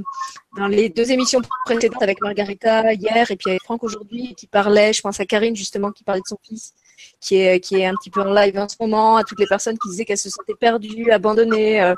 [0.56, 4.94] dans les deux émissions précédentes avec Margarita hier et puis avec Franck aujourd'hui qui parlait,
[4.94, 6.76] je pense à Karine justement qui parlait de son fils
[7.20, 9.48] qui est, qui est un petit peu en live en ce moment, à toutes les
[9.48, 11.96] personnes qui disaient qu'elles se sentaient perdues, abandonnées, euh,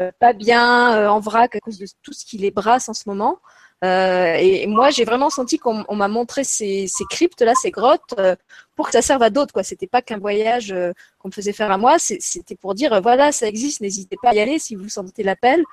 [0.00, 2.94] euh, pas bien, euh, en vrac à cause de tout ce qui les brasse en
[2.94, 3.38] ce moment.
[3.84, 8.36] Euh, et, moi, j'ai vraiment senti qu'on m'a montré ces, ces cryptes-là, ces grottes, euh,
[8.76, 9.52] pour que ça serve à d'autres.
[9.52, 11.96] Quoi, c'était pas qu'un voyage euh, qu'on me faisait faire à moi.
[11.98, 13.80] C'était pour dire, voilà, ça existe.
[13.80, 15.64] N'hésitez pas à y aller si vous sentez l'appel.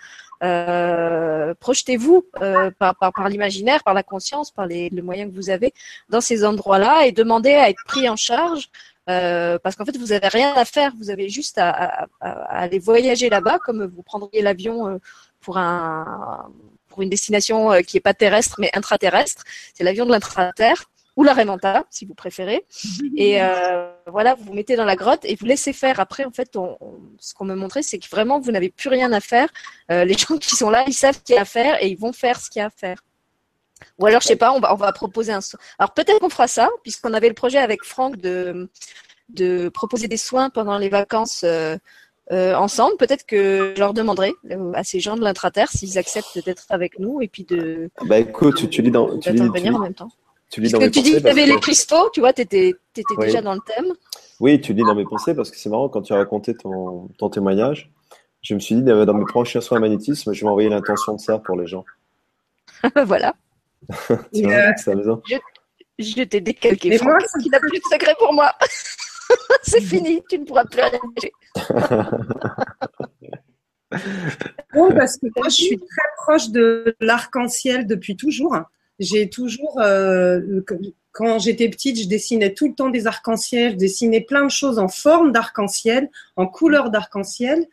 [1.59, 2.25] Projetez-vous
[2.79, 5.73] par, par, par l'imaginaire, par la conscience, par les, les moyens que vous avez
[6.09, 8.69] dans ces endroits-là et demandez à être pris en charge.
[9.05, 10.93] parce qu'en fait, vous avez rien à faire.
[10.97, 14.99] Vous avez juste à, à, à aller voyager là-bas, comme vous prendriez l'avion
[15.41, 16.49] pour un
[16.99, 19.45] pour une destination euh, qui n'est pas terrestre mais intraterrestre.
[19.73, 20.83] C'est l'avion de l'intraterre
[21.15, 22.65] ou la Remanta, si vous préférez.
[23.15, 26.01] Et euh, voilà, vous vous mettez dans la grotte et vous laissez faire.
[26.01, 26.57] Après, en fait,
[27.19, 29.47] ce qu'on me montrait, c'est que vraiment, vous n'avez plus rien à faire.
[29.91, 31.87] Euh, les gens qui sont là, ils savent ce qu'il y a à faire et
[31.87, 33.01] ils vont faire ce qu'il y a à faire.
[33.97, 35.39] Ou alors, je sais pas, on va, on va proposer un.
[35.77, 38.69] Alors peut-être qu'on fera ça, puisqu'on avait le projet avec Franck de
[39.29, 41.77] de proposer des soins pendant les vacances euh,
[42.31, 42.97] ensemble.
[42.97, 46.99] Peut-être que je leur demanderai euh, à ces gens de l'intraterre s'ils acceptent d'être avec
[46.99, 47.89] nous et puis de.
[48.05, 49.17] Bah écoute, tu, lis dans.
[49.19, 50.09] Tu lis, tu en même temps.
[50.49, 52.73] Tu lis dans que tu dis que tu avais les cristaux, tu vois, tu étais,
[53.19, 53.93] déjà dans le thème.
[54.39, 57.09] Oui, tu lis dans mes pensées parce que c'est marrant quand tu as raconté ton,
[57.17, 57.91] ton témoignage.
[58.41, 61.39] Je me suis dit, dans mes prochains soins magnétisme, je vais envoyer l'intention de ça
[61.39, 61.83] pour les gens.
[63.05, 63.33] voilà.
[64.33, 65.21] tu vois, c'est amusant.
[65.27, 65.35] Je,
[65.99, 66.89] je t'ai décalqué.
[66.89, 68.51] Mais moi, qui n'a plus de secret pour moi?
[69.63, 70.99] c'est fini, tu ne pourras plus rien
[74.75, 78.57] Non, parce que moi, je suis très proche de l'arc-en-ciel depuis toujours.
[78.99, 80.61] J'ai toujours, euh,
[81.11, 84.77] quand j'étais petite, je dessinais tout le temps des arcs-en-ciel, je dessinais plein de choses
[84.77, 87.65] en forme d'arc-en-ciel, en couleur d'arc-en-ciel.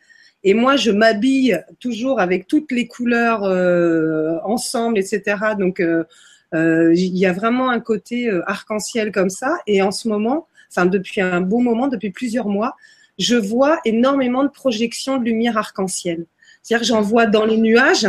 [0.43, 5.35] Et moi, je m'habille toujours avec toutes les couleurs euh, ensemble, etc.
[5.59, 6.05] Donc, euh,
[6.53, 9.57] il y a vraiment un côté arc-en-ciel comme ça.
[9.67, 12.75] Et en ce moment, depuis un bon moment, depuis plusieurs mois,
[13.17, 16.25] je vois énormément de projections de lumière arc-en-ciel.
[16.61, 18.07] C'est-à-dire que j'en vois dans les nuages,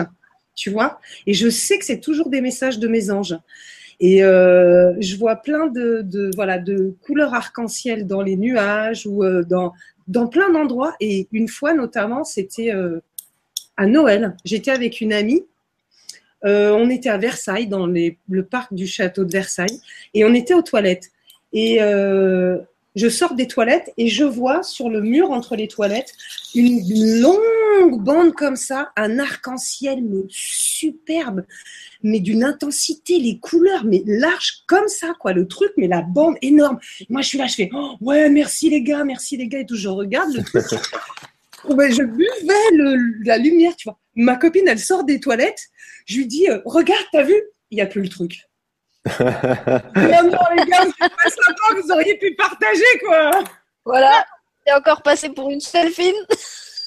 [0.55, 3.37] tu vois, et je sais que c'est toujours des messages de mes anges.
[4.01, 9.43] Et euh, je vois plein de, voilà de couleurs arc-en-ciel dans les nuages ou euh,
[9.43, 9.73] dans
[10.07, 10.95] dans plein d'endroits.
[11.01, 13.01] Et une fois notamment, c'était euh,
[13.77, 14.37] à Noël.
[14.45, 15.45] J'étais avec une amie.
[16.43, 19.81] on était à Versailles, dans le parc du château de Versailles,
[20.15, 21.11] et on était aux toilettes.
[21.53, 22.59] Et euh,
[22.95, 26.13] je sors des toilettes et je vois sur le mur entre les toilettes
[26.55, 31.45] une longue bande comme ça, un arc-en-ciel mais superbe,
[32.03, 36.37] mais d'une intensité, les couleurs mais larges comme ça quoi, le truc mais la bande
[36.43, 36.79] énorme.
[37.09, 39.67] Moi je suis là, je fais oh, ouais merci les gars, merci les gars et
[39.67, 40.65] tout, je regarde le truc.
[41.65, 43.99] je buvais le, la lumière, tu vois.
[44.15, 45.69] Ma copine, elle sort des toilettes.
[46.07, 47.35] Je lui dis, euh, regarde, t'as vu?
[47.71, 48.48] Il n'y a plus le truc
[49.21, 53.31] non, les gars, c'est pas sympa, vous auriez pu partager, quoi.
[53.85, 54.25] Voilà,
[54.67, 56.15] c'est encore passé pour une seule fine.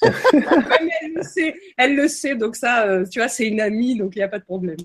[0.01, 4.15] elle le sait, elle le sait, donc ça, euh, tu vois, c'est une amie, donc
[4.15, 4.77] il n'y a pas de problème.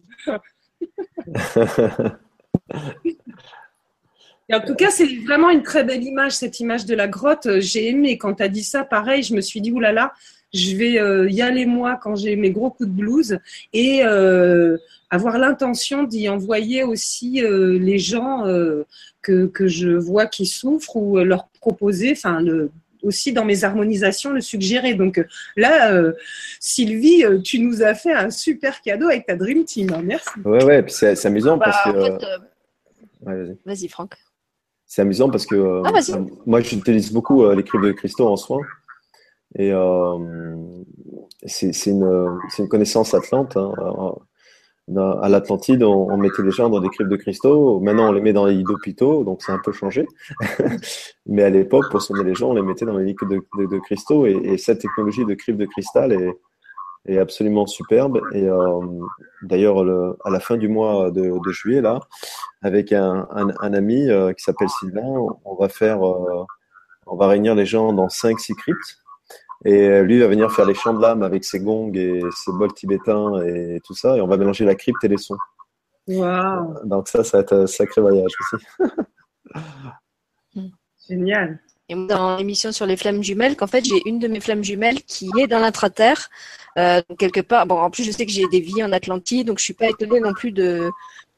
[4.53, 7.61] en tout cas, c'est vraiment une très belle image, cette image de la grotte.
[7.61, 10.13] J'ai aimé quand tu as dit ça, pareil, je me suis dit, oulala,
[10.57, 13.39] je vais euh, y aller moi quand j'ai mes gros coups de blues
[13.73, 14.77] et euh,
[15.11, 18.45] avoir l'intention d'y envoyer aussi euh, les gens
[19.23, 22.71] que, que je vois qui souffrent ou leur proposer, enfin le
[23.03, 24.95] aussi dans mes harmonisations le suggérer.
[24.95, 25.25] Donc
[25.57, 25.93] là,
[26.59, 29.93] Sylvie, tu nous as fait un super cadeau avec ta Dream Team.
[29.93, 30.03] Hein.
[30.03, 30.31] Merci.
[30.45, 32.19] Ouais, ouais, c'est amusant parce bah,
[33.23, 33.59] que.
[33.65, 34.15] vas-y, Franck.
[34.87, 38.63] C'est amusant parce que ah, moi, j'utilise beaucoup les de cristaux en soins.
[39.55, 40.57] Et euh,
[41.45, 43.57] c'est une, connaissance atlante.
[43.57, 43.73] Hein.
[44.97, 47.81] À l'Atlantide, on, mettait les gens dans des cryptes de cristaux.
[47.81, 50.07] Maintenant, on les met dans les lits d'hôpitaux, donc c'est un peu changé.
[51.27, 54.27] Mais à l'époque, pour soigner les gens, on les mettait dans les lits de, cristaux.
[54.27, 58.21] Et, cette technologie de crypte de cristal est, absolument superbe.
[58.33, 58.81] Et euh,
[59.43, 59.81] d'ailleurs,
[60.25, 62.01] à la fin du mois de, juillet, là,
[62.63, 63.27] avec un,
[63.61, 66.45] ami euh, qui s'appelle Sylvain, on va faire, euh,
[67.07, 68.99] on va réunir les gens dans 5-6 cryptes
[69.67, 72.53] et euh, lui va venir faire les chants de l'âme avec ses gongs et ses
[72.53, 74.17] bols tibétains et tout ça.
[74.17, 75.37] Et on va mélanger la crypte et les sons.
[76.07, 76.85] Wow.
[76.85, 78.65] Donc ça, ça va être un sacré voyage aussi.
[81.09, 81.59] Génial.
[81.89, 85.03] Et dans l'émission sur les flammes jumelles, qu'en fait, j'ai une de mes flammes jumelles
[85.03, 86.29] qui est dans l'intraterre,
[86.79, 87.67] euh, quelque part.
[87.67, 89.89] Bon, en plus, je sais que j'ai des vies en Atlantide, donc je suis pas
[89.89, 90.91] étonnée non plus de,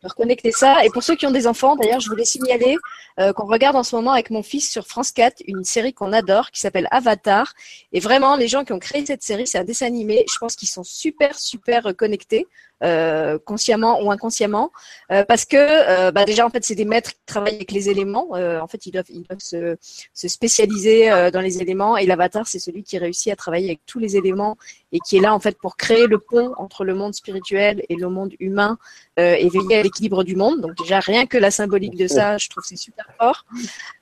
[0.02, 0.84] reconnecter ça.
[0.84, 2.76] Et pour ceux qui ont des enfants, d'ailleurs, je voulais signaler
[3.18, 6.12] euh, qu'on regarde en ce moment avec mon fils sur France 4 une série qu'on
[6.12, 7.52] adore qui s'appelle Avatar.
[7.92, 10.24] Et vraiment, les gens qui ont créé cette série, c'est un dessin animé.
[10.32, 12.46] Je pense qu'ils sont super, super connectés
[12.84, 14.70] euh, consciemment ou inconsciemment,
[15.10, 17.88] euh, parce que euh, bah déjà en fait c'est des maîtres qui travaillent avec les
[17.88, 18.28] éléments.
[18.30, 19.06] en fait, ils doivent,
[19.40, 23.98] se spécialiser dans les éléments et l'avatar c'est celui qui réussit à travailler avec tous
[23.98, 24.56] les éléments
[24.92, 27.96] et qui est là en fait pour créer le pont entre le monde spirituel et
[27.96, 28.78] le monde humain
[29.16, 30.60] et veiller à l'équilibre du monde.
[30.60, 33.44] Donc déjà rien que la symbolique de ça, je trouve c'est super fort.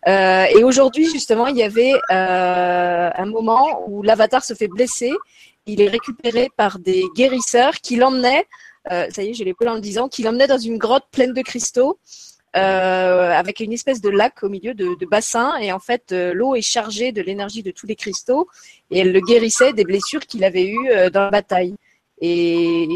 [0.07, 5.13] et aujourd'hui justement il y avait un moment où l'avatar se fait blesser
[5.67, 8.47] il est récupéré par des guérisseurs qui l'emmenaient,
[8.91, 11.33] euh, ça y est, l'ai pas en le disant, qui l'emmenaient dans une grotte pleine
[11.33, 11.99] de cristaux.
[12.57, 16.55] Euh, avec une espèce de lac au milieu de, bassin et en fait euh, l'eau
[16.55, 18.49] est chargée de l'énergie de tous les cristaux
[18.91, 21.75] et elle le guérissait des blessures qu'il avait eues dans la bataille.
[22.23, 22.89] Et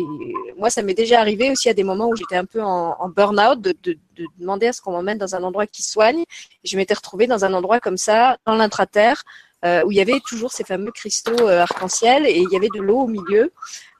[0.56, 3.60] moi, ça m'est déjà arrivé aussi à des moments où j'étais un peu en, burn-out
[3.60, 6.24] de, de, de, demander à ce qu'on m'emmène dans un endroit qui soigne.
[6.64, 9.24] je m'étais retrouvée dans un endroit comme ça, dans l'intraterre,
[9.64, 12.70] euh, où il y avait toujours ces fameux cristaux euh, arc-en-ciel et il y avait
[12.74, 13.52] de l'eau au milieu.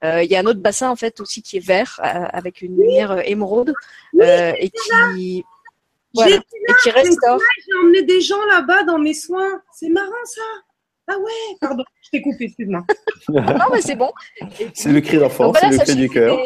[0.02, 2.76] Euh, il y a un autre bassin en fait aussi qui est vert avec une
[2.78, 3.74] lumière émeraude
[4.18, 5.44] et qui
[6.14, 7.38] voilà, et qui restaure.
[7.66, 9.62] J'ai emmené des gens là-bas dans mes soins.
[9.72, 10.42] C'est marrant ça.
[11.06, 12.84] Ah ouais, pardon, je t'ai coupé, excuse-moi.
[13.28, 14.12] non, mais c'est bon.
[14.74, 16.38] C'est le cri d'enfant, c'est le cri du cœur.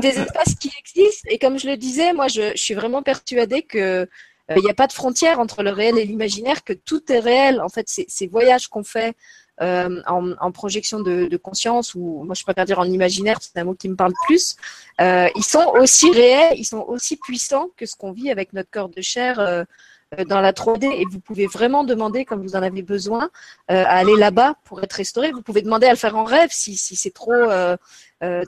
[0.00, 1.28] Des, espaces qui existent.
[1.30, 4.08] Et comme je le disais, moi, je, je suis vraiment persuadée que
[4.48, 7.20] il euh, n'y a pas de frontière entre le réel et l'imaginaire, que tout est
[7.20, 7.60] réel.
[7.60, 9.16] En fait, ces voyages qu'on fait
[9.60, 13.74] euh, en, projection de, conscience, ou moi je préfère dire en imaginaire, c'est un mot
[13.74, 14.56] qui me parle plus,
[15.00, 18.70] euh, ils sont aussi réels, ils sont aussi puissants que ce qu'on vit avec notre
[18.70, 19.64] corps de chair
[20.28, 23.30] dans la 3D et vous pouvez vraiment demander, comme vous en avez besoin,
[23.68, 25.32] à aller là-bas pour être restauré.
[25.32, 27.32] Vous pouvez demander à le faire en rêve si, c'est trop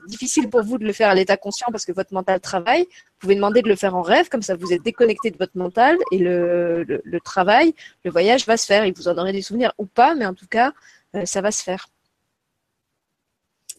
[0.07, 3.19] difficile pour vous de le faire à l'état conscient parce que votre mental travaille, vous
[3.19, 5.97] pouvez demander de le faire en rêve, comme ça vous êtes déconnecté de votre mental
[6.11, 7.73] et le, le, travail,
[8.03, 8.83] le voyage va se faire.
[8.83, 10.73] Et vous en aurez des souvenirs ou pas, mais en tout cas,
[11.15, 11.87] euh, ça va se faire.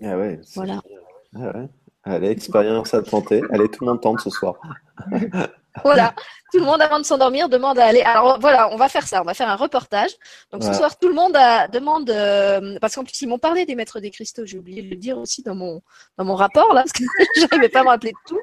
[0.03, 0.41] Ah ouais.
[0.55, 0.83] Voilà.
[1.35, 1.69] Ah ouais.
[2.07, 3.43] Allez, expérience à tenter.
[3.51, 4.55] Allez, tout le monde tente ce soir.
[5.85, 6.15] voilà,
[6.53, 8.03] tout le monde avant de s'endormir demande à aller.
[8.03, 10.13] Alors voilà, on va faire ça, on va faire un reportage.
[10.53, 11.37] Donc ce soir, tout le monde
[11.73, 14.89] demande, euh, parce qu'en plus ils m'ont parlé des maîtres des cristaux, j'ai oublié de
[14.89, 15.83] le dire aussi dans mon
[16.17, 17.03] dans mon rapport là, parce que
[17.35, 18.41] je n'arrivais pas à me rappeler de tout.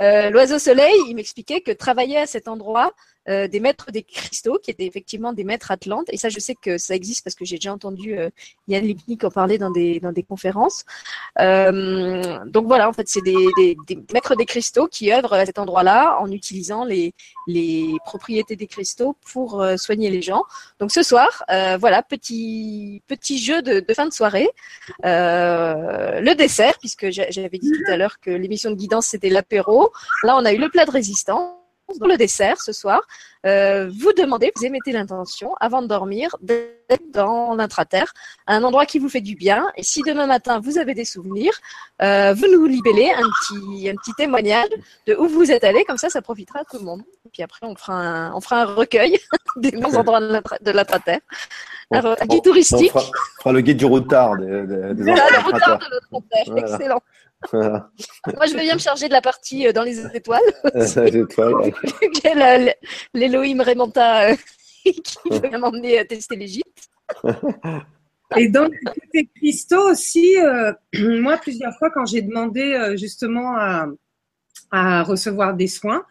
[0.00, 2.92] Euh, L'oiseau soleil, il m'expliquait que travailler à cet endroit,
[3.28, 6.06] euh, des maîtres des cristaux, qui étaient effectivement des maîtres atlantes.
[6.08, 8.30] Et ça, je sais que ça existe parce que j'ai déjà entendu euh,
[8.68, 10.84] Yann Lipnik en parler dans des, dans des conférences.
[11.40, 15.46] Euh, donc voilà, en fait, c'est des, des, des, maîtres des cristaux qui œuvrent à
[15.46, 17.14] cet endroit-là en utilisant les,
[17.46, 20.42] les propriétés des cristaux pour euh, soigner les gens.
[20.80, 24.48] Donc ce soir, euh, voilà, petit, petit jeu de, de fin de soirée.
[25.04, 29.92] le dessert, puisque j'avais dit tout à l'heure que l'émission de guidance, c'était l'apéro.
[30.24, 31.61] Là, on a eu le plat de résistance
[31.98, 33.02] dans le dessert ce soir,
[33.44, 38.12] euh, vous demandez, vous émettez l'intention avant de dormir d'être dans l'intraterre,
[38.46, 39.66] un endroit qui vous fait du bien.
[39.76, 41.52] Et si demain matin vous avez des souvenirs,
[42.02, 44.68] euh, vous nous libellez un petit, un petit témoignage
[45.06, 47.02] de où vous êtes allé, comme ça, ça profitera à tout le monde.
[47.26, 49.18] Et puis après, on fera un, on fera un recueil
[49.56, 51.20] des bons endroits de l'intraterre.
[51.90, 52.92] Un, guide touristique.
[52.94, 53.00] On
[53.40, 57.02] fera, le guide du routard des, des, des le routard de l'intraterre, excellent.
[57.52, 60.40] Moi, je veux bien me charger de la partie euh, dans les étoiles.
[60.74, 61.74] les étoiles.
[63.14, 64.36] L'Elohim Raymanta euh,
[64.84, 66.88] qui veut m'emmener à tester l'Égypte.
[68.36, 68.70] Et dans
[69.12, 70.72] les cristaux aussi, euh,
[71.20, 73.86] moi, plusieurs fois, quand j'ai demandé justement à,
[74.70, 76.04] à, recevoir des soins,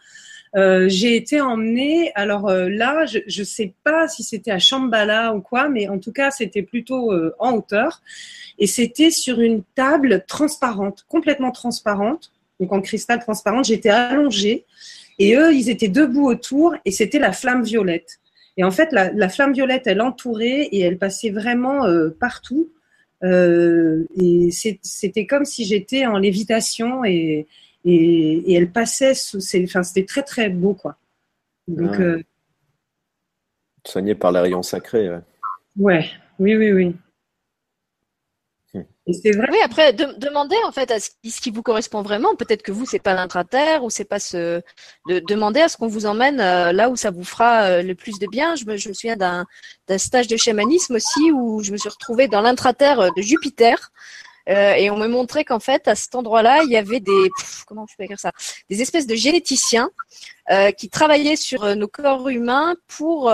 [0.54, 2.12] j'ai été emmenée.
[2.14, 6.12] Alors là, je ne sais pas si c'était à Shambhala ou quoi, mais en tout
[6.12, 8.02] cas, c'était plutôt en hauteur
[8.58, 13.62] et c'était sur une table transparente, complètement transparente, donc en cristal transparent.
[13.62, 14.64] J'étais allongée
[15.18, 18.18] et eux, ils étaient debout autour et c'était la flamme violette.
[18.56, 22.70] Et en fait, la, flamme violette, elle entourait et elle passait vraiment euh, partout.
[23.24, 27.46] Euh, et c'était comme si j'étais en lévitation et,
[27.84, 29.38] et, elle passait sous.
[29.64, 30.96] Enfin, c'était très très beau, quoi.
[31.68, 32.02] Donc, ah.
[32.02, 32.22] euh,
[33.86, 35.10] Soigné par les rayons sacrés.
[35.76, 36.08] Ouais.
[36.38, 36.96] Oui, oui, oui.
[39.12, 39.48] c'est vrai.
[39.50, 42.36] Oui, après, demandez en fait à ce qui, vous correspond vraiment.
[42.36, 44.62] Peut-être que vous, c'est pas l'intraterre ou c'est pas ce.
[45.08, 47.96] De, demander à ce qu'on vous emmène euh, là où ça vous fera euh, le
[47.96, 48.54] plus de bien.
[48.54, 49.46] Je me, je me souviens d'un
[49.98, 53.90] stage de chamanisme aussi où je me suis retrouvée dans l'intraterre de Jupiter.
[54.46, 57.30] Et on me montrait qu'en fait, à cet endroit-là, il y avait des
[57.66, 58.32] comment je peux écrire ça,
[58.70, 59.90] des espèces de généticiens
[60.76, 63.32] qui travaillaient sur nos corps humains pour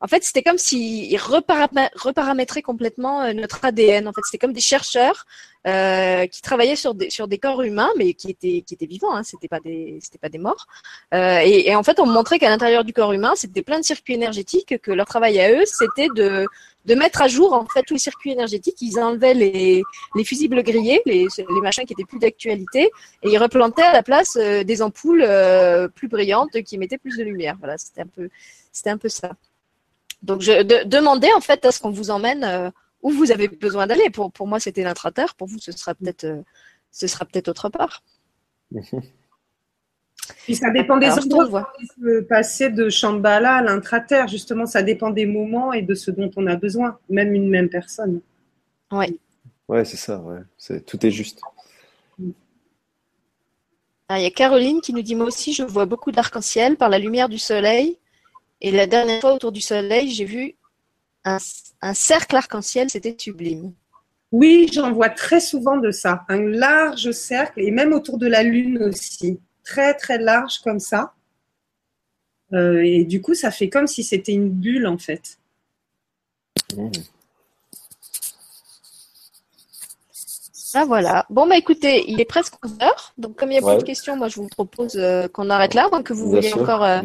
[0.00, 4.08] en fait, c'était comme s'ils reparamétraient complètement euh, notre ADN.
[4.08, 5.26] En fait, c'était comme des chercheurs
[5.66, 9.14] euh, qui travaillaient sur des, sur des corps humains, mais qui étaient, qui étaient vivants.
[9.14, 10.66] Hein, c'était pas des, c'était pas des morts.
[11.12, 13.84] Euh, et, et, en fait, on montrait qu'à l'intérieur du corps humain, c'était plein de
[13.84, 14.80] circuits énergétiques.
[14.80, 16.46] Que leur travail à eux, c'était de,
[16.86, 18.80] de mettre à jour en fait tous les circuits énergétiques.
[18.80, 19.82] Ils enlevaient les,
[20.14, 22.90] les fusibles grillés, les, les machins qui étaient plus d'actualité,
[23.22, 27.16] et ils replantaient à la place euh, des ampoules euh, plus brillantes qui émettaient plus
[27.18, 27.56] de lumière.
[27.58, 28.30] Voilà, c'était un peu,
[28.72, 29.32] c'était un peu ça.
[30.22, 32.70] Donc, je de, demandez en fait à ce qu'on vous emmène euh,
[33.02, 34.10] où vous avez besoin d'aller.
[34.10, 35.34] Pour, pour moi, c'était l'intraterre.
[35.34, 36.42] Pour vous, ce sera peut-être euh,
[36.90, 38.02] ce sera peut-être autre part.
[40.44, 41.72] Puis ça dépend des endroits.
[42.28, 46.46] Passer de Shambhala à l'intraterre, justement, ça dépend des moments et de ce dont on
[46.46, 48.20] a besoin, même une même personne.
[48.92, 49.18] Oui.
[49.68, 50.18] Ouais, c'est ça.
[50.18, 50.40] Ouais.
[50.56, 51.40] C'est, tout est juste.
[54.08, 56.88] Ah, il y a Caroline qui nous dit Moi aussi, je vois beaucoup d'arc-en-ciel par
[56.88, 57.98] la lumière du soleil.
[58.60, 60.54] Et la dernière fois autour du soleil, j'ai vu
[61.24, 61.38] un,
[61.94, 63.72] cercle arc-en-ciel, c'était sublime.
[64.32, 66.24] Oui, j'en vois très souvent de ça.
[66.28, 69.40] Un large cercle, et même autour de la Lune aussi.
[69.64, 71.14] Très, très large comme ça.
[72.52, 75.38] Euh, et du coup, ça fait comme si c'était une bulle, en fait.
[80.74, 81.26] Ah voilà.
[81.30, 83.12] Bon bah écoutez, il est presque 11 heures.
[83.18, 85.74] Donc comme il n'y a plus de questions, moi je vous propose euh, qu'on arrête
[85.74, 87.02] là, que vous vouliez encore euh,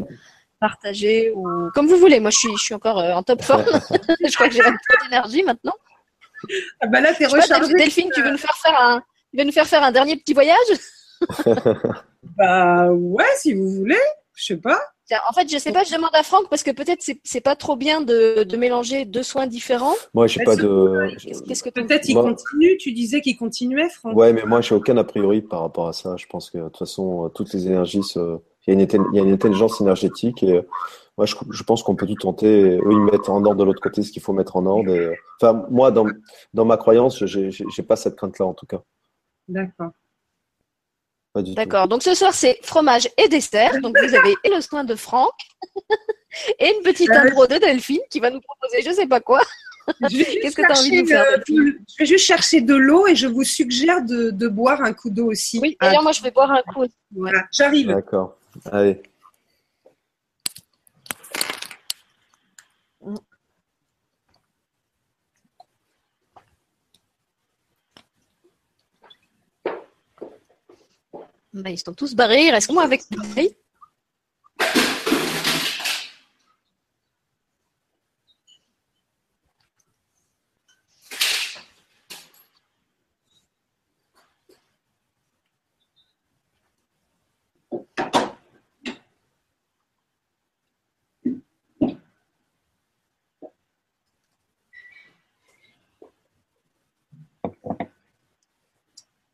[0.60, 2.20] partager ou comme vous voulez.
[2.20, 3.66] Moi, je suis, je suis encore euh, en top forme.
[4.28, 5.76] je crois que j'ai un peu d'énergie maintenant.
[6.82, 7.74] Ah bah là, t'es rechargé.
[7.74, 9.02] Delphine, tu veux nous faire faire un,
[9.32, 10.58] tu veux nous faire faire un dernier petit voyage?
[12.38, 13.96] Bah ouais, si vous voulez.
[14.34, 14.80] Je sais pas.
[15.30, 17.56] En fait, je sais pas, je demande à Franck parce que peut-être c'est, c'est pas
[17.56, 19.94] trop bien de, de, mélanger deux soins différents.
[20.16, 21.16] Moi, je sais pas de.
[21.48, 22.78] Qu'est-ce que peut-être il continue.
[22.78, 24.18] Tu disais qu'il continuait, Franck.
[24.18, 26.16] Ouais, mais moi, j'ai aucun a priori par rapport à ça.
[26.18, 29.80] Je pense que de toute façon, toutes les énergies se il y, a une, intelligence
[29.82, 30.62] énergétique et euh,
[31.18, 32.78] moi je, je pense qu'on peut tout tenter.
[32.78, 34.90] Eux ils mettent en ordre de l'autre côté ce qu'il faut mettre en ordre.
[34.90, 36.08] Et, enfin moi dans,
[36.54, 38.82] dans ma croyance j'ai pas cette crainte là en tout cas.
[39.48, 39.92] D'accord.
[41.36, 41.88] D'accord.
[41.88, 43.80] Donc ce soir c'est fromage et dessert.
[43.82, 45.34] Donc vous avez et le soin de Franck
[46.60, 49.42] et une petite euh, intro de Delphine qui va nous proposer je sais pas quoi.
[50.10, 53.28] Qu'est-ce que tu as envie de faire Je vais juste chercher de l'eau et je
[53.28, 55.60] vous suggère de, de boire un coup d'eau aussi.
[55.62, 56.96] Oui, d'ailleurs, moi je vais boire un coup aussi.
[57.16, 57.88] Voilà, j'arrive.
[57.88, 58.36] D'accord.
[58.72, 59.02] Allez.
[71.54, 72.52] Ben, ils sont tous barrés.
[72.52, 73.24] Reste moi avec toi.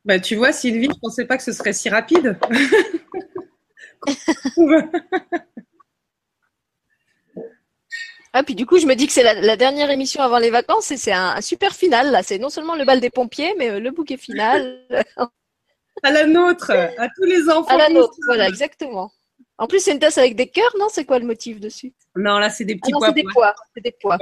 [0.04, 2.40] Bah, tu vois, Sylvie, je ne pensais pas que ce serait si rapide.
[8.34, 10.90] ah, puis du coup, je me dis que c'est la, dernière émission avant les vacances
[10.92, 12.10] et c'est un, super final.
[12.12, 14.88] Là, c'est non seulement le bal des pompiers, mais euh, le bouquet final.
[16.04, 17.68] à la nôtre, à tous les enfants.
[17.68, 19.12] À la nôtre, voilà, exactement.
[19.60, 20.88] En plus, c'est une tasse avec des cœurs, non?
[20.90, 21.94] C'est quoi le motif dessus?
[22.16, 23.10] Non, là, c'est des petits ah pois.
[23.10, 23.54] C'est des pois.
[23.76, 24.18] C'est des pois.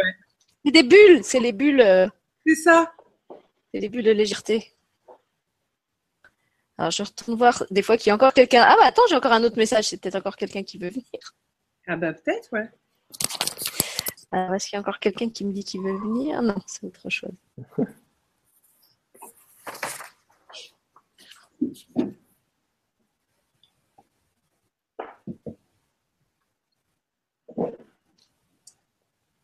[0.65, 1.23] C'est des bulles.
[1.23, 1.79] C'est les bulles.
[1.79, 2.05] Euh,
[2.45, 2.91] c'est ça.
[3.73, 4.73] C'est des bulles de légèreté.
[6.79, 8.63] Alors, je retourne voir des fois qu'il y a encore quelqu'un.
[8.65, 9.89] Ah, bah attends, j'ai encore un autre message.
[9.89, 11.35] C'est peut-être encore quelqu'un qui veut venir.
[11.85, 12.69] Ah, bah peut-être, ouais.
[14.31, 16.41] Alors, est-ce qu'il y a encore quelqu'un qui me dit qu'il veut venir?
[16.41, 17.33] Non, c'est autre chose.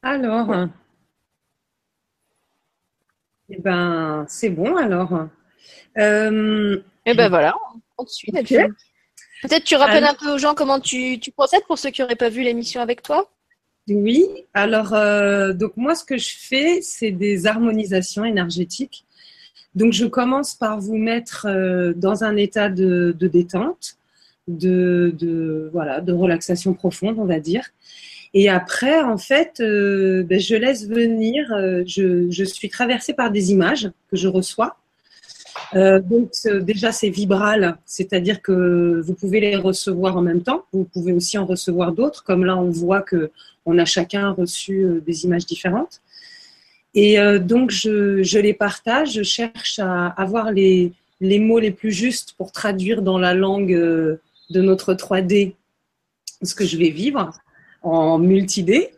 [0.02, 0.70] Alors,
[3.50, 5.28] eh ben, c'est bon alors.
[5.98, 7.56] Euh, et ben voilà,
[7.98, 8.32] on te suit.
[8.32, 12.16] Peut-être tu rappelles un peu aux gens comment tu, tu procèdes pour ceux qui n'auraient
[12.16, 13.30] pas vu l'émission avec toi?
[13.88, 14.26] Oui,
[14.56, 19.06] alors euh, donc moi ce que je fais, c'est des harmonisations énergétiques.
[19.76, 23.98] Donc je commence par vous mettre euh, dans un état de, de détente,
[24.48, 27.66] de, de, voilà, de relaxation profonde, on va dire.
[28.34, 31.46] Et après, en fait, euh, ben, je laisse venir,
[31.86, 34.78] je, je suis traversée par des images que je reçois.
[35.74, 36.32] Euh, donc
[36.62, 40.66] déjà c'est vibral, c'est-à-dire que vous pouvez les recevoir en même temps.
[40.74, 43.32] Vous pouvez aussi en recevoir d'autres, comme là on voit que
[43.66, 46.02] on a chacun reçu euh, des images différentes.
[46.94, 51.72] Et euh, donc je, je, les partage, je cherche à avoir les, les mots les
[51.72, 55.56] plus justes pour traduire dans la langue de notre 3D
[56.42, 57.32] ce que je vais vivre
[57.82, 58.92] en multi-D.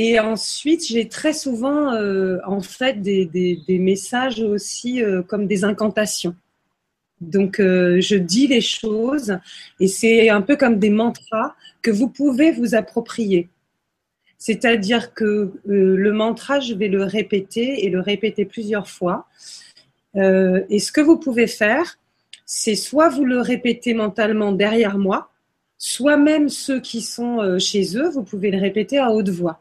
[0.00, 6.36] Et ensuite, j'ai très souvent, euh, en fait, des, messages aussi euh, comme des incantations.
[7.20, 9.38] Donc, euh, je dis les choses
[9.80, 13.48] et c'est un peu comme des mantras que vous pouvez vous approprier.
[14.38, 19.26] C'est-à-dire que le mantra, je vais le répéter et le répéter plusieurs fois.
[20.14, 21.98] et ce que vous pouvez faire,
[22.46, 25.32] c'est soit vous le répétez mentalement derrière moi,
[25.76, 29.60] soit même ceux qui sont chez eux, vous pouvez le répéter à haute voix.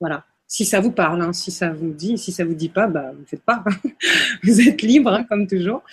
[0.00, 0.24] Voilà.
[0.48, 1.32] Si ça vous parle, hein.
[1.32, 3.62] si ça vous dit, si ça vous dit pas, bah vous faites pas.
[4.42, 5.84] vous êtes libre, hein, comme toujours.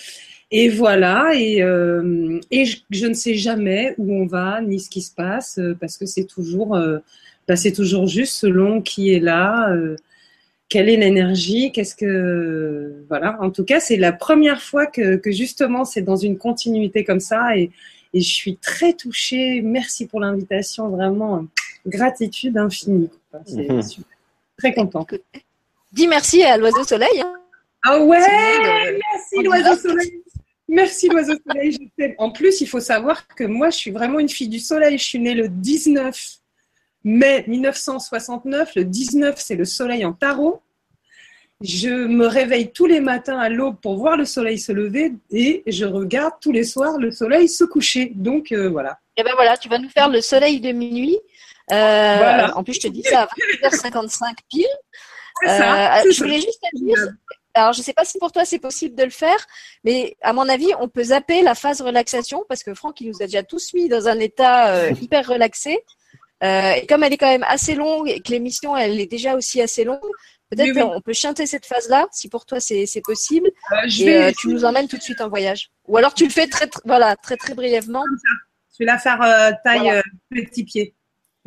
[0.49, 1.33] Et voilà.
[1.35, 5.77] Et, euh, je, ne sais jamais où on va ni ce qui se passe euh,
[5.79, 6.99] parce que c'est toujours, euh,
[7.47, 9.71] bah, c'est toujours juste selon qui est là.
[10.69, 15.31] quelle est l'énergie Qu'est-ce que voilà En tout cas, c'est la première fois que, que
[15.31, 17.69] justement c'est dans une continuité comme ça et
[18.13, 19.61] je suis très touchée.
[19.61, 21.45] Merci pour l'invitation, vraiment
[21.87, 23.09] gratitude infinie.
[23.45, 23.81] C'est mhm.
[24.57, 25.05] Très content.
[25.91, 27.21] Dis merci à l'oiseau soleil.
[27.21, 27.33] Hein.
[27.85, 30.23] Ah ouais, merci l'oiseau soleil.
[30.67, 31.91] Merci l'oiseau soleil.
[32.17, 34.97] En plus, il faut savoir que moi, je suis vraiment une fille du soleil.
[34.97, 36.39] Je suis née le 19
[37.05, 38.75] mai 1969.
[38.75, 40.61] Le 19, c'est le soleil en tarot.
[41.61, 45.63] Je me réveille tous les matins à l'aube pour voir le soleil se lever et
[45.65, 48.11] je regarde tous les soirs le soleil se coucher.
[48.13, 48.99] Donc euh, voilà.
[49.15, 51.17] Et ben voilà, tu vas nous faire le soleil de minuit
[51.71, 54.65] euh, en plus, je te dis ça à 20h55 pile.
[55.43, 56.97] Euh, je voulais juste te dire,
[57.53, 59.45] alors je ne sais pas si pour toi c'est possible de le faire,
[59.83, 63.21] mais à mon avis, on peut zapper la phase relaxation parce que Franck, il nous
[63.21, 65.77] a déjà tous mis dans un état euh, hyper relaxé.
[66.41, 69.61] et comme elle est quand même assez longue et que l'émission elle est déjà aussi
[69.61, 69.99] assez longue,
[70.49, 73.51] peut-être qu'on peut chanter cette phase-là si pour toi c'est possible.
[73.99, 75.69] et tu nous emmènes tout de suite en voyage.
[75.87, 78.03] Ou alors tu le fais très, voilà très très brièvement.
[78.71, 79.19] Je vais la faire
[79.63, 80.95] taille petit pied.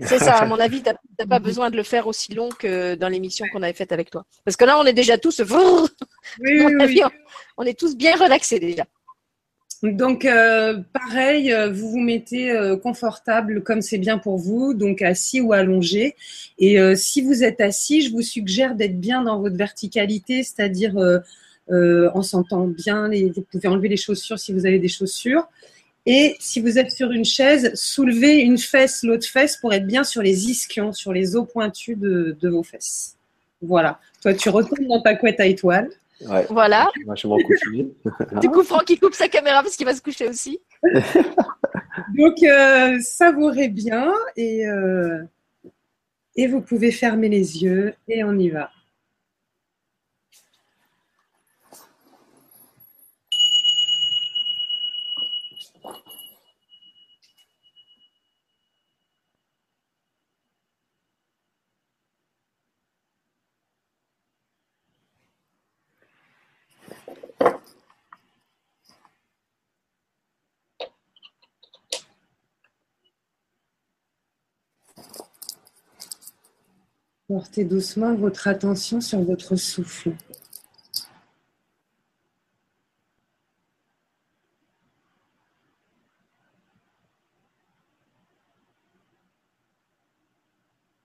[0.07, 2.95] C'est ça, à mon avis, tu n'as pas besoin de le faire aussi long que
[2.95, 4.25] dans l'émission qu'on avait faite avec toi.
[4.45, 5.41] Parce que là, on est déjà tous.
[6.39, 7.03] Oui, oui,
[7.57, 8.85] On est tous bien relaxés déjà.
[9.83, 15.01] Donc, euh, pareil, euh, vous vous mettez euh, confortable comme c'est bien pour vous, donc
[15.01, 16.17] assis ou allongé.
[16.59, 20.95] Et si vous êtes assis, je vous suggère d'être bien dans votre verticalité, c'est-à-dire
[21.71, 23.09] en sentant bien.
[23.09, 25.49] Les, vous pouvez enlever les chaussures si vous avez des chaussures.
[26.07, 30.03] Et si vous êtes sur une chaise, soulevez une fesse, l'autre fesse pour être bien
[30.03, 33.17] sur les ischions, sur les os pointus de, vos fesses.
[33.61, 34.01] Voilà.
[34.23, 35.91] Toi, tu retournes dans ta couette à étoiles.
[36.49, 36.89] Voilà.
[37.07, 40.61] Moi, je du coup, Franck, il coupe sa caméra parce qu'il va se coucher aussi.
[42.17, 45.23] Donc, euh, savourez bien et, euh,
[46.37, 48.71] et vous pouvez fermer les yeux et on y va.
[77.31, 80.11] Portez doucement votre attention sur votre souffle.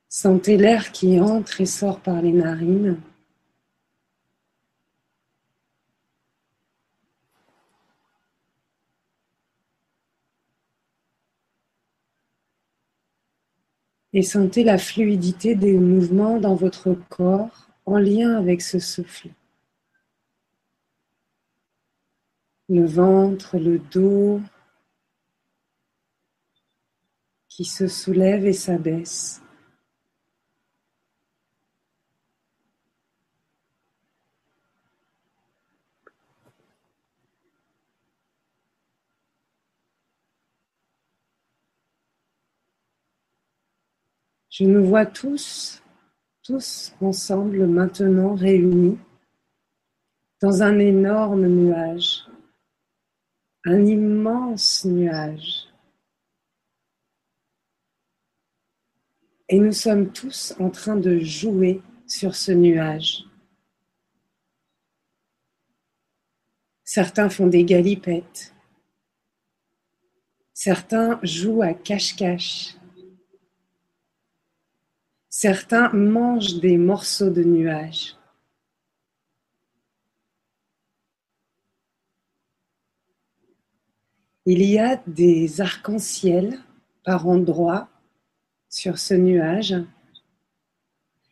[0.10, 3.00] Sentez l'air qui entre et sort par les narines.
[14.16, 19.28] Et sentez la fluidité des mouvements dans votre corps en lien avec ce souffle.
[22.70, 24.40] Le ventre, le dos
[27.50, 29.42] qui se soulève et s'abaisse.
[44.58, 45.84] Je nous vois tous,
[46.42, 48.98] tous ensemble maintenant réunis
[50.40, 52.26] dans un énorme nuage,
[53.66, 55.66] un immense nuage.
[59.50, 63.26] Et nous sommes tous en train de jouer sur ce nuage.
[66.86, 68.54] Certains font des galipettes.
[70.54, 72.78] Certains jouent à cache-cache.
[75.38, 78.16] Certains mangent des morceaux de nuages.
[84.46, 86.58] Il y a des arcs-en-ciel
[87.04, 87.90] par endroits
[88.70, 89.76] sur ce nuage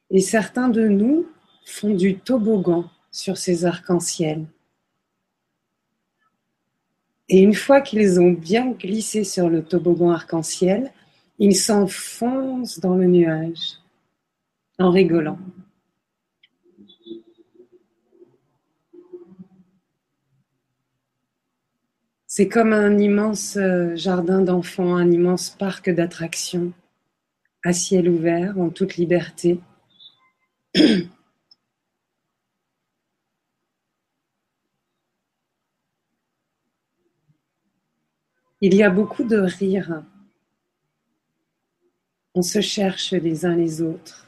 [0.10, 1.26] Et certains de nous
[1.66, 4.46] font du toboggan sur ces arcs-en-ciel.
[7.30, 10.92] Et une fois qu'ils ont bien glissé sur le toboggan arc-en-ciel,
[11.40, 13.78] ils s'enfoncent dans le nuage
[14.80, 15.40] en rigolant.
[22.36, 26.74] C'est comme un immense euh, jardin d'enfants, un immense parc d'attractions
[27.64, 29.60] à ciel ouvert, en toute liberté.
[38.62, 40.04] Il y a beaucoup de rire.
[42.34, 44.23] On se cherche les uns les autres.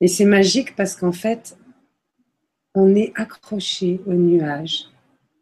[0.00, 1.56] Et c'est magique parce qu'en fait,
[2.74, 4.84] on est accroché au nuage.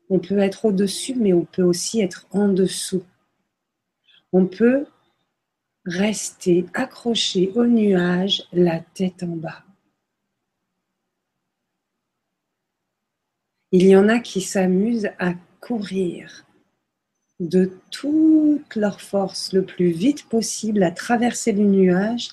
[0.09, 3.05] On peut être au-dessus, mais on peut aussi être en dessous.
[4.33, 4.87] On peut
[5.85, 9.65] rester accroché au nuage, la tête en bas.
[13.73, 16.47] Il y en a qui s'amusent à courir
[17.41, 22.29] de toute leur force le plus vite possible à traverser le nuage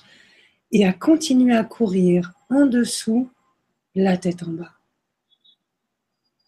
[0.72, 3.30] et à continuer à courir en dessous,
[3.94, 4.72] la tête en bas.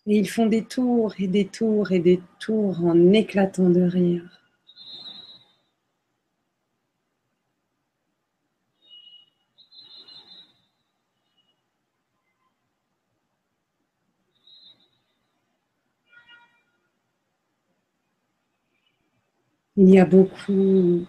[0.06, 4.40] Et ils font des tours et des tours et des tours en éclatant de rire.
[19.76, 21.04] Il y a beaucoup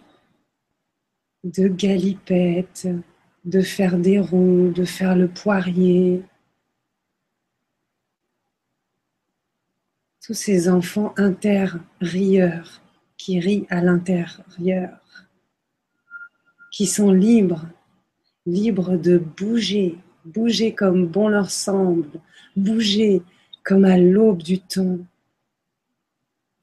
[1.46, 2.88] de galipettes,
[3.46, 6.24] de faire des ronds, de faire le poirier.
[10.26, 12.82] Tous ces enfants inter-rieurs
[13.16, 15.00] qui rient à l'intérieur,
[16.72, 17.68] qui sont libres,
[18.48, 22.10] libres de bouger, bouger comme bon leur semble,
[22.56, 23.22] bouger
[23.64, 24.98] comme à l'aube du temps,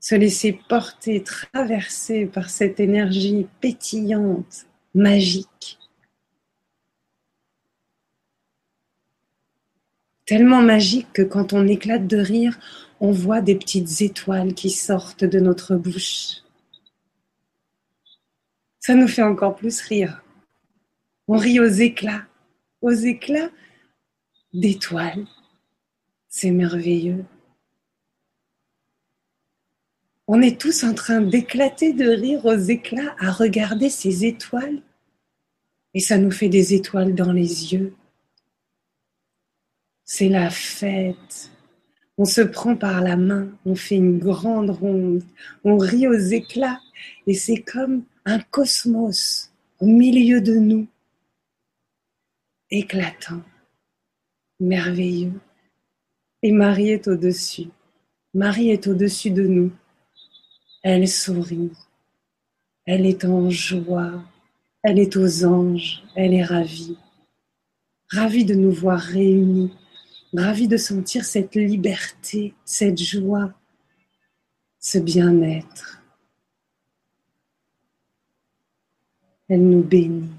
[0.00, 5.78] se laisser porter, traverser par cette énergie pétillante, magique.
[10.26, 12.58] Tellement magique que quand on éclate de rire,
[13.00, 16.42] on voit des petites étoiles qui sortent de notre bouche.
[18.78, 20.22] Ça nous fait encore plus rire.
[21.28, 22.26] On rit aux éclats,
[22.80, 23.50] aux éclats
[24.52, 25.26] d'étoiles.
[26.28, 27.24] C'est merveilleux.
[30.34, 34.80] On est tous en train d'éclater de rire aux éclats à regarder ces étoiles.
[35.92, 37.92] Et ça nous fait des étoiles dans les yeux.
[40.06, 41.50] C'est la fête.
[42.16, 45.22] On se prend par la main, on fait une grande ronde,
[45.64, 46.80] on rit aux éclats
[47.26, 50.86] et c'est comme un cosmos au milieu de nous,
[52.70, 53.42] éclatant,
[54.60, 55.38] merveilleux.
[56.42, 57.68] Et Marie est au-dessus.
[58.32, 59.70] Marie est au-dessus de nous.
[60.82, 61.70] Elle sourit.
[62.84, 64.22] Elle est en joie.
[64.82, 66.02] Elle est aux anges.
[66.16, 66.98] Elle est ravie.
[68.10, 69.72] Ravie de nous voir réunis.
[70.34, 73.52] Ravie de sentir cette liberté, cette joie,
[74.80, 76.02] ce bien-être.
[79.48, 80.30] Elle nous bénit.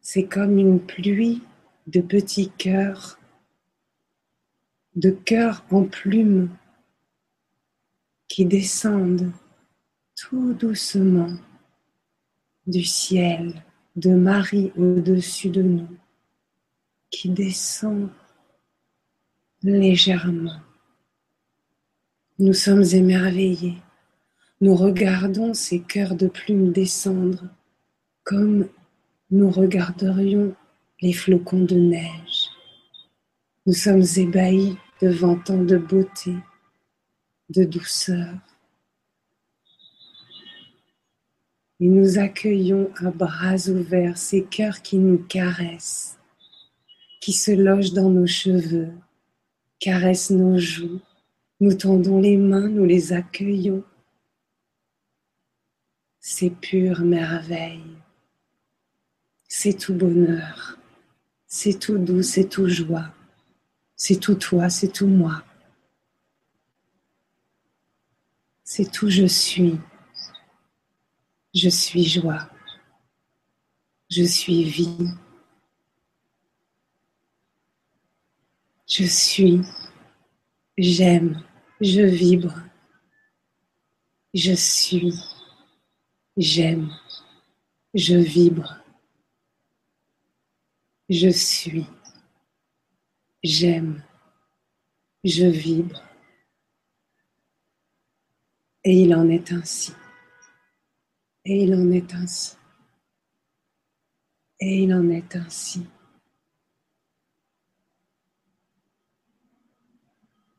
[0.00, 1.42] C'est comme une pluie
[1.86, 3.19] de petits cœurs
[4.96, 6.50] de cœurs en plumes
[8.28, 9.32] qui descendent
[10.16, 11.32] tout doucement
[12.66, 13.64] du ciel
[13.96, 15.88] de Marie au-dessus de nous,
[17.10, 18.08] qui descend
[19.62, 20.60] légèrement.
[22.38, 23.76] Nous sommes émerveillés.
[24.60, 27.44] Nous regardons ces cœurs de plumes descendre
[28.24, 28.68] comme
[29.30, 30.54] nous regarderions
[31.00, 32.49] les flocons de neige.
[33.66, 36.34] Nous sommes ébahis devant tant de beauté,
[37.50, 38.34] de douceur.
[41.78, 46.18] Et nous accueillons à bras ouverts ces cœurs qui nous caressent,
[47.20, 48.92] qui se logent dans nos cheveux,
[49.78, 51.00] caressent nos joues.
[51.60, 53.84] Nous tendons les mains, nous les accueillons.
[56.18, 57.98] C'est pure merveille.
[59.48, 60.78] C'est tout bonheur.
[61.46, 63.12] C'est tout doux, c'est tout joie.
[64.02, 65.44] C'est tout toi, c'est tout moi.
[68.64, 69.78] C'est tout je suis.
[71.52, 72.48] Je suis joie.
[74.08, 75.06] Je suis vie.
[78.88, 79.60] Je suis.
[80.78, 81.44] J'aime.
[81.82, 82.54] Je vibre.
[84.32, 85.12] Je suis.
[86.38, 86.90] J'aime.
[87.92, 88.78] Je vibre.
[91.10, 91.84] Je suis.
[93.42, 94.02] J'aime.
[95.24, 96.02] Je vibre.
[98.84, 99.92] Et il en est ainsi.
[101.46, 102.56] Et il en est ainsi.
[104.60, 105.86] Et il en est ainsi.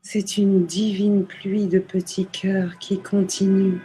[0.02, 3.80] C'est une divine pluie de petits cœurs qui continue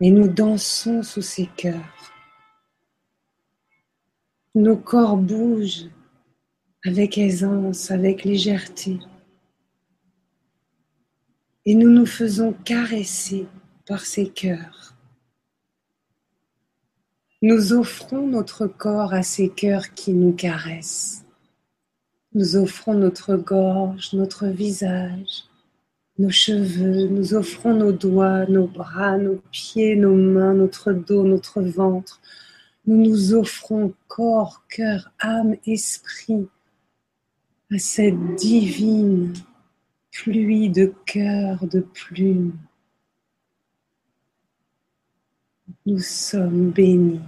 [0.00, 2.12] et nous dansons sous ces cœurs.
[4.54, 5.88] Nos corps bougent
[6.84, 8.98] avec aisance, avec légèreté.
[11.66, 13.46] Et nous nous faisons caresser
[13.86, 14.96] par ces cœurs.
[17.42, 21.24] Nous offrons notre corps à ces cœurs qui nous caressent.
[22.32, 25.44] Nous offrons notre gorge, notre visage,
[26.18, 31.60] nos cheveux, nous offrons nos doigts, nos bras, nos pieds, nos mains, notre dos, notre
[31.62, 32.20] ventre.
[32.86, 36.46] Nous nous offrons corps, cœur, âme, esprit
[37.72, 39.32] à cette divine
[40.10, 42.58] pluie de cœur, de plumes.
[45.86, 47.20] Nous sommes bénis.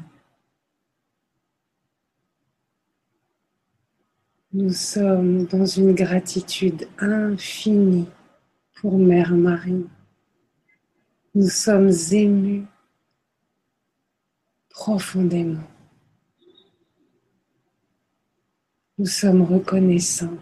[4.52, 8.08] Nous sommes dans une gratitude infinie
[8.74, 9.86] pour Mère Marie.
[11.34, 12.66] Nous sommes émus
[14.68, 15.71] profondément.
[19.02, 20.38] Nous sommes reconnaissants.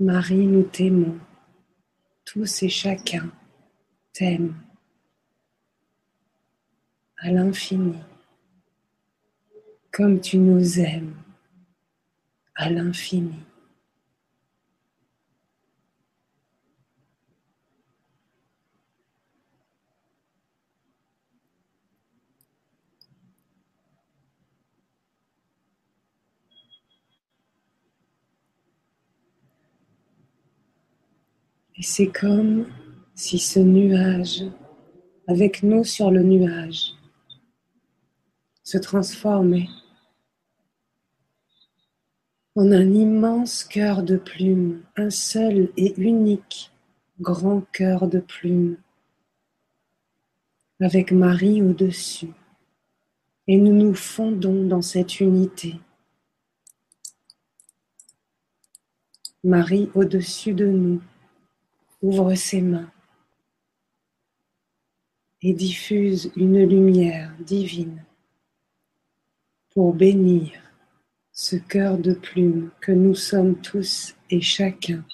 [0.00, 1.18] Marie, nous t'aimons.
[2.24, 3.30] Tous et chacun
[4.14, 4.56] t'aiment
[7.18, 7.98] à l'infini
[9.92, 11.14] comme tu nous aimes
[12.54, 13.38] à l'infini.
[31.78, 32.66] Et c'est comme
[33.14, 34.44] si ce nuage,
[35.26, 36.94] avec nous sur le nuage,
[38.62, 39.68] se transformait
[42.54, 46.72] en un immense cœur de plume, un seul et unique
[47.20, 48.78] grand cœur de plume,
[50.80, 52.32] avec Marie au-dessus.
[53.46, 55.74] Et nous nous fondons dans cette unité.
[59.44, 61.00] Marie au-dessus de nous
[62.02, 62.90] ouvre ses mains
[65.42, 68.04] et diffuse une lumière divine
[69.70, 70.52] pour bénir
[71.32, 75.04] ce cœur de plume que nous sommes tous et chacun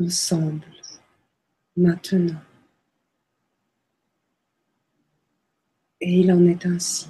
[0.00, 0.66] ensemble
[1.76, 2.40] maintenant.
[6.00, 7.08] Et il en est ainsi.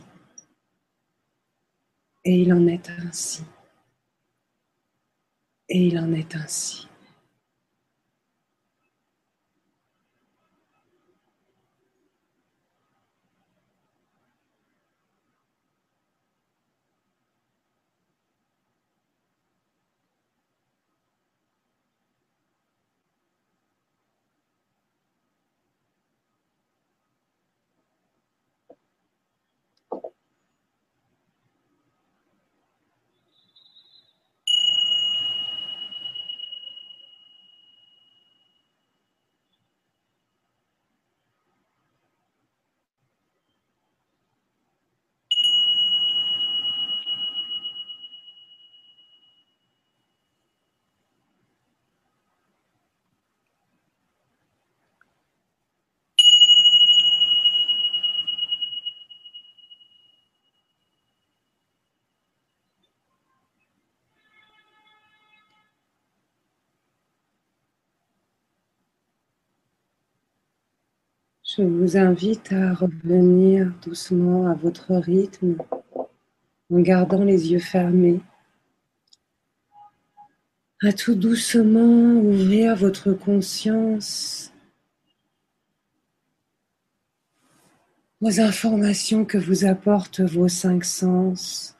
[2.24, 3.43] Et il en est ainsi.
[5.69, 6.89] Et il en est ainsi.
[71.59, 75.56] Je vous invite à revenir doucement à votre rythme
[76.72, 78.20] en gardant les yeux fermés.
[80.85, 84.52] À tout doucement ouvrir votre conscience
[88.20, 91.76] aux informations que vous apportent vos cinq sens.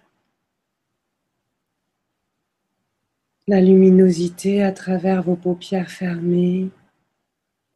[3.47, 6.69] La luminosité à travers vos paupières fermées,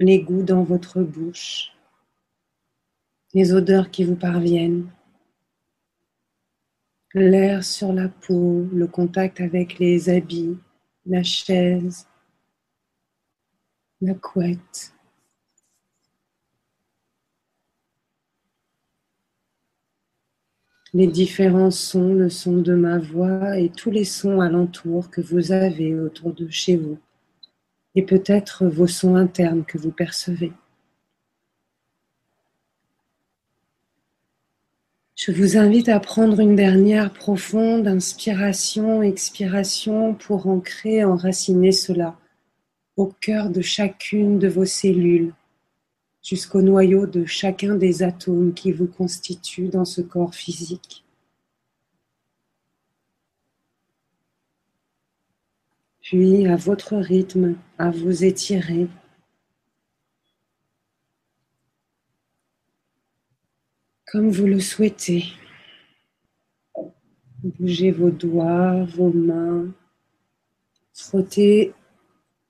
[0.00, 1.72] les goûts dans votre bouche
[3.34, 4.90] les odeurs qui vous parviennent,
[7.14, 10.58] l'air sur la peau, le contact avec les habits,
[11.06, 12.06] la chaise,
[14.00, 14.94] la couette.
[20.94, 25.52] Les différents sons, le son de ma voix et tous les sons alentours que vous
[25.52, 26.98] avez autour de chez vous,
[27.94, 30.52] et peut-être vos sons internes que vous percevez.
[35.24, 42.18] Je vous invite à prendre une dernière profonde inspiration, expiration pour ancrer, enraciner cela
[42.96, 45.32] au cœur de chacune de vos cellules,
[46.24, 51.04] jusqu'au noyau de chacun des atomes qui vous constituent dans ce corps physique.
[56.00, 58.88] Puis, à votre rythme, à vous étirer.
[64.12, 65.24] Comme vous le souhaitez.
[67.42, 69.72] Bougez vos doigts, vos mains.
[70.92, 71.72] Frottez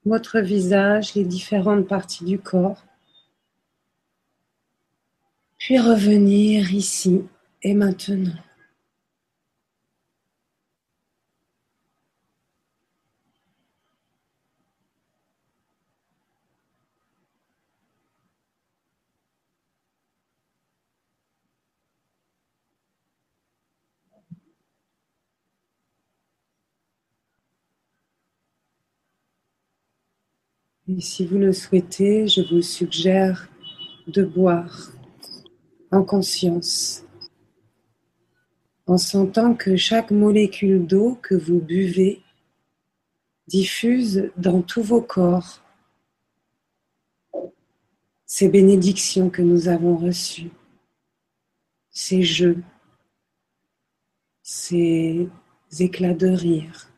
[0.05, 2.85] votre visage, les différentes parties du corps.
[5.57, 7.23] Puis revenir ici
[7.63, 8.35] et maintenant.
[30.95, 33.49] Et si vous le souhaitez, je vous suggère
[34.09, 34.91] de boire
[35.91, 37.07] en conscience,
[38.87, 42.21] en sentant que chaque molécule d'eau que vous buvez
[43.47, 45.63] diffuse dans tous vos corps
[48.27, 50.51] ces bénédictions que nous avons reçues,
[51.89, 52.63] ces jeux,
[54.43, 55.27] ces
[55.79, 56.91] éclats de rire,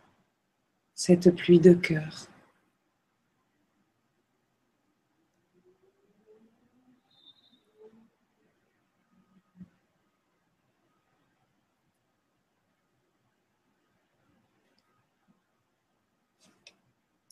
[0.94, 2.28] cette pluie de cœur.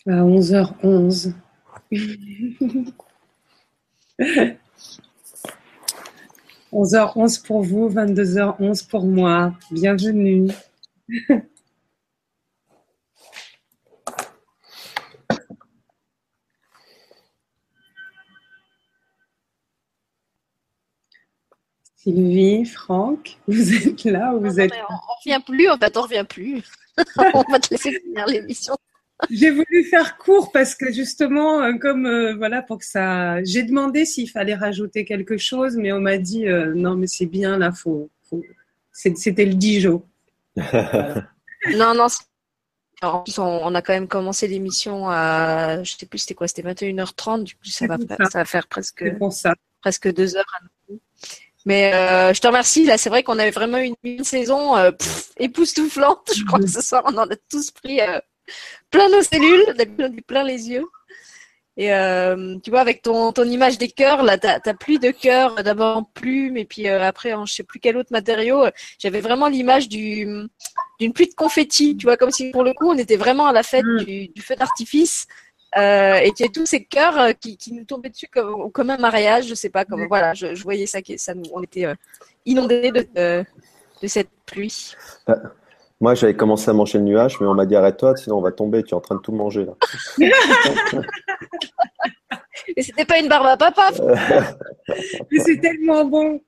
[0.06, 1.32] À 11h11.
[6.72, 9.54] 11h11 pour vous, 22h11 pour moi.
[9.70, 10.50] Bienvenue.
[21.96, 24.72] Sylvie, Franck, vous êtes là ou vous êtes...
[24.72, 26.64] on, ne revient plus, en fait, on revient plus.
[27.34, 28.74] on va te laisser finir l'émission.
[29.30, 33.42] J'ai voulu faire court parce que justement, euh, comme euh, voilà, pour que ça.
[33.44, 37.26] J'ai demandé s'il fallait rajouter quelque chose, mais on m'a dit euh, non, mais c'est
[37.26, 38.10] bien là, faut.
[38.92, 40.02] C'était le Dijon.
[40.56, 42.06] non, non.
[43.02, 46.62] En plus, on, a quand même commencé l'émission à, je sais plus c'était quoi, c'était
[46.62, 48.38] 21h30, du coup ça va, ça.
[48.38, 49.04] va faire presque,
[49.80, 51.00] presque deux heures à nous.
[51.66, 51.90] Mais
[52.32, 52.84] je te remercie.
[52.84, 54.74] Là, c'est vrai qu'on avait vraiment une, une saison
[55.36, 56.30] époustouflante.
[56.36, 57.98] Je crois que ce soir, on en a tous pris
[58.90, 59.64] plein nos cellules,
[59.98, 60.86] on a plein les yeux.
[61.78, 65.10] Et euh, tu vois, avec ton, ton image des cœurs, là, t'as as pluie de
[65.10, 68.66] cœurs, d'abord en plume, et puis euh, après en je sais plus quel autre matériau.
[68.98, 70.26] J'avais vraiment l'image du
[71.00, 73.52] d'une pluie de confettis, tu vois, comme si pour le coup on était vraiment à
[73.52, 74.04] la fête mm.
[74.04, 75.26] du, du, feu d'artifice,
[75.78, 78.70] euh, et qu'il y a tous ces cœurs euh, qui, qui nous tombaient dessus comme,
[78.70, 81.62] comme un mariage, je sais pas, comme voilà, je, je voyais ça, ça nous, on
[81.62, 81.86] était
[82.44, 83.44] inondés de, de,
[84.02, 84.92] de cette pluie.
[85.26, 85.40] Bah,
[86.02, 88.50] moi, j'avais commencé à manger le nuage, mais on m'a dit arrête-toi, sinon on va
[88.50, 88.82] tomber.
[88.82, 89.76] Tu es en train de tout manger là.
[92.76, 93.90] Et c'était pas une barbe à papa.
[95.30, 96.40] mais c'est tellement bon.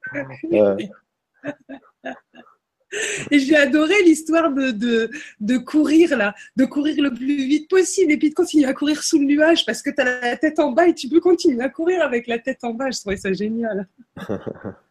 [3.30, 5.08] Et j'ai adoré l'histoire de, de,
[5.38, 9.04] de, courir là, de courir le plus vite possible et puis de continuer à courir
[9.04, 11.62] sous le nuage parce que tu as la tête en bas et tu peux continuer
[11.62, 12.90] à courir avec la tête en bas.
[12.90, 13.86] Je trouvais ça génial.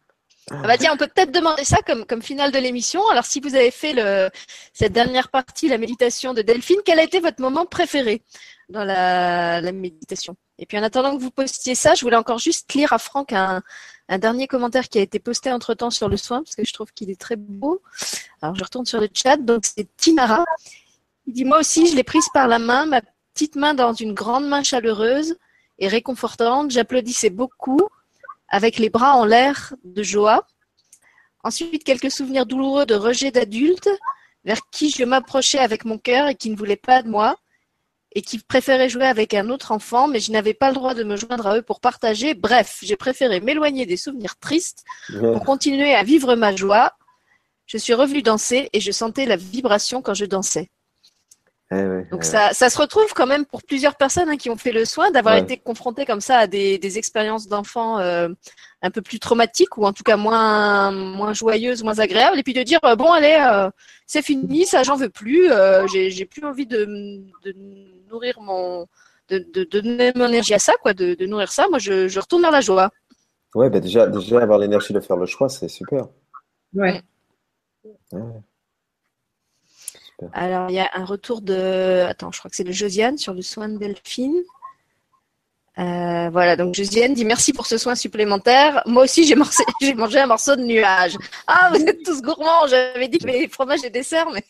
[0.50, 3.06] Ah bah tiens, on peut peut-être demander ça comme, comme finale de l'émission.
[3.08, 4.28] Alors, si vous avez fait le,
[4.74, 8.22] cette dernière partie, la méditation de Delphine, quel a été votre moment préféré
[8.68, 10.36] dans la, la méditation?
[10.58, 13.32] Et puis, en attendant que vous postiez ça, je voulais encore juste lire à Franck
[13.32, 13.62] un,
[14.08, 16.92] un dernier commentaire qui a été posté entre-temps sur le soin, parce que je trouve
[16.92, 17.80] qu'il est très beau.
[18.42, 19.38] Alors, je retourne sur le chat.
[19.38, 20.44] Donc, c'est Tinara.
[21.26, 23.00] Il dit, moi aussi, je l'ai prise par la main, ma
[23.32, 25.36] petite main dans une grande main chaleureuse
[25.78, 26.70] et réconfortante.
[26.70, 27.80] J'applaudissais beaucoup
[28.48, 30.46] avec les bras en l'air de joie.
[31.42, 33.90] Ensuite, quelques souvenirs douloureux de rejet d'adultes
[34.44, 37.36] vers qui je m'approchais avec mon cœur et qui ne voulaient pas de moi
[38.14, 41.02] et qui préféraient jouer avec un autre enfant, mais je n'avais pas le droit de
[41.02, 42.34] me joindre à eux pour partager.
[42.34, 46.92] Bref, j'ai préféré m'éloigner des souvenirs tristes pour continuer à vivre ma joie.
[47.66, 50.70] Je suis revenue danser et je sentais la vibration quand je dansais.
[52.10, 54.84] Donc ça, ça, se retrouve quand même pour plusieurs personnes hein, qui ont fait le
[54.84, 58.28] soin d'avoir été confrontées comme ça à des, des expériences d'enfants euh,
[58.82, 62.52] un peu plus traumatiques ou en tout cas moins moins joyeuses, moins agréables, et puis
[62.52, 63.70] de dire euh, bon allez, euh,
[64.06, 65.48] c'est fini, ça j'en veux plus,
[65.92, 66.84] j'ai plus envie de,
[67.44, 67.54] de
[68.10, 68.86] nourrir mon
[69.28, 71.66] de, de, donner mon énergie à ça, quoi, de, de nourrir ça.
[71.70, 72.90] Moi, je, je, retourne vers la joie.
[73.54, 76.08] Ouais, bah déjà, déjà avoir l'énergie de faire le choix, c'est super.
[76.74, 77.00] Ouais.
[78.12, 78.20] ouais.
[80.32, 82.04] Alors, il y a un retour de.
[82.08, 84.42] Attends, je crois que c'est de Josiane sur le soin de Delphine.
[85.76, 88.82] Euh, voilà, donc Josiane dit merci pour ce soin supplémentaire.
[88.86, 89.34] Moi aussi, j'ai
[89.94, 91.16] mangé, un morceau de nuage.
[91.46, 92.66] Ah, vous êtes tous gourmands.
[92.68, 94.44] J'avais dit que les fromages et desserts, mais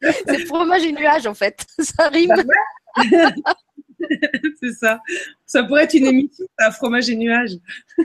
[0.26, 1.64] c'est fromage et nuage en fait.
[1.78, 2.34] Ça rime.
[4.60, 5.00] c'est ça.
[5.46, 7.52] Ça pourrait être une émission, à fromage et nuage.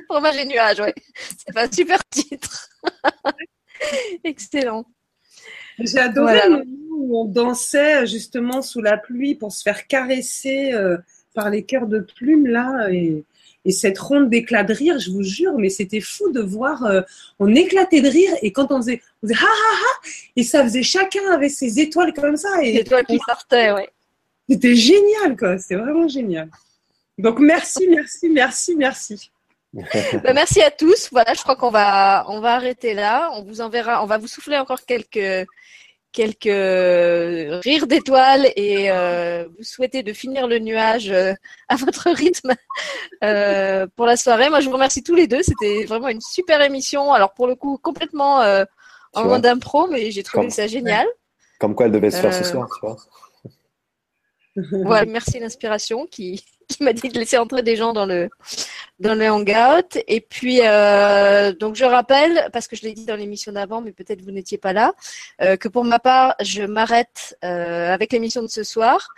[0.07, 0.91] fromage et nuage, oui.
[1.37, 2.69] C'est un super titre.
[4.23, 4.85] Excellent.
[5.81, 10.73] J'ai adoré le moment où on dansait justement sous la pluie pour se faire caresser
[10.73, 10.97] euh,
[11.33, 13.23] par les cœurs de plumes là et,
[13.71, 17.01] cette ronde d'éclats de rire, je vous jure, mais c'était fou de voir, euh,
[17.37, 20.63] on éclatait de rire et quand on faisait, on faisait ha ha ha et ça
[20.63, 22.63] faisait chacun avec ses étoiles comme ça.
[22.63, 23.87] Et les étoiles qui sortaient, ouais.
[24.49, 26.49] C'était génial quoi, c'était vraiment génial.
[27.19, 29.29] Donc merci, merci, merci, merci.
[30.23, 31.09] Bah, merci à tous.
[31.11, 33.29] Voilà, je crois qu'on va on va arrêter là.
[33.33, 35.47] On vous enverra, on va vous souffler encore quelques
[36.11, 41.33] quelques rires d'étoiles et euh, vous souhaitez de finir le nuage euh,
[41.67, 42.55] à votre rythme
[43.23, 44.49] euh, pour la soirée.
[44.49, 45.43] Moi, je vous remercie tous les deux.
[45.43, 47.13] C'était vraiment une super émission.
[47.13, 48.41] Alors pour le coup, complètement
[49.13, 51.07] en mode impro, mais j'ai trouvé ça génial.
[51.59, 52.97] Comme quoi elle devait se faire ce soir, tu vois.
[54.83, 58.29] Voilà, merci l'inspiration qui, qui m'a dit de laisser entrer des gens dans le
[58.99, 59.97] dans le hangout.
[60.07, 63.91] Et puis euh, donc je rappelle parce que je l'ai dit dans l'émission d'avant, mais
[63.91, 64.93] peut-être vous n'étiez pas là,
[65.41, 69.09] euh, que pour ma part je m'arrête euh, avec l'émission de ce soir.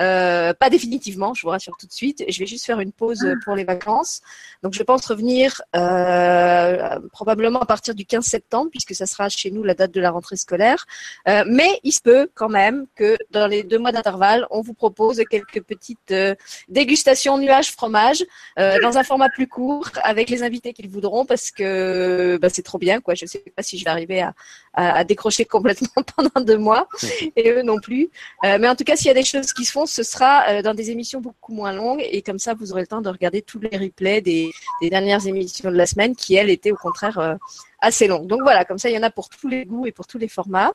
[0.00, 2.24] Euh, pas définitivement, je vous rassure tout de suite.
[2.28, 3.34] Je vais juste faire une pause ah.
[3.44, 4.20] pour les vacances.
[4.62, 9.50] Donc, je pense revenir euh, probablement à partir du 15 septembre, puisque ça sera chez
[9.50, 10.86] nous la date de la rentrée scolaire.
[11.28, 14.74] Euh, mais il se peut quand même que dans les deux mois d'intervalle, on vous
[14.74, 16.34] propose quelques petites euh,
[16.68, 18.24] dégustations nuages fromage
[18.58, 22.62] euh, dans un format plus court avec les invités qu'ils voudront, parce que bah, c'est
[22.62, 23.00] trop bien.
[23.00, 23.14] Quoi.
[23.14, 24.34] Je ne sais pas si je vais arriver à,
[24.74, 26.88] à, à décrocher complètement pendant deux mois,
[27.36, 28.08] et eux non plus.
[28.42, 30.62] mais en tout cas, s'il y a des choses qui se font, ce sera euh,
[30.62, 33.42] dans des émissions beaucoup moins longues et comme ça, vous aurez le temps de regarder
[33.42, 34.50] tous les replays des,
[34.82, 37.34] dernières émissions de la semaine qui, elles, étaient au contraire euh,
[37.80, 38.26] assez longues.
[38.26, 40.18] Donc voilà, comme ça, il y en a pour tous les goûts et pour tous
[40.18, 40.72] les formats.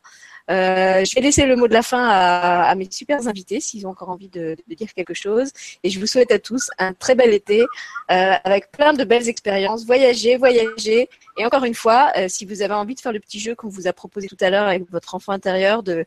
[0.51, 3.91] Euh, je vais laisser le mot de la fin à, mes super invités s'ils ont
[3.91, 5.51] encore envie de, dire quelque chose.
[5.83, 7.65] Et je vous souhaite à tous un très bel été
[8.07, 9.85] avec plein de belles expériences.
[9.85, 11.09] Voyagez, voyagez.
[11.37, 13.87] Et encore une fois, si vous avez envie de faire le petit jeu qu'on vous
[13.87, 16.05] a proposé tout à l'heure avec votre enfant intérieur, de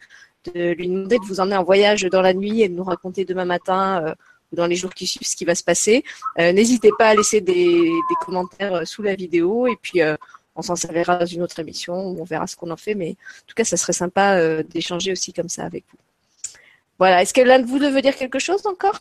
[0.55, 3.25] de lui demander de vous emmener en voyage dans la nuit et de nous raconter
[3.25, 4.15] demain matin euh,
[4.53, 6.05] ou dans les jours qui suivent ce qui va se passer.
[6.39, 7.91] Euh, n'hésitez pas à laisser des,
[8.21, 10.01] commentaires euh, sous la vidéo et puis
[10.55, 12.95] on s'en servira dans une autre émission où on verra ce qu'on en fait.
[12.95, 15.99] Mais en tout cas, ça serait sympa d'échanger aussi comme ça avec vous.
[16.99, 17.23] Voilà.
[17.23, 19.01] Est-ce que l'un de vous veut dire quelque chose encore?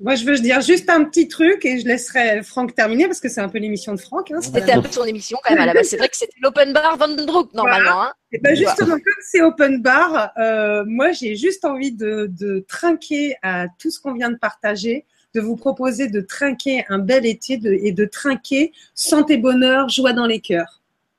[0.00, 3.28] Moi, je veux dire juste un petit truc et je laisserai Franck terminer parce que
[3.28, 4.30] c'est un peu l'émission de Franck.
[4.30, 5.88] Hein, c'était un peu son émission quand même à la base.
[5.88, 8.02] C'est vrai que c'était l'open bar Vandendroek normalement.
[8.04, 8.12] Hein.
[8.30, 13.36] Et ben justement, comme c'est open bar, euh, moi j'ai juste envie de, de trinquer
[13.42, 15.04] à tout ce qu'on vient de partager,
[15.34, 20.12] de vous proposer de trinquer un bel été de, et de trinquer santé, bonheur, joie
[20.12, 20.77] dans les cœurs.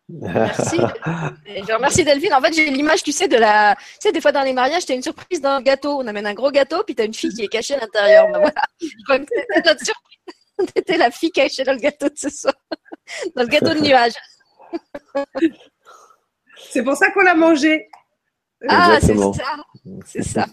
[0.09, 0.77] Merci.
[1.45, 2.33] je remercie Delphine.
[2.33, 3.75] En fait, j'ai l'image, tu sais, de la.
[3.75, 5.99] Tu sais, des fois dans les mariages, tu as une surprise dans le gâteau.
[5.99, 8.27] On amène un gros gâteau, puis tu as une fille qui est cachée à l'intérieur.
[8.31, 8.61] Ben voilà.
[8.79, 10.17] c'était notre surprise.
[10.75, 12.53] C'était la fille cachée dans le gâteau de ce soir.
[13.33, 14.11] Dans le gâteau de nuage.
[16.69, 17.87] C'est pour ça qu'on l'a mangé.
[18.67, 19.31] Ah, c'est ça.
[20.05, 20.47] C'est ça.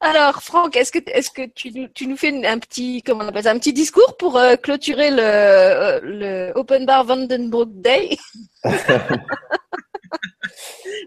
[0.00, 3.58] Alors, Franck, est-ce que, tu, tu, nous fais un petit, comment on appelle ça, un
[3.58, 8.16] petit discours pour euh, clôturer le, euh, le Open Bar Vandenbroek Day?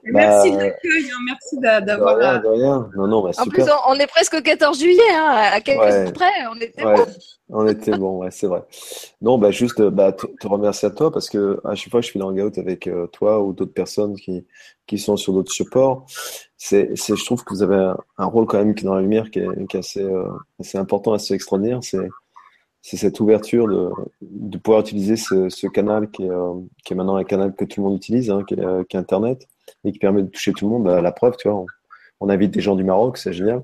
[0.05, 2.15] Merci de bah, l'accueil, hein, merci d'avoir.
[2.15, 2.89] De rien, de rien.
[2.95, 6.11] Non, non, bah, en plus, on, est presque au 14 juillet, hein, à quelques ouais.
[6.11, 7.05] près, on était bon.
[7.49, 8.63] On était bon, ouais, c'est vrai.
[9.21, 12.11] Non, bah juste bah, te, remercier à toi parce que à chaque fois que je
[12.11, 14.45] suis dans le hangout avec euh, toi ou d'autres personnes qui,
[14.87, 16.05] qui sont sur d'autres supports,
[16.57, 19.01] c'est, c'est, je trouve que vous avez un, rôle quand même qui est dans la
[19.01, 20.29] lumière qui est, assez, euh,
[20.59, 21.79] assez important, assez extraordinaire.
[21.81, 22.07] C'est,
[22.81, 23.89] cette ouverture de,
[24.21, 26.53] de pouvoir utiliser ce, canal qui est, euh,
[26.83, 28.99] qui est maintenant un canal que tout le monde utilise, hein, qui, est, qui est
[28.99, 29.47] Internet
[29.83, 30.83] et qui permet de toucher tout le monde.
[30.85, 31.65] Bah, la preuve, tu vois,
[32.19, 33.63] on, invite des gens du Maroc, c'est génial.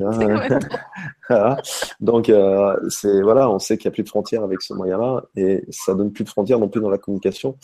[2.00, 5.24] Donc, euh, c'est voilà, on sait qu'il n'y a plus de frontières avec ce moyen-là
[5.36, 7.56] et ça donne plus de frontières non plus dans la communication.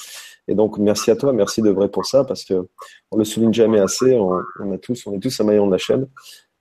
[0.48, 2.68] Et donc, merci à toi, merci de vrai pour ça, parce que
[3.10, 4.16] on le souligne jamais assez.
[4.16, 6.06] On, a tous, on est tous un maillon de la chaîne,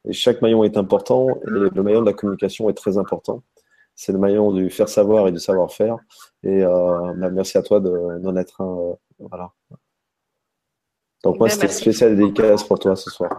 [0.08, 1.28] et chaque maillon est important.
[1.48, 3.44] Et le maillon de la communication est très important.
[3.96, 5.98] C'est le maillon du faire savoir et du savoir faire.
[6.44, 8.78] Et euh, bah, merci à toi d'en être un.
[8.78, 9.52] Euh, voilà.
[11.24, 13.32] Donc moi, c'était spécial dédicace pour toi ce soir.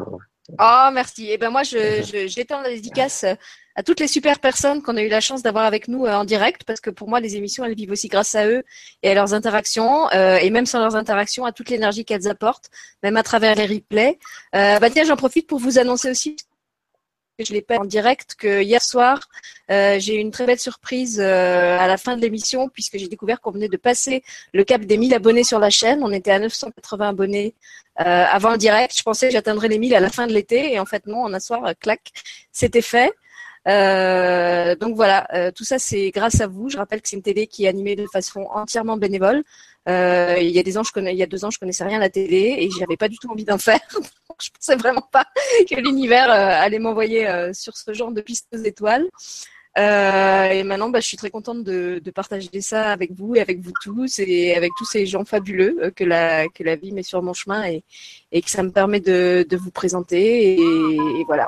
[0.58, 1.26] Oh, merci.
[1.26, 3.24] Et eh ben moi, je, j'étends la dédicace
[3.76, 6.24] à toutes les super personnes qu'on a eu la chance d'avoir avec nous euh, en
[6.24, 8.62] direct, parce que pour moi, les émissions, elles vivent aussi grâce à eux
[9.02, 12.70] et à leurs interactions, euh, et même sans leurs interactions, à toute l'énergie qu'elles apportent,
[13.02, 14.18] même à travers les replays.
[14.54, 16.36] Euh, bah tiens, j'en profite pour vous annoncer aussi
[17.38, 19.28] je l'ai pas en direct que hier soir
[19.70, 23.08] euh, j'ai eu une très belle surprise euh, à la fin de l'émission puisque j'ai
[23.08, 26.02] découvert qu'on venait de passer le cap des 1000 abonnés sur la chaîne.
[26.02, 27.54] On était à 980 abonnés
[28.00, 28.96] euh, avant le direct.
[28.96, 31.22] Je pensais que j'atteindrais les 1000 à la fin de l'été et en fait non,
[31.24, 32.12] en un soir, clac,
[32.52, 33.12] c'était fait.
[34.78, 36.68] Donc voilà, tout ça c'est grâce à vous.
[36.68, 39.42] Je rappelle que c'est une télé qui est animée de façon entièrement bénévole.
[39.88, 41.84] Euh, il y a des ans, je connais, il y a deux ans, je connaissais
[41.84, 43.80] rien à la télé et j'avais pas du tout envie d'en faire.
[44.40, 45.26] je pensais vraiment pas
[45.68, 49.06] que l'univers allait m'envoyer sur ce genre de piste aux étoiles.
[49.76, 53.72] et maintenant, bah, je suis très contente de, partager ça avec vous et avec vous
[53.82, 57.34] tous et avec tous ces gens fabuleux que la que la vie met sur mon
[57.34, 57.84] chemin et,
[58.32, 61.46] et que ça me permet de, vous présenter et, voilà.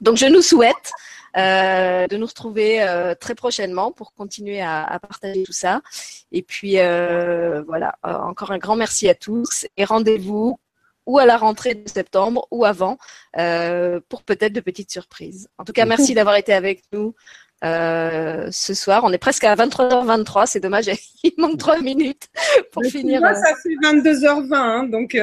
[0.00, 5.42] Donc, je nous souhaite euh, de nous retrouver euh, très prochainement pour continuer à, partager
[5.44, 5.82] tout ça.
[6.30, 10.58] Et puis, euh, voilà, encore un grand merci à tous et rendez-vous
[11.06, 12.96] ou à la rentrée de septembre ou avant
[14.08, 15.48] pour peut-être de petites surprises.
[15.58, 17.14] En tout cas, merci d'avoir été avec nous.
[17.62, 19.04] ce soir.
[19.04, 20.90] On est presque à 23h23, c'est dommage,
[21.22, 22.28] il manque trois minutes
[22.72, 23.20] pour finir.
[23.20, 25.16] Moi, ça fait 22h20, hein, donc.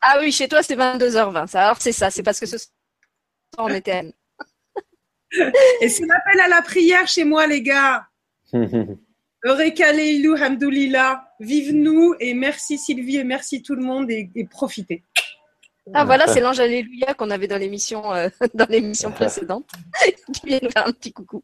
[0.00, 1.56] ah oui, chez toi c'est 22h20.
[1.56, 2.56] Alors c'est ça, c'est parce que ce
[3.56, 4.12] on était
[5.80, 8.06] Et c'est l'appel à la prière chez moi, les gars.
[9.44, 11.24] Eureka Leilou, Hamdoulillah.
[11.40, 15.04] Vive nous et merci Sylvie et merci tout le monde et, profitez.
[15.94, 19.70] Ah voilà, c'est l'ange Alléluia qu'on avait dans l'émission euh, dans l'émission précédente.
[20.34, 21.42] qui vient nous faire un petit coucou.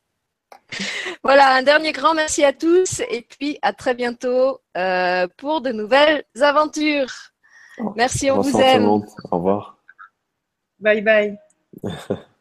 [1.23, 5.73] Voilà, un dernier grand merci à tous et puis à très bientôt euh, pour de
[5.73, 7.13] nouvelles aventures.
[7.97, 8.87] Merci, on vous aime.
[8.87, 9.79] Au revoir.
[10.79, 11.39] Bye bye.